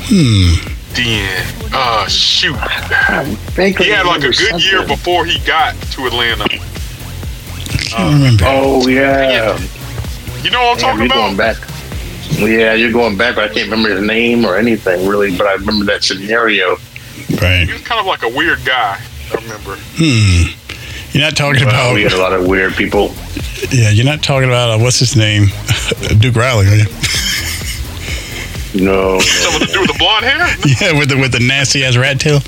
Hmm. 0.07 0.55
DN. 0.95 1.71
Uh, 1.73 2.07
shoot. 2.09 2.57
Think 3.53 3.79
He 3.79 3.91
had 3.91 4.07
like 4.07 4.23
a 4.23 4.29
remember 4.29 4.31
good 4.31 4.63
year 4.65 4.79
something. 4.79 4.97
before 4.97 5.25
he 5.27 5.39
got 5.41 5.75
to 5.93 6.07
Atlanta. 6.07 6.45
I 6.45 7.99
don't 7.99 8.15
remember. 8.15 8.45
Oh 8.47 8.87
yeah. 8.87 9.59
You 10.43 10.51
know 10.51 10.63
what 10.63 10.73
I'm 10.73 10.77
Damn, 10.77 10.79
talking 10.79 10.97
you're 10.99 11.07
about? 11.07 11.15
going 11.15 11.37
back. 11.37 11.57
Yeah, 12.33 12.75
you're 12.75 12.93
going 12.93 13.17
back. 13.17 13.37
but 13.37 13.45
I 13.51 13.55
can't 13.55 13.71
remember 13.71 13.91
his 13.91 14.03
name 14.07 14.45
or 14.45 14.57
anything 14.57 15.07
really, 15.07 15.37
but 15.37 15.47
I 15.47 15.53
remember 15.55 15.85
that 15.87 16.03
scenario. 16.05 16.77
Right. 17.41 17.65
He 17.67 17.73
was 17.73 17.83
kind 17.83 18.01
of 18.01 18.07
like 18.07 18.23
a 18.23 18.29
weird 18.29 18.65
guy. 18.65 19.01
I 19.31 19.35
remember. 19.35 19.77
Hmm. 19.97 20.51
You're 21.13 21.23
not 21.23 21.37
talking 21.37 21.65
Well, 21.65 21.75
about. 21.91 21.95
we 21.95 22.03
had 22.03 22.13
a 22.13 22.19
lot 22.19 22.33
of 22.33 22.47
weird 22.47 22.75
people. 22.75 23.15
Yeah, 23.71 23.91
you're 23.91 24.05
not 24.05 24.23
talking 24.23 24.49
about 24.49 24.71
uh, 24.71 24.83
what's 24.83 24.99
his 24.99 25.17
name, 25.17 25.47
Duke 26.19 26.35
Riley, 26.37 26.67
are 26.67 26.75
you? 26.75 26.85
No, 28.75 29.21
Something 29.21 29.69
to 29.69 29.73
do 29.73 29.81
with 29.83 29.93
the 29.93 29.97
blonde 29.99 30.25
hair? 30.25 30.49
Yeah, 30.81 30.99
with 30.99 31.09
the 31.09 31.17
with 31.17 31.31
the 31.31 31.39
nasty 31.39 31.85
ass 31.85 31.97
rat 31.97 32.19
tail. 32.19 32.41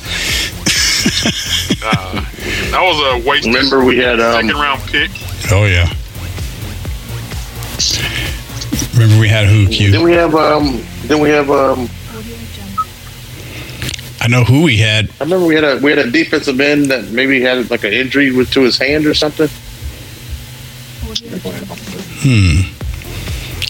Uh, 1.83 2.25
that 2.73 2.81
was 2.83 3.25
a 3.25 3.29
waste. 3.29 3.47
Remember 3.47 3.85
we 3.85 3.99
had 3.99 4.19
um, 4.19 4.33
second 4.33 4.61
round 4.61 4.83
pick. 4.91 5.11
Oh 5.53 5.65
yeah. 5.67 5.89
Remember 8.97 9.21
we 9.21 9.29
had 9.29 9.47
who 9.47 9.69
Q? 9.69 9.91
Then 9.93 10.03
we 10.03 10.13
have 10.13 10.35
um. 10.35 10.83
Then 11.05 11.21
we 11.21 11.29
have 11.31 11.51
um. 11.51 11.89
I 14.21 14.29
know 14.29 14.43
who 14.45 14.63
we 14.63 14.79
had. 14.79 15.11
I 15.21 15.25
remember 15.25 15.47
we 15.47 15.55
had 15.55 15.65
a 15.65 15.77
we 15.79 15.91
had 15.91 15.99
a 16.01 16.11
defensive 16.11 16.59
end 16.61 16.87
that 16.87 17.11
maybe 17.11 17.41
had 17.41 17.71
like 17.71 17.85
an 17.85 17.93
injury 17.93 18.33
with 18.33 18.51
to 18.53 18.63
his 18.63 18.79
hand 18.79 19.07
or 19.07 19.15
something. 19.15 19.49
Hmm. 22.25 22.73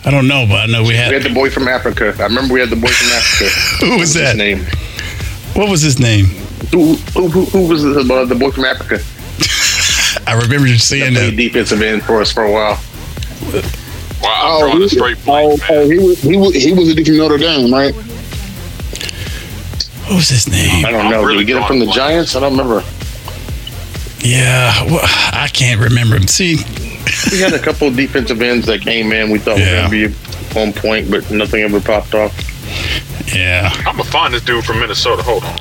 I 0.06 0.10
don't 0.10 0.28
know, 0.28 0.46
but 0.48 0.60
I 0.60 0.66
know 0.66 0.82
we 0.82 0.90
We 0.90 0.94
had. 0.94 1.12
had 1.12 1.22
the 1.24 1.34
boy 1.34 1.50
from 1.50 1.66
Africa. 1.68 2.14
I 2.18 2.22
remember 2.24 2.54
we 2.54 2.60
had 2.60 2.70
the 2.70 2.76
boy 2.76 2.86
from 2.88 3.08
Africa. 3.08 3.50
Who 3.84 3.98
was 3.98 4.14
his 4.14 4.22
that? 4.22 4.36
name? 4.36 4.64
What 5.54 5.68
was 5.68 5.82
his 5.82 5.98
name? 5.98 6.26
Who 6.72 6.94
who, 7.14 7.28
who, 7.28 7.44
who 7.46 7.66
was 7.68 7.82
the, 7.82 8.00
uh, 8.14 8.24
the 8.24 8.34
boy 8.34 8.50
from 8.52 8.64
Africa? 8.64 9.02
I 10.28 10.34
remember 10.40 10.66
you 10.68 10.78
seeing 10.78 11.14
that. 11.14 11.36
defensive 11.36 11.82
end 11.82 12.04
for 12.04 12.20
us 12.20 12.32
for 12.32 12.44
a 12.44 12.52
while. 12.52 12.78
Wow, 14.26 14.40
I'm 14.42 14.52
Oh, 14.52 14.60
drawing 14.66 14.78
he, 14.78 14.84
a 14.84 14.88
straight 14.88 15.16
oh, 15.22 15.24
blank, 15.24 15.60
oh, 15.70 15.74
man. 15.74 15.90
he 15.92 15.98
was 15.98 16.20
he 16.22 16.36
was 16.36 16.54
he 16.54 16.72
was 16.72 16.88
a 16.88 16.94
dick 16.94 17.06
from 17.06 17.16
Notre 17.18 17.38
Dame, 17.38 17.72
right? 17.72 17.94
What 20.06 20.16
was 20.16 20.28
his 20.28 20.48
name? 20.48 20.84
I 20.86 20.90
don't 20.92 21.10
know. 21.10 21.22
really 21.22 21.44
Did 21.44 21.54
we 21.54 21.54
get 21.54 21.56
him 21.62 21.66
from 21.66 21.78
the 21.80 21.84
blank. 21.86 21.96
Giants? 21.96 22.36
I 22.36 22.40
don't 22.40 22.52
remember. 22.52 22.82
Yeah, 24.20 24.84
well, 24.86 25.00
I 25.02 25.48
can't 25.52 25.80
remember 25.80 26.16
him. 26.16 26.26
See, 26.28 26.56
We 27.32 27.40
had 27.40 27.52
a 27.52 27.58
couple 27.58 27.88
of 27.88 27.96
defensive 27.96 28.40
ends 28.42 28.66
that 28.66 28.80
came 28.80 29.12
in. 29.12 29.30
We 29.30 29.38
thought 29.38 29.58
Yeah. 29.58 29.84
were 29.84 29.90
going 29.90 30.12
to 30.12 30.18
be 30.54 30.60
on 30.60 30.72
point, 30.72 31.10
but 31.10 31.30
nothing 31.30 31.62
ever 31.62 31.80
popped 31.80 32.14
off. 32.14 32.32
yeah. 33.34 33.70
I'm 33.86 33.96
gonna 33.96 34.04
find 34.04 34.32
this 34.34 34.42
dude 34.42 34.64
from 34.64 34.80
Minnesota. 34.80 35.22
Hold 35.22 35.44
on. 35.44 35.56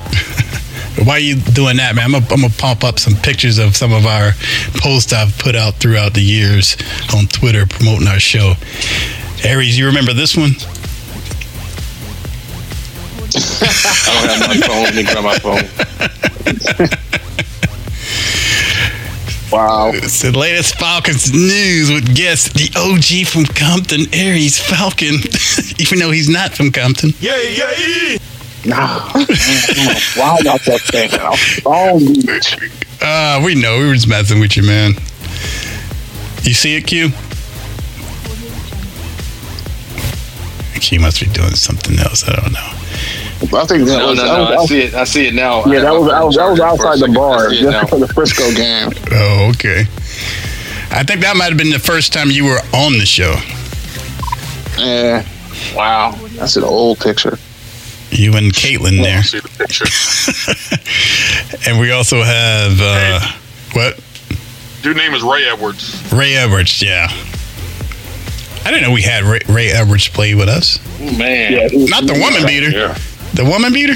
Why 1.06 1.20
you 1.20 1.36
doing 1.36 1.78
that, 1.78 1.96
man? 1.96 2.06
I'm 2.06 2.12
gonna, 2.14 2.26
I'm 2.32 2.42
gonna 2.42 2.54
pump 2.58 2.84
up 2.84 2.98
some 2.98 3.16
pictures 3.16 3.60
of 3.60 3.76
some 3.78 3.94
of 3.94 4.08
our 4.08 4.32
posts 4.78 5.14
I've 5.14 5.38
put 5.38 5.56
out 5.56 5.76
throughout 5.76 6.16
the 6.16 6.22
years 6.22 6.76
on 7.16 7.28
Twitter 7.28 7.68
promoting 7.68 8.08
our 8.08 8.20
show. 8.20 8.54
Aries, 9.44 9.78
you 9.78 9.86
remember 9.86 10.14
this 10.14 10.36
one? 10.36 10.50
I 13.38 14.28
don't 14.28 14.30
have 14.34 14.48
my 14.48 14.58
phone. 14.66 14.84
Let 14.84 14.96
me 14.96 15.04
grab 15.04 15.24
my 15.24 15.38
phone. 15.38 16.90
Wow. 19.52 19.92
It's 19.94 20.22
the 20.22 20.38
latest 20.38 20.78
Falcons 20.78 21.32
news 21.32 21.90
with 21.90 22.14
guest 22.14 22.56
the 22.56 22.70
OG 22.76 23.26
from 23.28 23.46
Compton, 23.46 24.02
Aries 24.12 24.60
Falcon, 24.60 25.16
even 25.80 26.00
though 26.00 26.12
he's 26.12 26.28
not 26.28 26.52
from 26.54 26.72
Compton. 26.72 27.12
Nah. 28.66 29.06
wow, 30.18 30.38
about 30.42 30.62
that 30.66 30.82
thing. 30.92 31.12
Long 31.66 32.00
Beach. 32.00 32.58
Uh, 33.02 33.42
we 33.46 33.54
know 33.56 33.78
we 33.80 33.88
were 33.88 33.94
just 33.94 34.08
messing 34.08 34.40
with 34.40 34.58
you, 34.58 34.64
man. 34.64 34.94
You 36.44 36.54
see 36.54 36.76
it, 36.76 36.88
Q? 36.88 37.10
Q 40.80 41.00
must 41.00 41.20
be 41.20 41.28
doing 41.28 41.52
something 41.56 41.98
else. 42.00 42.28
I 42.28 42.36
don't 42.36 42.54
know. 42.54 42.72
I 43.60 43.66
think 43.66 43.86
that 43.88 43.98
No, 43.98 44.08
was, 44.10 44.18
no, 44.20 44.26
no. 44.26 44.44
I 44.46 44.56
was, 44.58 44.70
see 44.70 44.82
it. 44.82 44.94
I 44.94 45.04
see 45.04 45.28
it 45.28 45.34
now. 45.34 45.66
yeah, 45.66 45.80
that 45.82 45.92
was, 45.94 46.10
that 46.10 46.24
was, 46.24 46.36
that 46.36 46.50
was 46.50 46.60
outside 46.60 47.00
the 47.00 47.14
bar 47.14 47.48
I 47.48 47.50
see 47.50 47.58
it 47.58 47.62
just 47.64 47.72
now. 47.72 47.86
for 47.88 48.00
the 48.06 48.08
Frisco 48.08 48.52
game. 48.54 48.90
Oh, 49.12 49.50
okay. 49.52 49.82
I 50.92 51.04
think 51.04 51.22
that 51.22 51.36
might 51.36 51.46
have 51.50 51.58
been 51.58 51.72
the 51.72 51.80
first 51.80 52.14
time 52.14 52.30
you 52.32 52.46
were 52.46 52.60
on 52.74 52.98
the 53.00 53.06
show. 53.06 53.36
Yeah. 54.78 55.26
Wow. 55.76 56.12
That's 56.34 56.56
an 56.56 56.64
old 56.64 57.00
picture. 57.00 57.38
You 58.12 58.34
and 58.36 58.54
Caitlin 58.54 59.02
there. 59.02 59.24
See 59.24 59.40
the 59.40 59.50
picture. 59.50 59.86
And 61.68 61.80
we 61.80 61.92
also 61.92 62.22
have, 62.22 62.80
uh, 62.80 63.20
what? 63.74 64.00
Dude 64.84 64.98
name 64.98 65.14
is 65.16 65.24
Ray 65.24 65.46
Edwards. 65.46 66.12
Ray 66.14 66.36
Edwards, 66.36 66.80
yeah. 66.82 67.08
I 68.64 68.72
didn't 68.72 68.84
know 68.84 68.92
we 68.92 69.02
had 69.02 69.24
Ray, 69.24 69.40
Ray 69.50 69.72
Edwards 69.72 70.08
play 70.08 70.36
with 70.36 70.48
us. 70.48 70.80
Man. 71.00 71.54
Yeah. 71.54 71.68
Not 71.88 72.06
the 72.06 72.14
woman 72.20 72.46
beater. 72.46 72.70
Yeah. 72.70 72.98
The 73.34 73.46
woman 73.46 73.74
beater? 73.74 73.96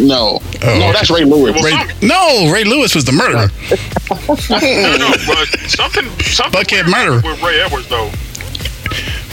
No. 0.00 0.40
Oh, 0.62 0.78
no, 0.78 0.92
that's 0.92 1.10
Ray 1.10 1.24
Lewis. 1.24 1.54
Well, 1.54 1.64
Ray, 1.64 1.70
some- 1.70 2.08
no, 2.08 2.50
Ray 2.52 2.64
Lewis 2.64 2.94
was 2.96 3.04
the 3.04 3.12
murderer. 3.12 3.48
no, 4.50 4.96
no, 4.96 5.12
but 5.26 5.46
something, 5.70 6.04
something 6.22 6.60
Buckhead 6.62 6.86
weird 6.86 6.88
murder. 6.88 7.28
with 7.28 7.40
Ray 7.42 7.60
Edwards 7.60 7.88
though. 7.88 8.10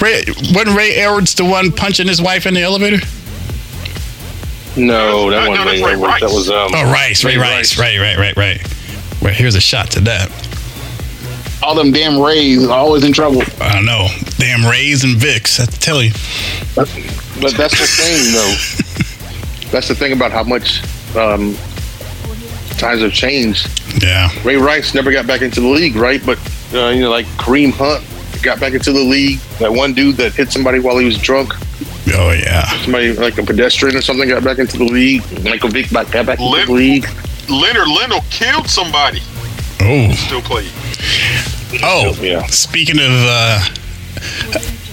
Ray, 0.02 0.24
wasn't 0.54 0.78
Ray 0.78 0.96
Edwards 0.96 1.34
the 1.36 1.46
one 1.46 1.72
punching 1.72 2.08
his 2.08 2.22
wife 2.22 2.46
in 2.46 2.54
the 2.54 2.62
elevator? 2.62 2.98
No, 4.78 5.30
that 5.32 5.46
No, 5.46 5.50
wasn't 5.50 5.66
no, 5.66 5.72
Ray 5.72 5.80
that's 5.80 5.88
Ray 5.88 5.96
Rice. 5.96 6.22
That 6.22 6.32
was 6.32 6.50
um. 6.50 6.72
Oh, 6.74 6.92
Rice, 6.92 7.24
Ray, 7.24 7.38
Rice. 7.38 7.78
Right, 7.80 7.98
right, 8.00 8.18
right, 8.18 8.36
right. 8.36 9.22
Well, 9.22 9.34
here's 9.34 9.56
a 9.56 9.62
shot 9.62 9.92
to 9.92 10.00
that. 10.02 10.30
All 11.64 11.74
them 11.76 11.92
damn 11.92 12.20
Rays 12.20 12.68
always 12.68 13.04
in 13.04 13.14
trouble. 13.14 13.42
I 13.60 13.82
know. 13.82 14.08
Damn 14.38 14.70
Rays 14.70 15.04
and 15.04 15.16
Vicks, 15.16 15.60
I 15.60 15.66
tell 15.66 16.04
you. 16.04 16.12
But 16.76 17.54
that's 17.58 17.80
the 17.80 17.88
thing, 17.88 18.34
though. 18.34 18.56
That's 19.72 19.88
the 19.90 19.96
thing 19.96 20.14
about 20.14 20.32
how 20.32 20.44
much 20.44 20.82
um, 21.18 21.56
times 22.78 23.02
have 23.02 23.12
changed. 23.12 23.68
Yeah. 24.02 24.30
Ray 24.46 24.56
Rice 24.56 24.94
never 24.94 25.12
got 25.12 25.26
back 25.28 25.42
into 25.42 25.60
the 25.60 25.68
league, 25.68 25.96
right? 25.96 26.22
But 26.26 26.38
uh, 26.74 26.90
you 26.90 27.02
know, 27.02 27.10
like 27.10 27.26
Kareem 27.38 27.72
Hunt 27.74 28.04
got 28.44 28.60
back 28.60 28.74
into 28.74 28.94
the 28.94 29.02
league. 29.02 29.40
That 29.60 29.72
one 29.74 29.94
dude 29.94 30.16
that 30.18 30.34
hit 30.34 30.52
somebody 30.52 30.80
while 30.80 30.98
he 30.98 31.06
was 31.06 31.18
drunk, 31.18 31.54
Oh, 32.14 32.32
yeah. 32.32 32.66
somebody 32.84 33.14
like 33.14 33.38
a 33.38 33.44
pedestrian 33.44 33.96
or 33.96 34.02
something, 34.02 34.30
got 34.30 34.44
back 34.44 34.60
into 34.60 34.78
the 34.78 34.84
league. 34.86 35.24
Michael 35.44 35.70
Vick 35.70 35.90
back- 35.92 36.12
got 36.12 36.26
back 36.28 36.40
into 36.40 36.66
the 36.68 36.72
league. 36.72 37.08
Leonard 37.50 37.88
Little 37.88 38.22
killed 38.30 38.68
somebody. 38.70 39.22
Oh. 39.82 40.12
Still 40.14 40.42
played. 40.42 40.70
Oh, 41.84 42.16
Yeah. 42.22 42.46
speaking 42.48 42.98
of 43.00 43.06
uh, 43.12 43.60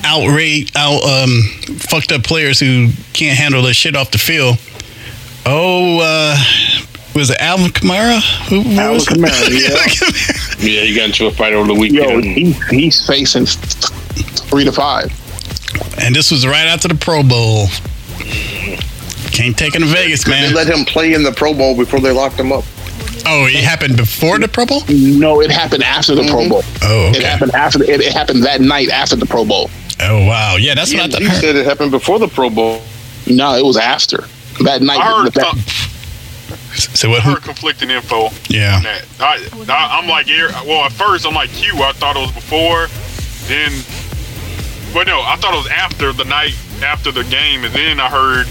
outrage, 0.05 0.73
out 0.75 1.03
um, 1.05 1.43
fucked 1.79 2.13
up 2.13 2.25
players 2.25 2.59
who 2.59 2.91
can't 3.13 3.37
handle 3.39 3.63
their 3.63 3.75
shit 3.75 3.95
off 3.97 4.11
the 4.11 4.19
field. 4.19 4.57
Oh, 5.47 5.99
uh, 6.01 6.37
was 7.15 7.31
it 7.31 7.37
Alvin 7.41 7.71
Kamara? 7.71 8.21
Who, 8.49 8.63
who 8.63 8.81
Alvin 8.81 8.95
was? 8.95 9.07
Kamara, 9.07 9.51
yeah. 10.61 10.75
Yeah, 10.75 10.81
he 10.83 10.95
got 10.95 11.07
into 11.07 11.27
a 11.27 11.31
fight 11.31 11.53
over 11.53 11.67
the 11.69 11.75
weekend. 11.79 12.11
Yo, 12.11 12.17
weekend. 12.17 12.55
he, 12.71 12.81
he's 12.83 13.07
facing 13.07 13.47
three 13.47 14.65
to 14.65 14.73
five. 14.73 15.11
And 16.03 16.15
this 16.15 16.31
was 16.31 16.47
right 16.47 16.67
after 16.67 16.89
the 16.89 16.95
Pro 16.95 17.23
Bowl. 17.23 17.67
Can't 19.33 19.57
take 19.57 19.75
him 19.75 19.83
to 19.83 19.89
Vegas, 19.89 20.27
man. 20.27 20.49
They 20.49 20.55
let 20.55 20.69
him 20.69 20.85
play 20.85 21.15
in 21.15 21.23
the 21.23 21.33
Pro 21.33 21.55
Bowl 21.55 21.77
before 21.77 22.01
they 22.01 22.11
locked 22.13 22.39
him 22.39 22.53
up. 22.53 22.65
Oh, 23.25 23.47
it 23.47 23.63
happened 23.65 23.97
before 23.97 24.39
the 24.39 24.49
Pro 24.49 24.67
Bowl? 24.67 24.83
No, 24.89 25.41
it 25.41 25.51
happened 25.51 25.83
after 25.85 26.15
the 26.15 26.23
Pro 26.25 26.41
mm-hmm. 26.41 26.49
Bowl. 26.51 26.63
Oh, 26.83 27.13
It 27.15 27.23
happened 27.23 27.53
after. 27.55 27.79
The, 27.79 27.91
it, 27.91 28.01
it 28.01 28.13
happened 28.13 28.43
that 28.43 28.61
night 28.61 28.89
after 28.91 29.17
the 29.17 29.27
Pro 29.27 29.45
Bowl. 29.45 29.71
Oh, 30.01 30.27
wow. 30.27 30.57
Yeah, 30.57 30.75
that's 30.75 30.93
what 30.93 31.15
I 31.15 31.19
He 31.19 31.27
thought. 31.27 31.37
said 31.41 31.57
it 31.57 31.65
happened 31.65 31.93
before 31.93 32.19
the 32.19 32.29
Pro 32.29 32.51
Bowl. 32.51 32.83
No, 33.27 33.55
it 33.55 33.65
was 33.65 33.77
after 33.77 34.25
that 34.65 34.83
night. 34.83 34.99
I 34.99 35.23
heard, 35.23 35.33
that- 35.35 35.55
So 36.75 37.11
what? 37.11 37.21
I 37.21 37.33
heard 37.33 37.43
conflicting 37.43 37.91
info. 37.91 38.31
Yeah. 38.49 38.77
on 38.77 38.83
that. 38.83 39.05
I, 39.21 39.49
I, 39.69 39.99
I'm 40.01 40.09
like, 40.09 40.29
Eric- 40.29 40.53
well, 40.67 40.85
at 40.85 40.93
first 40.93 41.25
I'm 41.27 41.35
like 41.35 41.51
Q. 41.51 41.75
I 41.83 41.93
thought 41.93 42.17
it 42.17 42.21
was 42.21 42.33
before. 42.33 42.89
Then, 43.47 43.71
but 44.93 45.07
no, 45.07 45.21
I 45.21 45.37
thought 45.37 45.55
it 45.55 45.59
was 45.59 45.69
after 45.69 46.13
the 46.13 46.25
night 46.25 46.55
after 46.83 47.13
the 47.13 47.25
game, 47.25 47.65
and 47.65 47.75
then 47.75 48.01
I 48.01 48.09
heard 48.09 48.47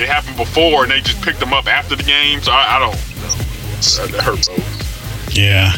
it 0.00 0.08
happened 0.08 0.36
before, 0.36 0.82
and 0.82 0.92
they 0.92 1.00
just 1.00 1.22
picked 1.22 1.40
them 1.40 1.52
up 1.52 1.66
after 1.66 1.96
the 1.96 2.02
game. 2.02 2.40
So 2.42 2.52
I, 2.52 2.76
I 2.76 2.78
don't. 2.78 2.92
know. 2.92 4.06
That 4.12 4.22
hurt 4.22 4.46
both. 4.46 5.36
Yeah. 5.36 5.72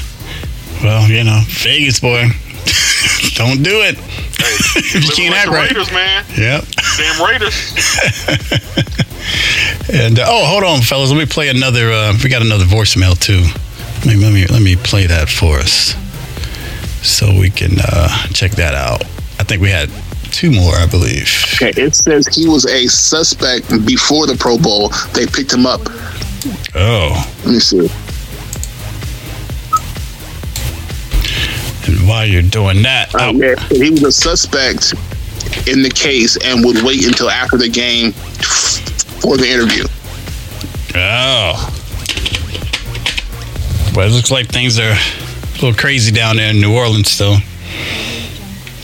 Well, 0.82 1.08
you 1.08 1.24
know, 1.24 1.42
Vegas 1.46 2.00
boy. 2.00 2.28
Don't 3.34 3.62
do 3.62 3.82
it. 3.82 3.96
Hey, 3.96 4.54
if 4.76 4.94
you 5.08 5.14
can't 5.14 5.34
act 5.34 5.48
right. 5.48 5.68
Raiders, 5.70 5.90
man. 5.92 6.24
Yep. 6.36 6.64
Damn 6.96 7.24
Raiders. 7.24 7.74
And 9.90 10.18
uh, 10.18 10.26
oh, 10.28 10.44
hold 10.44 10.64
on, 10.64 10.82
fellas. 10.82 11.10
Let 11.10 11.18
me 11.18 11.24
play 11.24 11.48
another. 11.48 11.90
Uh, 11.90 12.12
we 12.22 12.28
got 12.28 12.42
another 12.42 12.66
voicemail 12.66 13.18
too. 13.18 13.40
Let 14.06 14.16
me 14.16 14.22
let 14.22 14.32
me, 14.34 14.46
let 14.46 14.62
me 14.62 14.76
play 14.76 15.06
that 15.06 15.30
for 15.30 15.58
us, 15.58 15.94
so 17.02 17.32
we 17.32 17.48
can 17.48 17.78
uh, 17.80 18.26
check 18.28 18.52
that 18.52 18.74
out. 18.74 19.02
I 19.48 19.52
think 19.52 19.62
we 19.62 19.70
had 19.70 19.88
two 20.30 20.50
more, 20.50 20.74
I 20.74 20.84
believe. 20.84 21.26
Okay, 21.54 21.70
it 21.80 21.94
says 21.94 22.26
he 22.26 22.46
was 22.46 22.66
a 22.66 22.86
suspect 22.86 23.70
before 23.86 24.26
the 24.26 24.36
Pro 24.36 24.58
Bowl. 24.58 24.90
They 25.14 25.24
picked 25.26 25.50
him 25.54 25.64
up. 25.64 25.80
Oh, 26.74 27.32
Let 27.46 27.52
me 27.54 27.58
see. 27.58 27.88
and 31.86 32.06
while 32.06 32.26
you're 32.26 32.42
doing 32.42 32.82
that, 32.82 33.14
Uh, 33.14 33.28
oh, 33.28 33.32
yeah, 33.32 33.54
he 33.70 33.88
was 33.88 34.02
a 34.02 34.12
suspect 34.12 34.92
in 35.66 35.80
the 35.82 35.88
case 35.88 36.36
and 36.44 36.62
would 36.62 36.82
wait 36.82 37.06
until 37.06 37.30
after 37.30 37.56
the 37.56 37.70
game 37.70 38.12
for 38.12 39.38
the 39.38 39.48
interview. 39.48 39.84
oh. 40.94 41.74
Well, 43.94 44.08
it 44.08 44.12
looks 44.12 44.30
like 44.30 44.48
things 44.48 44.78
are 44.78 44.92
a 44.92 45.52
little 45.54 45.72
crazy 45.72 46.12
down 46.12 46.36
there 46.36 46.50
in 46.50 46.60
New 46.60 46.76
Orleans 46.76 47.10
still. 47.10 47.38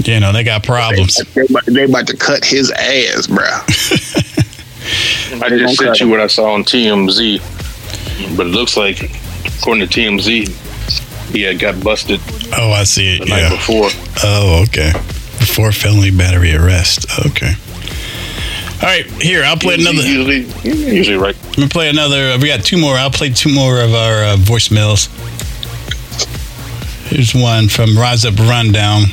You 0.04 0.20
know, 0.20 0.32
they 0.32 0.44
got 0.44 0.62
problems. 0.62 1.16
They, 1.34 1.42
about- 1.46 1.64
they 1.66 1.84
about 1.84 2.06
to 2.08 2.16
cut 2.16 2.44
his 2.44 2.70
ass, 2.72 3.26
bro. 3.26 3.44
I 5.42 5.48
just 5.48 5.76
sent 5.78 5.98
you 6.00 6.08
what 6.08 6.20
I 6.20 6.26
saw 6.26 6.52
on 6.52 6.62
TMZ, 6.64 8.36
but 8.36 8.46
it 8.46 8.50
looks 8.50 8.76
like, 8.76 9.02
according 9.58 9.88
to 9.88 10.00
TMZ, 10.00 10.48
he 11.32 11.42
had 11.42 11.58
got 11.58 11.82
busted 11.82 12.20
Oh, 12.56 12.70
I 12.70 12.84
see 12.84 13.16
the 13.18 13.24
it. 13.24 13.28
night 13.28 13.40
Yeah. 13.42 13.50
before. 13.50 13.88
Oh, 14.22 14.62
okay. 14.68 14.92
Before 15.38 15.72
felony 15.72 16.10
battery 16.10 16.54
arrest. 16.54 17.06
Okay. 17.26 17.52
All 18.82 18.88
right, 18.90 19.06
here 19.22 19.42
I'll 19.44 19.56
play 19.56 19.74
another. 19.76 20.02
Usually, 20.02 20.42
usually 20.68 21.16
right. 21.16 21.36
Let 21.48 21.58
me 21.58 21.68
play 21.68 21.88
another. 21.88 22.32
uh, 22.32 22.38
We 22.38 22.48
got 22.48 22.62
two 22.62 22.76
more. 22.78 22.94
I'll 22.96 23.10
play 23.10 23.30
two 23.30 23.52
more 23.54 23.80
of 23.80 23.94
our 23.94 24.22
uh, 24.24 24.36
voicemails. 24.36 25.08
Here's 27.08 27.34
one 27.34 27.68
from 27.68 27.96
Rise 27.96 28.24
Up 28.26 28.36
Rundown. 28.38 29.04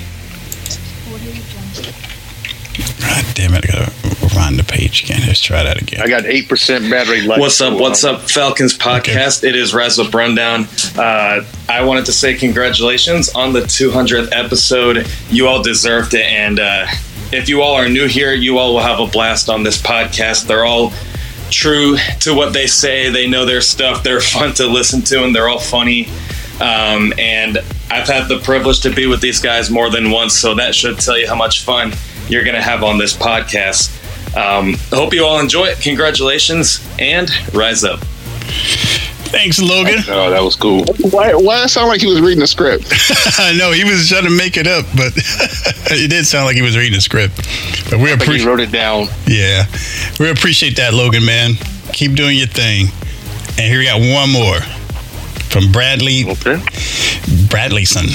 God 3.01 3.25
damn 3.33 3.53
it! 3.53 3.65
I 3.65 3.73
gotta 3.73 3.91
rewind 4.21 4.59
the 4.59 4.63
page 4.63 5.03
again. 5.03 5.21
Let's 5.25 5.41
try 5.41 5.63
that 5.63 5.81
again. 5.81 6.01
I 6.01 6.07
got 6.07 6.25
eight 6.25 6.47
percent 6.47 6.89
battery 6.89 7.21
life. 7.21 7.39
What's 7.39 7.59
up? 7.59 7.79
What's 7.79 8.03
up, 8.03 8.29
Falcons 8.29 8.77
podcast? 8.77 9.43
It 9.43 9.55
is 9.55 9.73
Rise 9.73 9.97
Up 9.99 10.13
Rundown. 10.13 10.67
Uh, 10.95 11.43
I 11.67 11.83
wanted 11.83 12.05
to 12.05 12.13
say 12.13 12.35
congratulations 12.35 13.29
on 13.33 13.53
the 13.53 13.61
200th 13.61 14.29
episode. 14.31 15.07
You 15.29 15.47
all 15.47 15.63
deserved 15.63 16.13
it, 16.13 16.25
and 16.25 16.59
uh, 16.59 16.87
if 17.31 17.49
you 17.49 17.61
all 17.61 17.73
are 17.75 17.89
new 17.89 18.07
here, 18.07 18.33
you 18.33 18.57
all 18.57 18.73
will 18.73 18.81
have 18.81 18.99
a 18.99 19.07
blast 19.07 19.49
on 19.49 19.63
this 19.63 19.81
podcast. 19.81 20.47
They're 20.47 20.65
all 20.65 20.93
true 21.49 21.97
to 22.21 22.33
what 22.35 22.53
they 22.53 22.67
say. 22.67 23.09
They 23.09 23.27
know 23.27 23.45
their 23.45 23.61
stuff. 23.61 24.03
They're 24.03 24.21
fun 24.21 24.53
to 24.55 24.67
listen 24.67 25.01
to, 25.03 25.23
and 25.23 25.35
they're 25.35 25.49
all 25.49 25.59
funny. 25.59 26.07
Um, 26.61 27.13
and 27.17 27.57
I've 27.89 28.07
had 28.07 28.27
the 28.27 28.39
privilege 28.43 28.81
to 28.81 28.93
be 28.93 29.07
with 29.07 29.21
these 29.21 29.39
guys 29.39 29.71
more 29.71 29.89
than 29.89 30.11
once, 30.11 30.35
so 30.37 30.53
that 30.55 30.75
should 30.75 30.99
tell 30.99 31.17
you 31.17 31.27
how 31.27 31.35
much 31.35 31.63
fun 31.63 31.93
you're 32.29 32.43
going 32.43 32.55
to 32.55 32.61
have 32.61 32.83
on 32.83 32.97
this 32.97 33.15
podcast. 33.15 33.97
Um, 34.35 34.75
I 34.91 34.95
hope 34.95 35.13
you 35.13 35.25
all 35.25 35.39
enjoy 35.39 35.65
it. 35.65 35.79
Congratulations 35.81 36.87
and 36.99 37.29
rise 37.53 37.83
up. 37.83 37.99
Thanks, 39.31 39.61
Logan. 39.61 39.99
Oh, 40.09 40.29
that 40.29 40.41
was 40.43 40.55
cool. 40.57 40.83
Why, 41.09 41.33
why 41.33 41.63
it 41.63 41.69
sound 41.69 41.87
like 41.87 42.01
he 42.01 42.07
was 42.07 42.19
reading 42.21 42.39
the 42.39 42.47
script? 42.47 42.85
I 43.39 43.53
know 43.57 43.71
he 43.71 43.83
was 43.85 44.09
trying 44.09 44.25
to 44.25 44.29
make 44.29 44.57
it 44.57 44.67
up, 44.67 44.85
but 44.95 45.13
it 45.15 46.09
did 46.09 46.25
sound 46.25 46.45
like 46.45 46.55
he 46.57 46.61
was 46.61 46.75
reading 46.77 46.93
the 46.93 47.01
script. 47.01 47.35
But 47.89 47.99
we 47.99 48.05
I 48.05 48.07
he 48.07 48.13
appreciate. 48.23 48.45
wrote 48.45 48.59
it 48.59 48.71
down. 48.71 49.07
Yeah, 49.27 49.65
we 50.19 50.29
appreciate 50.29 50.75
that, 50.77 50.93
Logan. 50.93 51.25
Man, 51.25 51.53
keep 51.93 52.13
doing 52.15 52.37
your 52.37 52.47
thing. 52.47 52.87
And 53.57 53.71
here 53.71 53.79
we 53.79 53.85
got 53.85 53.99
one 54.01 54.29
more 54.31 54.59
from 55.49 55.71
Bradley. 55.71 56.23
Okay. 56.25 56.55
Bradleyson. 57.47 58.07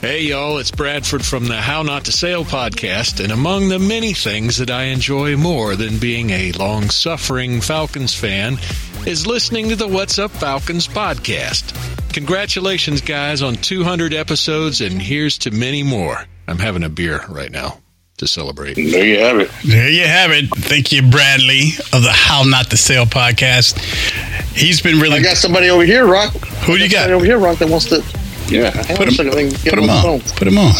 Hey, 0.00 0.22
y'all, 0.22 0.58
it's 0.58 0.70
Bradford 0.70 1.24
from 1.24 1.46
the 1.46 1.56
How 1.56 1.82
Not 1.82 2.04
to 2.04 2.12
Sail 2.12 2.44
podcast, 2.44 3.22
and 3.22 3.32
among 3.32 3.68
the 3.68 3.78
many 3.78 4.12
things 4.12 4.58
that 4.58 4.70
I 4.70 4.84
enjoy 4.84 5.36
more 5.36 5.74
than 5.74 5.98
being 5.98 6.30
a 6.30 6.52
long 6.52 6.90
suffering 6.90 7.60
Falcons 7.60 8.14
fan 8.14 8.58
is 9.06 9.26
listening 9.26 9.70
to 9.70 9.76
the 9.76 9.88
What's 9.88 10.18
Up 10.18 10.30
Falcons 10.32 10.86
podcast. 10.86 11.72
Congratulations, 12.12 13.00
guys, 13.00 13.42
on 13.42 13.54
200 13.56 14.12
episodes, 14.12 14.80
and 14.80 15.00
here's 15.00 15.38
to 15.38 15.50
many 15.50 15.82
more. 15.82 16.24
I'm 16.46 16.58
having 16.58 16.84
a 16.84 16.88
beer 16.90 17.24
right 17.28 17.50
now 17.50 17.80
to 18.18 18.28
celebrate. 18.28 18.74
There 18.74 19.04
you 19.04 19.18
have 19.20 19.40
it. 19.40 19.50
There 19.64 19.90
you 19.90 20.06
have 20.06 20.30
it. 20.30 20.48
Thank 20.50 20.92
you, 20.92 21.02
Bradley 21.10 21.70
of 21.92 22.02
the 22.02 22.12
How 22.12 22.42
Not 22.44 22.70
to 22.70 22.76
Sail 22.76 23.06
podcast. 23.06 23.78
He's 24.54 24.80
been 24.80 25.00
really. 25.00 25.18
I 25.18 25.22
got 25.22 25.36
somebody 25.38 25.70
over 25.70 25.84
here, 25.84 26.06
Rock. 26.06 26.32
Who 26.66 26.76
do 26.76 26.84
you 26.84 26.90
got? 26.90 27.08
Somebody 27.08 27.14
over 27.14 27.24
here, 27.24 27.38
Rock, 27.38 27.58
that 27.58 27.68
wants 27.68 27.86
to. 27.86 28.04
Yeah, 28.48 28.70
hang 28.70 28.96
Put 28.96 29.00
on 29.00 29.08
a 29.08 29.10
him, 29.10 29.14
second, 29.14 29.32
I 29.34 29.36
can 29.42 29.48
get 29.50 29.70
put 29.70 29.78
him 29.80 29.86
the 29.86 29.92
on. 29.92 30.20
Put 30.20 30.44
them 30.44 30.58
on. 30.58 30.72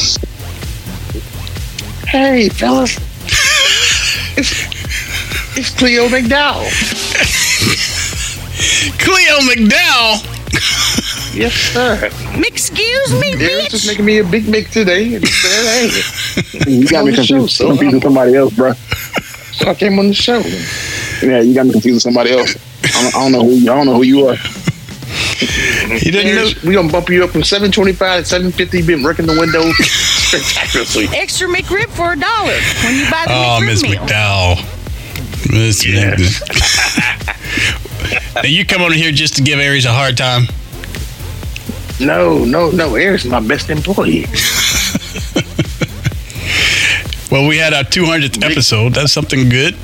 Hey, 2.07 2.49
fellas. 2.49 2.97
it's, 4.37 5.57
it's 5.59 5.71
Cleo 5.77 6.07
McDowell. 6.07 6.71
Cleo 8.99 9.39
McDowell. 9.41 10.23
Yes, 11.35 11.53
sir. 11.53 12.09
Excuse 12.47 13.13
me, 13.21 13.33
Eric's 13.35 13.71
just 13.71 13.87
making 13.87 14.05
me 14.05 14.19
a 14.19 14.25
big 14.25 14.45
Mick 14.45 14.71
today. 14.71 15.15
And 15.17 15.25
he 15.25 15.31
said, 15.31 15.91
hey. 16.65 16.71
You 16.71 16.87
got 16.89 17.05
me 17.05 17.11
On 17.11 17.17
the 17.17 17.25
show, 17.25 17.35
confused. 17.35 17.57
so 17.57 17.69
confused 17.69 17.95
with 17.95 18.03
somebody 18.05 18.35
else, 18.37 18.55
bro. 18.55 18.73
So 18.73 19.69
I 19.69 19.75
came 19.75 19.99
on 19.99 20.09
the 20.09 20.15
show. 20.15 20.39
Yeah, 21.27 21.41
you 21.41 21.53
got 21.55 21.67
me 21.67 21.73
confused 21.73 21.97
with 21.97 22.03
somebody 22.05 22.31
else. 22.31 22.57
I 22.85 23.03
don't, 23.03 23.15
I 23.17 23.19
don't 23.19 23.33
know 23.33 23.43
who 23.45 23.57
I 23.63 23.75
don't 23.75 23.87
know 23.87 23.95
who 23.97 24.03
you 24.05 24.29
are. 24.29 24.37
You 25.89 26.11
didn't 26.13 26.35
know 26.35 26.51
we 26.69 26.75
gonna 26.75 26.91
bump 26.91 27.09
you 27.11 27.23
up 27.25 27.31
from 27.31 27.43
seven 27.45 27.71
twenty 27.71 27.93
five 27.93 28.23
to 28.25 28.29
seven 28.29 28.51
fifty. 28.53 28.83
Been 28.83 29.03
working 29.03 29.27
the 29.27 29.39
window 29.39 29.71
spectacularly. 29.73 31.09
Extra 31.17 31.49
McRib 31.49 31.89
for 31.91 32.13
a 32.13 32.17
dollar 32.19 32.59
when 32.85 32.97
you 32.97 33.11
buy 33.11 33.25
the 33.27 33.33
Oh, 33.33 33.59
McRib 33.61 33.67
Miss 33.67 33.83
meal. 33.83 34.01
McDowell. 34.01 34.57
Miss 35.53 35.85
McDowell. 35.85 36.27
now 38.35 38.43
you 38.49 38.65
come 38.67 38.83
on 38.83 38.93
here 38.93 39.13
just 39.13 39.37
to 39.37 39.43
give 39.43 39.59
Aries 39.61 39.85
a 39.85 39.93
hard 39.93 40.17
time. 40.17 40.45
No, 42.01 42.45
no, 42.45 42.71
no. 42.71 42.95
Eric's 42.97 43.25
my 43.25 43.41
best 43.41 43.71
employee. 43.71 44.27
Well, 47.29 47.49
we 47.49 47.57
had 47.59 47.75
our 47.75 47.83
200th 47.83 48.41
episode. 48.49 48.95
That's 48.95 49.13
something 49.13 49.49
good. 49.49 49.77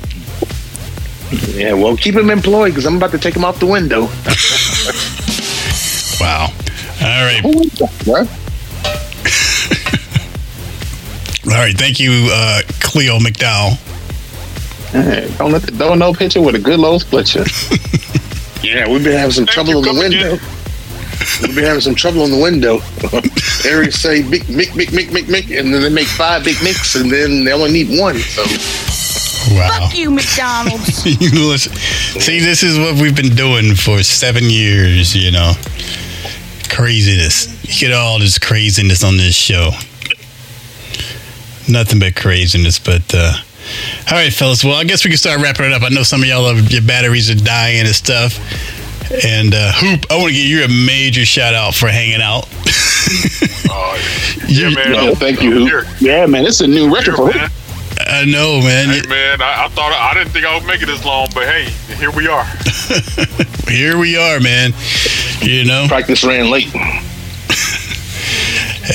Yeah, 1.53 1.73
well, 1.73 1.97
keep 1.97 2.15
him 2.15 2.29
employed 2.29 2.69
because 2.69 2.85
I'm 2.85 2.95
about 2.95 3.11
to 3.11 3.17
take 3.17 3.35
him 3.35 3.43
off 3.43 3.59
the 3.59 3.65
window. 3.67 4.07
Wow. 6.23 6.47
All 7.01 7.25
right. 7.25 7.43
All 11.45 11.59
right. 11.59 11.77
Thank 11.77 11.99
you, 11.99 12.29
uh, 12.31 12.61
Cleo 12.79 13.19
McDowell. 13.19 13.75
Hey, 14.91 15.29
don't 15.37 15.51
let 15.51 15.63
the 15.63 15.71
don't 15.71 15.99
no 15.99 16.13
picture 16.13 16.41
with 16.41 16.55
a 16.55 16.59
good 16.59 16.79
low 16.79 16.97
splitcher. 16.97 17.43
Yeah, 18.63 18.87
we've 18.87 19.03
been 19.03 19.11
having 19.17 19.33
some 19.33 19.45
trouble 19.45 19.79
in 19.79 19.83
the 19.83 19.99
window. 19.99 20.31
We've 21.41 21.53
been 21.53 21.65
having 21.65 21.81
some 21.81 21.95
trouble 21.95 22.23
in 22.23 22.31
the 22.31 22.37
window. 22.41 22.75
Aries 23.69 23.99
say 23.99 24.21
Mick, 24.23 24.43
Mick, 24.43 24.67
Mick, 24.69 24.87
Mick, 24.87 25.07
Mick, 25.09 25.25
Mick, 25.25 25.59
and 25.59 25.73
then 25.73 25.81
they 25.81 25.89
make 25.89 26.07
five 26.07 26.45
big 26.45 26.55
Micks, 26.63 26.95
and 26.95 27.11
then 27.11 27.43
they 27.43 27.51
only 27.51 27.73
need 27.73 27.99
one. 27.99 28.17
So 28.19 28.43
Wow. 29.53 29.67
Fuck 29.89 29.97
you, 29.97 30.11
McDonald's. 30.11 31.03
You 31.21 31.49
listen- 31.49 31.73
See, 32.21 32.39
this 32.39 32.63
is 32.63 32.79
what 32.79 32.95
we've 33.01 33.13
been 33.17 33.35
doing 33.35 33.75
for 33.75 34.01
seven 34.01 34.45
years, 34.49 35.13
you 35.13 35.31
know. 35.31 35.51
Craziness. 36.73 37.47
You 37.63 37.87
get 37.87 37.95
all 37.95 38.19
this 38.19 38.39
craziness 38.39 39.03
on 39.03 39.17
this 39.17 39.35
show. 39.35 39.71
Nothing 41.69 41.99
but 41.99 42.15
craziness, 42.15 42.79
but 42.79 43.03
uh 43.13 43.33
all 44.09 44.17
right, 44.17 44.33
fellas. 44.33 44.63
Well, 44.63 44.75
I 44.75 44.83
guess 44.83 45.05
we 45.05 45.09
can 45.09 45.17
start 45.17 45.39
wrapping 45.39 45.65
it 45.67 45.71
up. 45.71 45.83
I 45.83 45.89
know 45.89 46.03
some 46.03 46.21
of 46.21 46.27
y'all 46.27 46.53
have 46.53 46.71
your 46.71 46.81
batteries 46.81 47.29
are 47.29 47.35
dying 47.35 47.85
and 47.85 47.95
stuff. 47.95 48.37
And 49.23 49.53
uh 49.53 49.71
Hoop, 49.75 50.05
I 50.09 50.17
want 50.17 50.29
to 50.29 50.33
give 50.33 50.45
you 50.45 50.63
a 50.63 50.67
major 50.67 51.25
shout 51.25 51.53
out 51.53 51.75
for 51.75 51.87
hanging 51.87 52.21
out. 52.21 52.47
yeah, 54.47 54.69
man. 54.69 54.93
Yeah, 54.93 55.13
thank 55.13 55.41
you. 55.41 55.65
Here. 55.65 55.85
Yeah, 55.99 56.25
man, 56.25 56.45
it's 56.45 56.61
a 56.61 56.67
new 56.67 56.93
record 56.93 57.15
for 57.15 57.27
man. 57.27 57.49
I 57.99 58.25
know, 58.25 58.59
man. 58.61 58.89
Hey, 58.89 59.07
man, 59.07 59.41
I, 59.41 59.65
I 59.65 59.67
thought 59.69 59.93
I 59.93 60.13
didn't 60.15 60.31
think 60.31 60.45
I 60.45 60.57
would 60.57 60.65
make 60.65 60.81
it 60.81 60.87
this 60.87 61.05
long, 61.05 61.27
but 61.33 61.45
hey, 61.45 61.69
here 61.95 62.11
we 62.11 62.27
are. 62.27 62.45
Here 63.67 63.97
we 63.97 64.17
are, 64.17 64.39
man. 64.39 64.73
You 65.41 65.65
know, 65.65 65.85
practice 65.87 66.23
ran 66.23 66.49
late. 66.49 66.73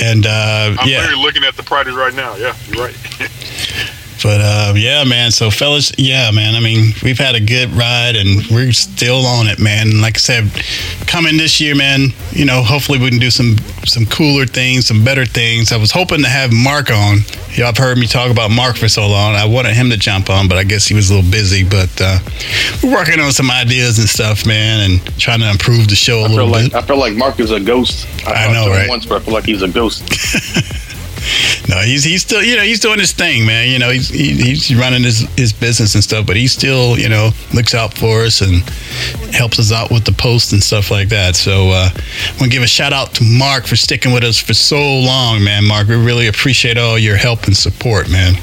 And 0.03 0.27
uh 0.27 0.77
I'm 0.79 0.89
yeah. 0.89 1.01
literally 1.01 1.23
looking 1.23 1.45
at 1.45 1.57
the 1.57 1.63
practice 1.63 1.95
right 1.95 2.15
now. 2.15 2.37
Yeah, 2.37 2.55
you're 2.69 2.85
right. 2.85 2.97
But 4.23 4.41
uh, 4.43 4.73
yeah, 4.77 5.05
man. 5.05 5.31
So, 5.31 5.51
fellas, 5.51 5.93
yeah, 5.99 6.31
man. 6.31 6.55
I 6.55 6.61
mean, 6.61 6.93
we've 7.03 7.19
had 7.19 7.35
a 7.35 7.41
good 7.41 7.71
ride, 7.71 8.17
and 8.17 8.43
we're 8.51 8.73
still 8.73 9.25
on 9.27 9.47
it, 9.47 9.59
man. 9.59 10.01
Like 10.01 10.17
I 10.17 10.19
said, 10.19 10.51
coming 11.07 11.37
this 11.37 11.61
year, 11.61 11.75
man. 11.75 12.09
You 12.33 12.45
know, 12.45 12.63
hopefully 12.63 12.99
we 12.99 13.11
can 13.11 13.19
do 13.19 13.31
some 13.31 13.57
some 13.85 14.07
cooler 14.07 14.47
things, 14.47 14.87
some 14.87 15.05
better 15.05 15.25
things. 15.25 15.73
I 15.73 15.77
was 15.77 15.91
hoping 15.91 16.23
to 16.23 16.29
have 16.29 16.53
Mark 16.53 16.91
on. 16.91 17.19
Y'all 17.55 17.67
have 17.67 17.79
heard 17.79 17.99
me 17.99 18.07
talk 18.07 18.31
about 18.31 18.51
Mark 18.51 18.77
for 18.77 18.89
so 18.89 19.09
long. 19.09 19.35
I 19.35 19.45
wanted 19.47 19.75
him 19.75 19.91
to 19.91 19.97
jump 19.97 20.31
on, 20.31 20.49
but 20.49 20.59
I 20.59 20.65
guess 20.65 20.87
he 20.87 20.95
was 20.95 21.11
a 21.11 21.15
little 21.15 21.31
busy. 21.31 21.65
But 21.65 21.91
uh, 22.01 22.19
we're 22.83 22.93
working 22.95 23.21
on 23.21 23.33
some 23.33 23.51
ideas 23.51 23.99
and 23.99 24.09
stuff, 24.09 24.47
man, 24.47 24.91
and 24.91 25.19
trying 25.19 25.41
to 25.41 25.51
improve 25.51 25.89
the 25.89 25.97
show 25.97 26.21
a 26.21 26.25
I 26.25 26.29
feel 26.29 26.37
little 26.37 26.51
like 26.51 26.65
bit. 26.73 26.75
I 26.75 26.83
feel 26.83 26.99
like 26.99 27.15
Mark 27.15 27.41
is 27.41 27.51
a 27.51 27.61
ghost. 27.61 28.07
I, 28.27 28.47
I 28.47 28.53
know, 28.53 28.69
right? 28.71 28.89
Once, 28.89 29.07
but 29.07 29.23
I 29.23 29.25
feel 29.25 29.35
like 29.35 29.45
he's 29.45 29.63
a 29.63 29.69
ghost. 29.69 30.03
No, 31.69 31.77
he's 31.81 32.05
he's 32.05 32.23
still 32.23 32.43
you 32.43 32.57
know 32.57 32.63
he's 32.63 32.81
doing 32.81 32.99
his 32.99 33.13
thing, 33.13 33.45
man. 33.47 33.69
You 33.69 33.79
know 33.79 33.91
he's 33.91 34.09
he, 34.09 34.33
he's 34.35 34.75
running 34.75 35.03
his 35.03 35.21
his 35.37 35.53
business 35.53 35.95
and 35.95 36.03
stuff, 36.03 36.27
but 36.27 36.37
he 36.37 36.49
still 36.49 36.99
you 36.99 37.09
know 37.09 37.31
looks 37.55 37.75
out 37.75 37.95
for 37.95 38.23
us 38.23 38.41
and 38.41 38.63
helps 39.35 39.59
us 39.59 39.73
out 39.73 39.91
with 39.91 40.05
the 40.05 40.13
posts 40.13 40.53
and 40.53 40.63
stuff 40.63 40.91
like 40.91 41.09
that. 41.11 41.37
So 41.37 41.71
uh, 41.71 41.91
I 41.93 42.31
want 42.33 42.45
to 42.45 42.49
give 42.49 42.63
a 42.63 42.67
shout 42.67 42.93
out 42.93 43.15
to 43.15 43.25
Mark 43.25 43.67
for 43.67 43.77
sticking 43.77 44.13
with 44.13 44.25
us 44.25 44.39
for 44.39 44.55
so 44.55 44.79
long, 44.79 45.45
man. 45.45 45.65
Mark, 45.65 45.89
we 45.89 45.97
really 45.97 46.29
appreciate 46.29 46.79
all 46.79 46.99
your 46.99 47.17
help 47.17 47.45
and 47.45 47.57
support, 47.57 48.11
man. 48.11 48.35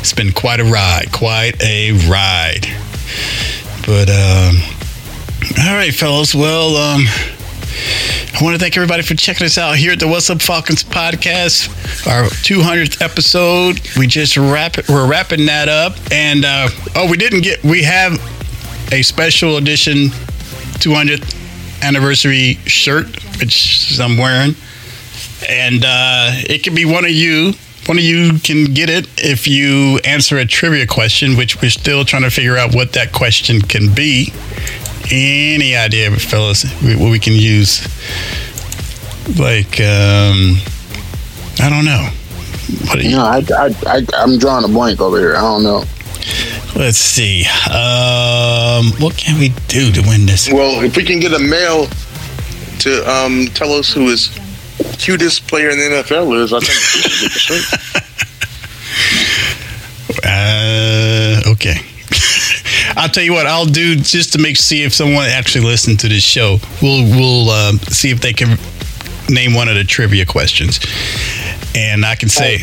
It's 0.00 0.12
been 0.12 0.32
quite 0.32 0.60
a 0.60 0.64
ride, 0.64 1.12
quite 1.12 1.62
a 1.62 1.92
ride. 2.10 2.66
But 3.86 4.10
um, 4.10 4.56
all 5.58 5.74
right, 5.74 5.94
fellas. 5.94 6.34
Well. 6.34 6.76
Um, 6.76 7.06
I 7.72 8.44
want 8.44 8.54
to 8.54 8.58
thank 8.58 8.76
everybody 8.76 9.02
for 9.02 9.14
checking 9.14 9.44
us 9.44 9.58
out 9.58 9.76
here 9.76 9.92
at 9.92 10.00
the 10.00 10.08
What's 10.08 10.28
Up 10.30 10.42
Falcons 10.42 10.82
podcast, 10.82 11.68
our 12.06 12.24
200th 12.24 13.00
episode. 13.00 13.80
We 13.96 14.06
just 14.06 14.36
wrap 14.36 14.78
it, 14.78 14.88
we're 14.88 15.08
wrapping 15.08 15.46
that 15.46 15.68
up, 15.68 15.96
and 16.10 16.44
uh, 16.44 16.68
oh, 16.96 17.08
we 17.10 17.16
didn't 17.16 17.42
get 17.42 17.62
we 17.62 17.82
have 17.84 18.14
a 18.92 19.02
special 19.02 19.58
edition 19.58 20.08
200th 20.80 21.36
anniversary 21.82 22.54
shirt, 22.66 23.06
which 23.38 23.98
I'm 24.00 24.16
wearing, 24.16 24.54
and 25.48 25.84
uh, 25.84 26.30
it 26.48 26.64
can 26.64 26.74
be 26.74 26.84
one 26.84 27.04
of 27.04 27.10
you. 27.10 27.52
One 27.86 27.98
of 27.98 28.04
you 28.04 28.38
can 28.38 28.74
get 28.74 28.90
it 28.90 29.08
if 29.18 29.48
you 29.48 29.98
answer 30.04 30.38
a 30.38 30.46
trivia 30.46 30.86
question, 30.86 31.36
which 31.36 31.60
we're 31.60 31.70
still 31.70 32.04
trying 32.04 32.22
to 32.22 32.30
figure 32.30 32.56
out 32.56 32.74
what 32.74 32.92
that 32.92 33.12
question 33.12 33.60
can 33.60 33.92
be 33.92 34.32
any 35.10 35.74
idea, 35.76 36.10
fellas, 36.12 36.64
what 36.82 37.10
we 37.10 37.18
can 37.18 37.34
use? 37.34 37.82
Like, 39.38 39.80
um, 39.80 40.56
I 41.60 41.68
don't 41.70 41.84
know. 41.84 42.08
What 42.88 43.02
you, 43.02 43.10
No, 43.16 43.24
I, 43.24 43.42
I, 43.56 43.74
I, 43.86 44.06
I'm 44.18 44.38
drawing 44.38 44.64
a 44.64 44.68
blank 44.68 45.00
over 45.00 45.18
here. 45.18 45.36
I 45.36 45.40
don't 45.40 45.62
know. 45.62 45.84
let's 46.76 46.98
see. 46.98 47.44
Um, 47.68 48.92
what 49.00 49.16
can 49.16 49.38
we 49.38 49.50
do 49.68 49.90
to 49.92 50.00
win 50.02 50.26
this? 50.26 50.50
Well, 50.52 50.82
if 50.82 50.96
we 50.96 51.04
can 51.04 51.20
get 51.20 51.32
a 51.32 51.38
male 51.38 51.86
to 52.80 53.10
um, 53.10 53.46
tell 53.54 53.72
us 53.72 53.92
who 53.92 54.08
his 54.08 54.30
cutest 54.98 55.46
player 55.48 55.70
in 55.70 55.78
the 55.78 56.02
NFL 56.02 56.42
is, 56.42 56.52
I 56.52 56.60
think 56.60 56.70
we 56.70 57.10
should 57.10 57.20
get 57.20 57.32
the 57.32 57.38
shirt. 57.38 57.64
Uh, 60.24 61.40
okay. 61.46 61.76
I'll 62.96 63.08
tell 63.08 63.24
you 63.24 63.32
what 63.32 63.46
I'll 63.46 63.66
do 63.66 63.96
just 63.96 64.32
to 64.34 64.38
make 64.38 64.56
see 64.56 64.82
if 64.84 64.94
someone 64.94 65.26
actually 65.26 65.64
listened 65.64 66.00
to 66.00 66.08
this 66.08 66.22
show. 66.22 66.58
We'll 66.80 67.04
we'll 67.04 67.50
um, 67.50 67.78
see 67.78 68.10
if 68.10 68.20
they 68.20 68.32
can 68.32 68.58
name 69.28 69.54
one 69.54 69.68
of 69.68 69.74
the 69.74 69.84
trivia 69.84 70.26
questions, 70.26 70.80
and 71.74 72.04
I 72.04 72.14
can 72.14 72.28
say 72.28 72.58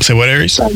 say 0.00 0.14
what 0.14 0.28
Aries. 0.28 0.58
All 0.58 0.70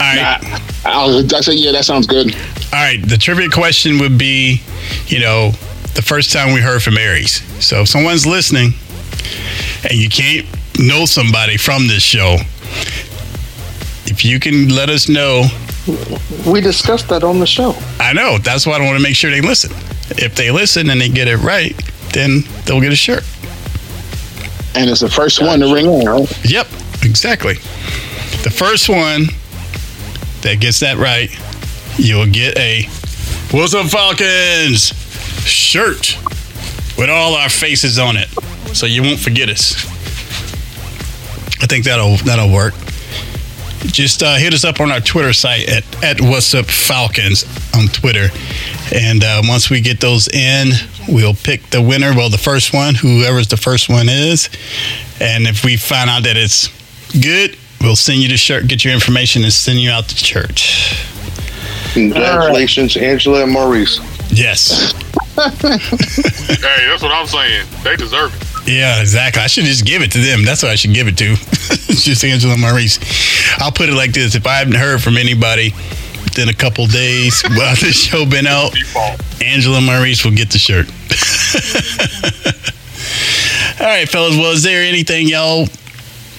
right. 0.00 0.40
I, 0.84 1.06
was, 1.06 1.32
I 1.32 1.40
said, 1.40 1.54
yeah, 1.54 1.72
that 1.72 1.84
sounds 1.84 2.06
good. 2.06 2.34
All 2.34 2.80
right, 2.80 3.00
the 3.02 3.18
trivia 3.18 3.50
question 3.50 3.98
would 3.98 4.16
be, 4.16 4.62
you 5.06 5.20
know, 5.20 5.50
the 5.94 6.02
first 6.02 6.32
time 6.32 6.54
we 6.54 6.60
heard 6.60 6.82
from 6.82 6.96
Aries. 6.96 7.42
So 7.64 7.82
if 7.82 7.88
someone's 7.88 8.26
listening 8.26 8.72
and 9.84 9.92
you 9.92 10.08
can't 10.08 10.46
know 10.78 11.04
somebody 11.04 11.56
from 11.56 11.86
this 11.86 12.02
show, 12.02 12.38
if 14.06 14.24
you 14.24 14.40
can 14.40 14.68
let 14.68 14.88
us 14.90 15.08
know. 15.08 15.44
We 16.46 16.60
discussed 16.60 17.08
that 17.08 17.22
on 17.24 17.38
the 17.40 17.46
show. 17.46 17.74
I 17.98 18.12
know. 18.12 18.38
That's 18.38 18.66
why 18.66 18.76
I 18.78 18.80
want 18.84 18.96
to 18.96 19.02
make 19.02 19.16
sure 19.16 19.30
they 19.30 19.40
listen. 19.40 19.72
If 20.18 20.34
they 20.34 20.50
listen 20.50 20.90
and 20.90 21.00
they 21.00 21.08
get 21.08 21.28
it 21.28 21.36
right, 21.38 21.74
then 22.12 22.42
they'll 22.64 22.80
get 22.80 22.92
a 22.92 22.96
shirt. 22.96 23.24
And 24.74 24.88
it's 24.88 25.00
the 25.00 25.10
first 25.10 25.40
one 25.42 25.60
to 25.60 25.72
ring 25.72 25.86
in, 25.86 26.06
right? 26.06 26.44
Yep, 26.48 26.66
exactly. 27.02 27.54
The 28.42 28.50
first 28.50 28.88
one 28.88 29.26
that 30.42 30.60
gets 30.60 30.80
that 30.80 30.96
right, 30.96 31.30
you'll 31.98 32.26
get 32.26 32.56
a 32.56 32.84
What's 33.50 33.74
Up 33.74 33.86
Falcons 33.86 34.92
shirt 35.44 36.16
with 36.96 37.10
all 37.10 37.34
our 37.34 37.48
faces 37.48 37.98
on 37.98 38.16
it. 38.16 38.28
So 38.74 38.86
you 38.86 39.02
won't 39.02 39.18
forget 39.18 39.48
us. 39.48 39.84
I 41.62 41.66
think 41.66 41.84
that'll 41.84 42.16
that'll 42.18 42.52
work. 42.52 42.74
Just 43.92 44.22
uh, 44.22 44.36
hit 44.36 44.54
us 44.54 44.64
up 44.64 44.80
on 44.80 44.90
our 44.92 45.00
Twitter 45.00 45.32
site 45.32 45.68
at, 45.68 46.04
at 46.04 46.20
What's 46.20 46.54
Up 46.54 46.66
Falcons 46.66 47.44
on 47.74 47.86
Twitter. 47.88 48.28
And 48.94 49.22
uh, 49.22 49.42
once 49.44 49.68
we 49.68 49.80
get 49.80 50.00
those 50.00 50.28
in, 50.28 50.70
we'll 51.08 51.34
pick 51.34 51.68
the 51.70 51.82
winner. 51.82 52.14
Well, 52.14 52.30
the 52.30 52.38
first 52.38 52.72
one, 52.72 52.94
whoever's 52.94 53.48
the 53.48 53.56
first 53.56 53.88
one 53.88 54.08
is. 54.08 54.48
And 55.20 55.46
if 55.46 55.64
we 55.64 55.76
find 55.76 56.08
out 56.08 56.22
that 56.22 56.36
it's 56.36 56.68
good, 57.12 57.56
we'll 57.80 57.96
send 57.96 58.20
you 58.20 58.28
the 58.28 58.36
shirt, 58.36 58.68
get 58.68 58.84
your 58.84 58.94
information, 58.94 59.42
and 59.42 59.52
send 59.52 59.80
you 59.80 59.90
out 59.90 60.08
to 60.08 60.14
church. 60.14 61.04
Congratulations, 61.92 62.96
Angela 62.96 63.42
and 63.42 63.52
Maurice. 63.52 63.98
Yes. 64.30 64.92
hey, 65.36 66.86
that's 66.88 67.02
what 67.02 67.12
I'm 67.12 67.26
saying. 67.26 67.66
They 67.82 67.96
deserve 67.96 68.34
it. 68.40 68.49
Yeah, 68.70 69.00
exactly. 69.00 69.42
I 69.42 69.48
should 69.48 69.64
just 69.64 69.84
give 69.84 70.02
it 70.02 70.12
to 70.12 70.18
them. 70.18 70.44
That's 70.44 70.62
what 70.62 70.70
I 70.70 70.76
should 70.76 70.94
give 70.94 71.08
it 71.08 71.16
to. 71.18 71.34
just 71.34 72.24
Angela 72.24 72.56
Maurice. 72.56 72.98
I'll 73.58 73.72
put 73.72 73.88
it 73.88 73.94
like 73.94 74.12
this: 74.12 74.34
if 74.36 74.46
I 74.46 74.56
haven't 74.56 74.74
heard 74.76 75.02
from 75.02 75.16
anybody 75.16 75.72
within 76.22 76.48
a 76.48 76.54
couple 76.54 76.86
days 76.86 77.42
while 77.56 77.74
this 77.76 78.00
show 78.00 78.24
been 78.24 78.46
out, 78.46 78.72
Angela 79.42 79.80
Maurice 79.80 80.24
will 80.24 80.32
get 80.34 80.50
the 80.50 80.58
shirt. 80.58 80.86
All 83.80 83.86
right, 83.86 84.08
fellas. 84.08 84.36
Well, 84.36 84.52
is 84.52 84.62
there 84.62 84.82
anything 84.82 85.26
y'all 85.26 85.66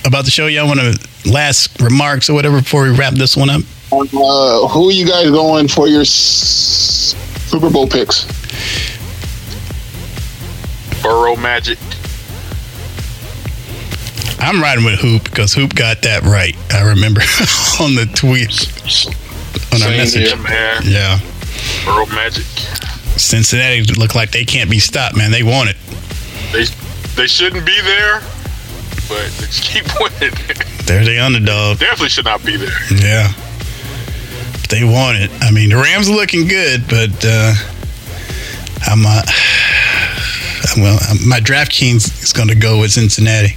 about 0.05 0.25
the 0.25 0.31
show 0.31 0.47
y'all 0.47 0.67
want 0.67 0.79
to 0.79 1.29
last 1.29 1.79
remarks 1.81 2.29
or 2.29 2.33
whatever 2.33 2.61
before 2.61 2.83
we 2.83 2.91
wrap 2.95 3.13
this 3.13 3.35
one 3.35 3.49
up? 3.49 3.61
Uh, 3.91 4.67
who 4.69 4.89
are 4.89 4.91
you 4.91 5.05
guys 5.05 5.29
going 5.31 5.67
for 5.67 5.87
your 5.87 6.01
s- 6.01 7.13
Super 7.49 7.69
Bowl 7.69 7.87
picks? 7.87 8.25
Burrow 11.03 11.35
Magic. 11.35 11.77
I'm 14.41 14.59
riding 14.61 14.83
with 14.83 14.99
Hoop 14.99 15.23
because 15.25 15.53
Hoop 15.53 15.75
got 15.75 16.01
that 16.01 16.23
right. 16.23 16.55
I 16.73 16.81
remember 16.89 17.21
on 17.79 17.93
the 17.93 18.09
tweet 18.13 18.49
on 19.71 19.81
our 19.83 19.89
message. 19.95 20.29
here, 20.29 20.37
man. 20.41 20.81
Yeah, 20.83 21.19
Burrow 21.85 22.07
Magic. 22.07 22.45
Cincinnati 23.21 23.83
look 23.99 24.15
like 24.15 24.31
they 24.31 24.43
can't 24.43 24.69
be 24.69 24.79
stopped, 24.79 25.15
man. 25.15 25.29
They 25.31 25.43
want 25.43 25.69
it. 25.69 25.77
They 26.51 26.65
they 27.15 27.27
shouldn't 27.27 27.65
be 27.67 27.79
there, 27.81 28.19
but 29.07 29.29
they 29.37 29.45
just 29.45 29.63
keep 29.69 29.85
winning. 29.99 30.33
They're 30.85 31.05
the 31.05 31.19
underdog. 31.23 31.77
Definitely 31.77 32.09
should 32.09 32.25
not 32.25 32.43
be 32.43 32.57
there. 32.57 32.73
Yeah. 32.89 33.31
But 34.53 34.69
they 34.69 34.83
want 34.83 35.17
it. 35.19 35.29
I 35.41 35.51
mean, 35.51 35.69
the 35.69 35.77
Rams 35.77 36.09
are 36.09 36.15
looking 36.15 36.47
good, 36.47 36.87
but 36.89 37.13
uh, 37.23 37.53
I'm 38.87 39.05
uh, 39.05 39.21
well, 40.77 40.97
my 41.25 41.39
DraftKings 41.39 42.23
is 42.23 42.33
going 42.33 42.49
to 42.49 42.55
go 42.55 42.79
with 42.79 42.91
Cincinnati. 42.91 43.55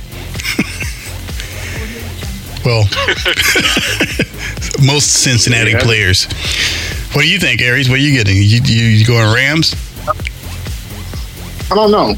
Well, 2.64 2.84
most 4.84 5.22
Cincinnati 5.22 5.72
Yeah. 5.72 5.80
players. 5.82 6.24
What 7.12 7.22
do 7.22 7.28
you 7.28 7.38
think, 7.38 7.60
Aries? 7.60 7.88
What 7.88 7.98
are 7.98 8.02
you 8.02 8.12
getting? 8.12 8.36
You, 8.36 8.60
you, 8.64 8.86
you 8.86 9.06
going 9.06 9.32
Rams? 9.34 9.74
I 11.70 11.74
don't 11.74 11.90
know. 11.90 12.14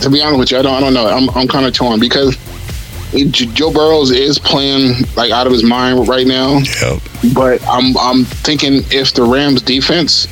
To 0.00 0.10
be 0.10 0.22
honest 0.22 0.38
with 0.38 0.50
you, 0.52 0.58
I 0.58 0.62
don't. 0.62 0.74
I 0.74 0.80
don't 0.80 0.94
know. 0.94 1.06
I'm 1.08 1.28
I'm 1.30 1.48
kind 1.48 1.66
of 1.66 1.72
torn 1.74 1.98
because 2.00 2.36
J- 3.12 3.46
Joe 3.46 3.72
Burrows 3.72 4.10
is 4.10 4.38
playing 4.38 5.04
like 5.16 5.30
out 5.32 5.46
of 5.46 5.52
his 5.52 5.64
mind 5.64 6.08
right 6.08 6.26
now. 6.26 6.58
Yep. 6.82 7.00
But 7.34 7.66
I'm 7.68 7.96
I'm 7.98 8.24
thinking 8.24 8.82
if 8.90 9.14
the 9.14 9.24
Rams 9.24 9.60
defense 9.62 10.28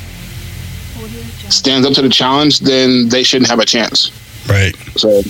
stands 1.53 1.85
up 1.87 1.93
to 1.93 2.01
the 2.01 2.09
challenge, 2.09 2.59
then 2.61 3.09
they 3.09 3.23
shouldn't 3.23 3.49
have 3.49 3.59
a 3.59 3.65
chance. 3.65 4.11
Right. 4.47 4.75
So 4.95 5.21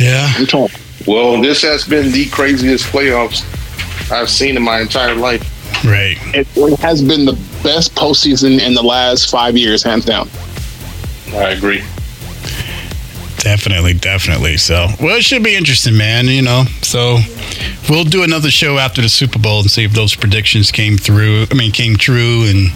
yeah, 0.00 0.32
I'm 0.36 0.46
torn. 0.46 0.70
Well, 1.06 1.40
this 1.40 1.62
has 1.62 1.86
been 1.86 2.12
the 2.12 2.28
craziest 2.30 2.86
playoffs 2.86 3.42
I've 4.10 4.30
seen 4.30 4.56
in 4.56 4.62
my 4.62 4.80
entire 4.80 5.14
life. 5.14 5.42
Right. 5.84 6.16
It, 6.34 6.46
it 6.56 6.78
has 6.80 7.02
been 7.02 7.24
the 7.24 7.38
best 7.62 7.94
postseason 7.94 8.60
in 8.60 8.74
the 8.74 8.82
last 8.82 9.30
five 9.30 9.56
years, 9.56 9.82
hands 9.82 10.04
down. 10.04 10.28
I 11.32 11.50
agree. 11.50 11.82
Definitely, 13.42 13.94
definitely. 13.94 14.56
So, 14.56 14.86
well, 15.00 15.16
it 15.16 15.24
should 15.24 15.42
be 15.42 15.56
interesting, 15.56 15.96
man. 15.96 16.26
You 16.26 16.42
know, 16.42 16.62
so 16.80 17.18
we'll 17.90 18.04
do 18.04 18.22
another 18.22 18.52
show 18.52 18.78
after 18.78 19.02
the 19.02 19.08
Super 19.08 19.40
Bowl 19.40 19.62
and 19.62 19.70
see 19.70 19.82
if 19.82 19.92
those 19.94 20.14
predictions 20.14 20.70
came 20.70 20.96
through. 20.96 21.46
I 21.50 21.54
mean, 21.54 21.72
came 21.72 21.96
true, 21.96 22.44
and 22.44 22.70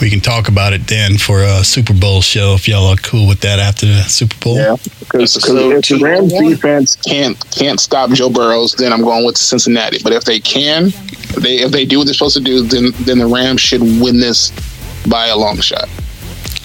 we 0.00 0.10
can 0.10 0.20
talk 0.20 0.46
about 0.46 0.74
it 0.74 0.86
then 0.86 1.18
for 1.18 1.42
a 1.42 1.64
Super 1.64 1.92
Bowl 1.92 2.20
show 2.22 2.54
if 2.54 2.68
y'all 2.68 2.86
are 2.86 2.96
cool 2.98 3.26
with 3.26 3.40
that 3.40 3.58
after 3.58 3.84
the 3.84 4.02
Super 4.02 4.36
Bowl. 4.38 4.56
Yeah, 4.58 4.76
because 5.00 5.36
if 5.36 5.42
the 5.42 5.98
Rams 6.00 6.32
defense 6.32 6.94
can't 6.94 7.36
can't 7.50 7.80
stop 7.80 8.10
Joe 8.10 8.30
Burrows, 8.30 8.74
then 8.74 8.92
I'm 8.92 9.02
going 9.02 9.26
with 9.26 9.36
Cincinnati. 9.36 9.98
But 10.04 10.12
if 10.12 10.22
they 10.22 10.38
can, 10.38 10.86
if 10.86 11.42
they 11.42 11.56
if 11.56 11.72
they 11.72 11.84
do 11.84 11.98
what 11.98 12.04
they're 12.04 12.14
supposed 12.14 12.36
to 12.36 12.44
do, 12.44 12.62
then 12.62 12.92
then 13.00 13.18
the 13.18 13.26
Rams 13.26 13.60
should 13.60 13.82
win 13.82 14.20
this 14.20 14.52
by 15.10 15.26
a 15.26 15.36
long 15.36 15.60
shot. 15.60 15.88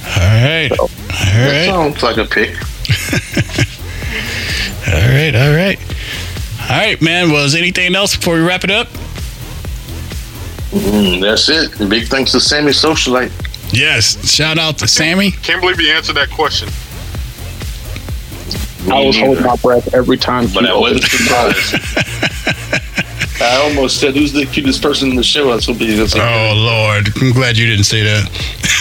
All 0.06 0.22
right. 0.22 0.70
All 0.80 0.90
That 1.10 1.66
sounds 1.66 2.04
like 2.04 2.18
a 2.18 2.26
pick. 2.26 2.56
All 4.88 5.10
right. 5.10 5.36
All 5.36 5.54
right. 5.54 5.80
All 6.70 6.78
right, 6.78 7.02
man. 7.02 7.32
Was 7.32 7.56
anything 7.56 7.96
else 7.96 8.16
before 8.16 8.36
we 8.36 8.42
wrap 8.42 8.64
it 8.64 8.72
up? 8.72 8.88
Mm, 10.72 11.22
that's 11.22 11.50
it. 11.50 11.90
Big 11.90 12.08
thanks 12.08 12.32
to 12.34 12.40
Sammy 12.40 12.72
Socialite. 12.72 13.32
Yes. 13.74 14.30
Shout 14.30 14.58
out 14.58 14.78
to 14.80 14.88
Sammy. 14.88 15.32
Can't 15.32 15.62
believe 15.62 15.80
you 15.80 15.92
answered 15.92 16.16
that 16.16 16.30
question. 16.30 16.70
I 18.92 19.06
was 19.06 19.18
holding 19.18 19.44
my 19.44 19.56
breath 19.58 19.94
every 19.94 20.18
time. 20.18 20.48
But 20.54 20.64
he 20.64 20.70
I 20.70 20.78
wasn't 20.78 21.04
surprised. 21.04 22.58
I 23.40 23.58
almost 23.64 24.00
said, 24.00 24.16
"Who's 24.16 24.34
the 24.34 24.46
cutest 24.46 24.82
person 24.82 25.10
in 25.12 25.16
the 25.16 25.24
show?" 25.24 25.52
That's 25.52 25.68
what 25.68 25.78
that's 25.80 26.16
Oh 26.16 26.54
Lord, 26.56 27.10
I'm 27.22 27.32
glad 27.34 27.58
you 27.58 27.68
didn't 27.68 27.86
say 27.86 28.02
that. 28.04 28.30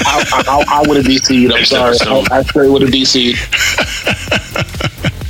I, 0.06 0.24
I, 0.48 0.64
I 0.80 0.88
would 0.88 0.96
have 0.96 1.06
DC'd. 1.06 1.50
I'm 1.52 1.58
Next 1.58 1.70
sorry. 1.70 1.94
episode. 1.94 2.30
I, 2.32 2.38
I 2.38 2.42
straight 2.42 2.70
would 2.70 2.82
have 2.82 2.90
DC'd. 2.90 3.36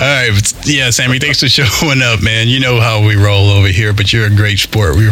right, 0.00 0.52
yeah, 0.66 0.90
Sammy, 0.90 1.18
thanks 1.18 1.40
for 1.40 1.48
showing 1.48 2.02
up, 2.02 2.22
man. 2.22 2.48
You 2.48 2.60
know 2.60 2.80
how 2.80 3.06
we 3.06 3.14
roll 3.16 3.50
over 3.50 3.68
here, 3.68 3.92
but 3.92 4.12
you're 4.12 4.26
a 4.26 4.34
great 4.34 4.58
sport. 4.58 4.96
We 4.96 5.08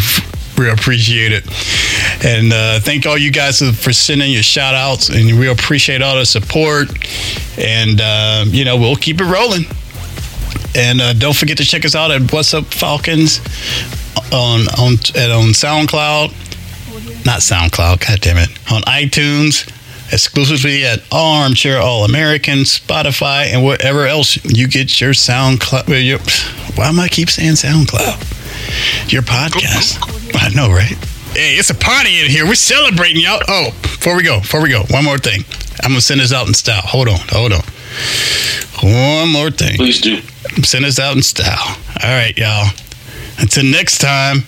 we 0.58 0.70
appreciate 0.70 1.32
it, 1.32 1.44
and 2.24 2.52
uh, 2.52 2.80
thank 2.80 3.06
all 3.06 3.16
you 3.16 3.30
guys 3.30 3.60
for 3.60 3.92
sending 3.92 4.30
your 4.32 4.42
shout 4.42 4.74
outs, 4.74 5.08
and 5.08 5.38
we 5.38 5.48
appreciate 5.48 6.02
all 6.02 6.16
the 6.16 6.26
support. 6.26 6.88
And 7.58 8.00
uh, 8.00 8.44
you 8.48 8.64
know, 8.64 8.76
we'll 8.76 8.96
keep 8.96 9.20
it 9.20 9.24
rolling. 9.24 9.64
And 10.74 11.00
uh, 11.00 11.12
don't 11.12 11.36
forget 11.36 11.58
to 11.58 11.64
check 11.64 11.84
us 11.84 11.94
out 11.94 12.10
at 12.10 12.32
What's 12.32 12.54
Up 12.54 12.64
Falcons 12.66 13.40
on 14.32 14.60
on 14.78 14.94
at, 15.14 15.30
on 15.30 15.52
SoundCloud, 15.52 16.32
not 17.26 17.40
SoundCloud, 17.40 18.06
god 18.06 18.20
damn 18.20 18.38
it, 18.38 18.48
on 18.72 18.82
iTunes, 18.82 19.68
exclusively 20.12 20.84
at 20.84 21.00
Armchair 21.12 21.78
All 21.78 22.04
American, 22.04 22.60
Spotify, 22.60 23.52
and 23.52 23.64
wherever 23.64 24.06
else 24.06 24.42
you 24.44 24.66
get 24.66 25.00
your 25.00 25.12
SoundCloud. 25.12 26.06
Your, 26.06 26.18
why 26.76 26.88
am 26.88 26.98
I 26.98 27.08
keep 27.08 27.28
saying 27.28 27.54
SoundCloud? 27.54 29.12
Your 29.12 29.22
podcast. 29.22 29.98
I 30.34 30.48
know, 30.54 30.72
right? 30.72 30.96
Hey, 31.32 31.56
it's 31.56 31.70
a 31.70 31.74
party 31.74 32.20
in 32.20 32.30
here. 32.30 32.46
We're 32.46 32.54
celebrating, 32.54 33.22
y'all. 33.22 33.40
Oh, 33.48 33.70
before 33.82 34.16
we 34.16 34.22
go, 34.22 34.40
before 34.40 34.62
we 34.62 34.70
go, 34.70 34.82
one 34.90 35.04
more 35.04 35.18
thing. 35.18 35.44
I'm 35.82 35.90
gonna 35.90 36.00
send 36.00 36.20
this 36.20 36.32
out 36.32 36.46
in 36.46 36.54
style. 36.54 36.82
Hold 36.82 37.08
on, 37.08 37.18
hold 37.28 37.52
on. 37.52 37.62
One 38.82 39.28
more 39.30 39.50
thing. 39.50 39.76
Please 39.76 40.00
do. 40.00 40.20
Send 40.62 40.84
us 40.84 40.98
out 40.98 41.16
in 41.16 41.22
style. 41.22 41.76
All 42.02 42.10
right, 42.10 42.36
y'all. 42.36 42.68
Until 43.38 43.64
next 43.64 43.98
time, 43.98 44.42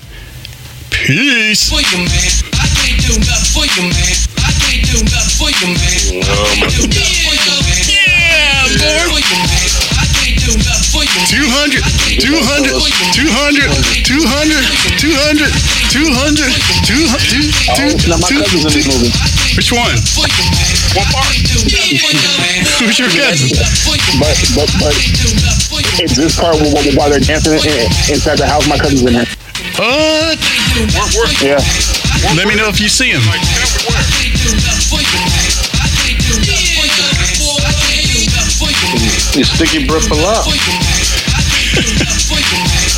peace. 0.90 1.70
for 1.70 1.80
you, 1.80 1.98
man. 2.02 2.30
I 2.59 2.66
can't 2.78 2.98
do 3.07 3.14
nothing 3.18 3.50
for 3.55 3.66
you, 3.66 3.82
man. 3.88 4.14
I 4.42 4.50
can't 4.59 4.84
do 4.90 4.98
nothing 5.07 5.34
for 5.38 5.50
you, 5.50 5.68
man. 5.70 6.22
I 6.22 6.57
can't 6.59 6.70
do 6.74 6.86
nothing 6.90 7.22
for 7.22 7.34
you, 7.34 7.55
man. 7.62 7.82
Yeah, 7.90 8.66
boy. 8.78 9.22
For. 9.22 9.34
I 9.98 10.07
can't 10.18 10.38
do 10.44 10.52
nothing 10.59 10.84
for 10.95 11.03
you. 11.03 11.18
200, 11.26 11.82
200, 12.22 12.70
200, 13.11 13.66
200, 14.07 14.62
200, 14.95 15.51
200, 15.90 16.55
200, 16.86 18.07
Now 18.07 18.22
my 18.22 18.30
cousin's 18.30 18.62
in 18.62 18.70
this 18.70 18.86
movie. 18.86 19.11
Which 19.59 19.74
one? 19.74 19.99
What 20.95 21.11
part? 21.11 21.34
Who's 22.78 22.99
your 23.03 23.11
cousin? 23.11 23.51
But 24.22 24.38
but 24.55 24.70
but 24.78 24.95
it's 25.99 26.14
this 26.14 26.38
part 26.38 26.55
where, 26.62 26.70
while 26.95 27.11
they're 27.11 27.18
dancing 27.18 27.59
in, 27.59 27.86
inside 28.07 28.38
the 28.38 28.47
house, 28.47 28.68
my 28.70 28.78
cousin's 28.78 29.03
in 29.03 29.14
here. 29.18 29.26
What? 29.74 30.38
Yeah. 31.42 31.59
Let 32.38 32.47
me 32.47 32.55
know 32.55 32.68
if 32.70 32.80
you 32.80 32.88
see 32.88 33.11
him. 33.11 33.22
You 39.35 39.43
sticky 39.43 39.85
breath 39.85 40.07
a 40.12 40.14
lot. 40.14 40.47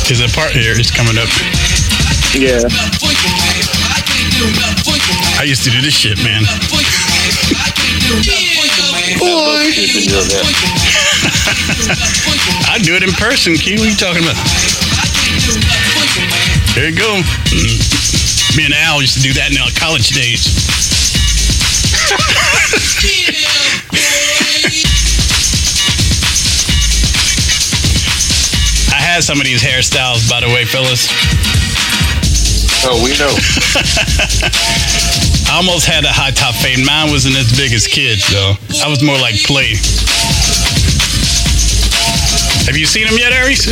Is 0.05 0.21
a 0.21 0.29
part 0.37 0.51
here 0.51 0.77
is 0.77 0.91
coming 0.91 1.17
up. 1.17 1.25
Yeah. 2.37 2.61
I 5.41 5.43
used 5.49 5.63
to 5.63 5.71
do 5.71 5.81
this 5.81 5.97
shit, 5.97 6.21
man. 6.21 6.43
Boy. 9.17 9.65
I 12.69 12.77
do 12.83 12.93
it 12.93 13.01
in 13.01 13.09
person, 13.13 13.55
Key. 13.55 13.79
What 13.79 13.87
are 13.87 13.89
you 13.89 13.97
talking 13.97 14.21
about? 14.21 14.37
There 16.75 16.87
you 16.87 16.95
go. 16.95 17.23
Me 18.55 18.65
and 18.65 18.75
Al 18.75 19.01
used 19.01 19.15
to 19.15 19.21
do 19.21 19.33
that 19.33 19.49
in 19.49 19.57
our 19.57 19.71
college 19.73 20.09
days. 20.13 20.45
has 29.07 29.25
some 29.25 29.39
of 29.39 29.45
these 29.45 29.63
hairstyles, 29.63 30.29
by 30.29 30.41
the 30.41 30.47
way, 30.47 30.65
Phyllis. 30.65 31.07
Oh, 32.83 32.99
we 32.99 33.15
know. 33.15 33.31
I 35.47 35.55
almost 35.55 35.87
had 35.87 36.03
a 36.03 36.11
high 36.11 36.31
top 36.31 36.55
fade. 36.55 36.85
Mine 36.85 37.09
wasn't 37.09 37.37
as 37.37 37.55
big 37.55 37.71
as 37.71 37.87
kids, 37.87 38.27
though. 38.27 38.55
I 38.83 38.89
was 38.89 39.01
more 39.01 39.17
like 39.17 39.35
play. 39.47 39.79
Have 42.67 42.75
you 42.75 42.85
seen 42.85 43.07
him 43.07 43.17
yet, 43.17 43.31
Aries? 43.31 43.65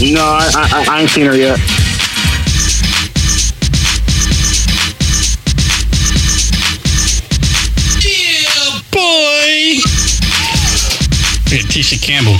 No, 0.00 0.22
I, 0.22 0.48
I, 0.54 0.86
I 0.88 1.00
ain't 1.02 1.10
seen 1.10 1.26
her 1.26 1.34
yet. 1.34 1.58
Yeah, 8.06 8.78
boy. 8.94 9.82
Here, 11.50 11.66
Tisha 11.66 11.98
Campbell. 12.00 12.38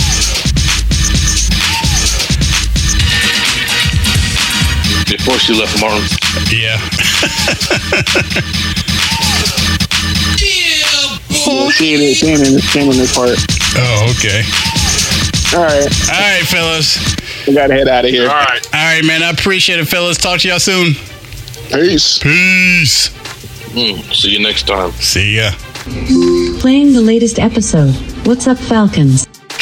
Before 5.16 5.38
she 5.38 5.54
left 5.54 5.80
Martin. 5.80 6.02
Yeah. 6.50 6.78
Yeah, 10.40 11.70
she 11.70 11.94
ain't, 11.94 12.16
she 12.16 12.26
ain't 12.28 12.40
in, 12.40 12.58
she 12.60 12.78
ain't 12.80 12.92
in 12.92 12.98
this 12.98 13.14
part. 13.14 13.38
Oh, 13.76 14.12
okay. 14.16 14.42
All 15.54 15.62
right. 15.62 15.86
All 16.10 16.20
right, 16.20 16.44
fellas. 16.46 16.98
We 17.46 17.54
gotta 17.54 17.74
head 17.74 17.88
out 17.88 18.04
of 18.04 18.10
here. 18.10 18.28
All 18.28 18.34
right. 18.34 18.66
All 18.74 18.84
right, 18.84 19.04
man. 19.04 19.22
I 19.22 19.30
appreciate 19.30 19.78
it, 19.78 19.86
fellas. 19.86 20.16
Talk 20.16 20.40
to 20.40 20.48
y'all 20.48 20.58
soon. 20.58 20.94
Peace. 21.70 22.18
Peace. 22.18 23.10
Mm, 23.74 24.12
see 24.14 24.30
you 24.30 24.40
next 24.40 24.66
time. 24.66 24.90
See 24.92 25.36
ya. 25.36 25.50
Playing 26.60 26.92
the 26.92 27.02
latest 27.02 27.38
episode. 27.38 27.92
What's 28.26 28.46
up, 28.46 28.58
Falcons? 28.58 29.26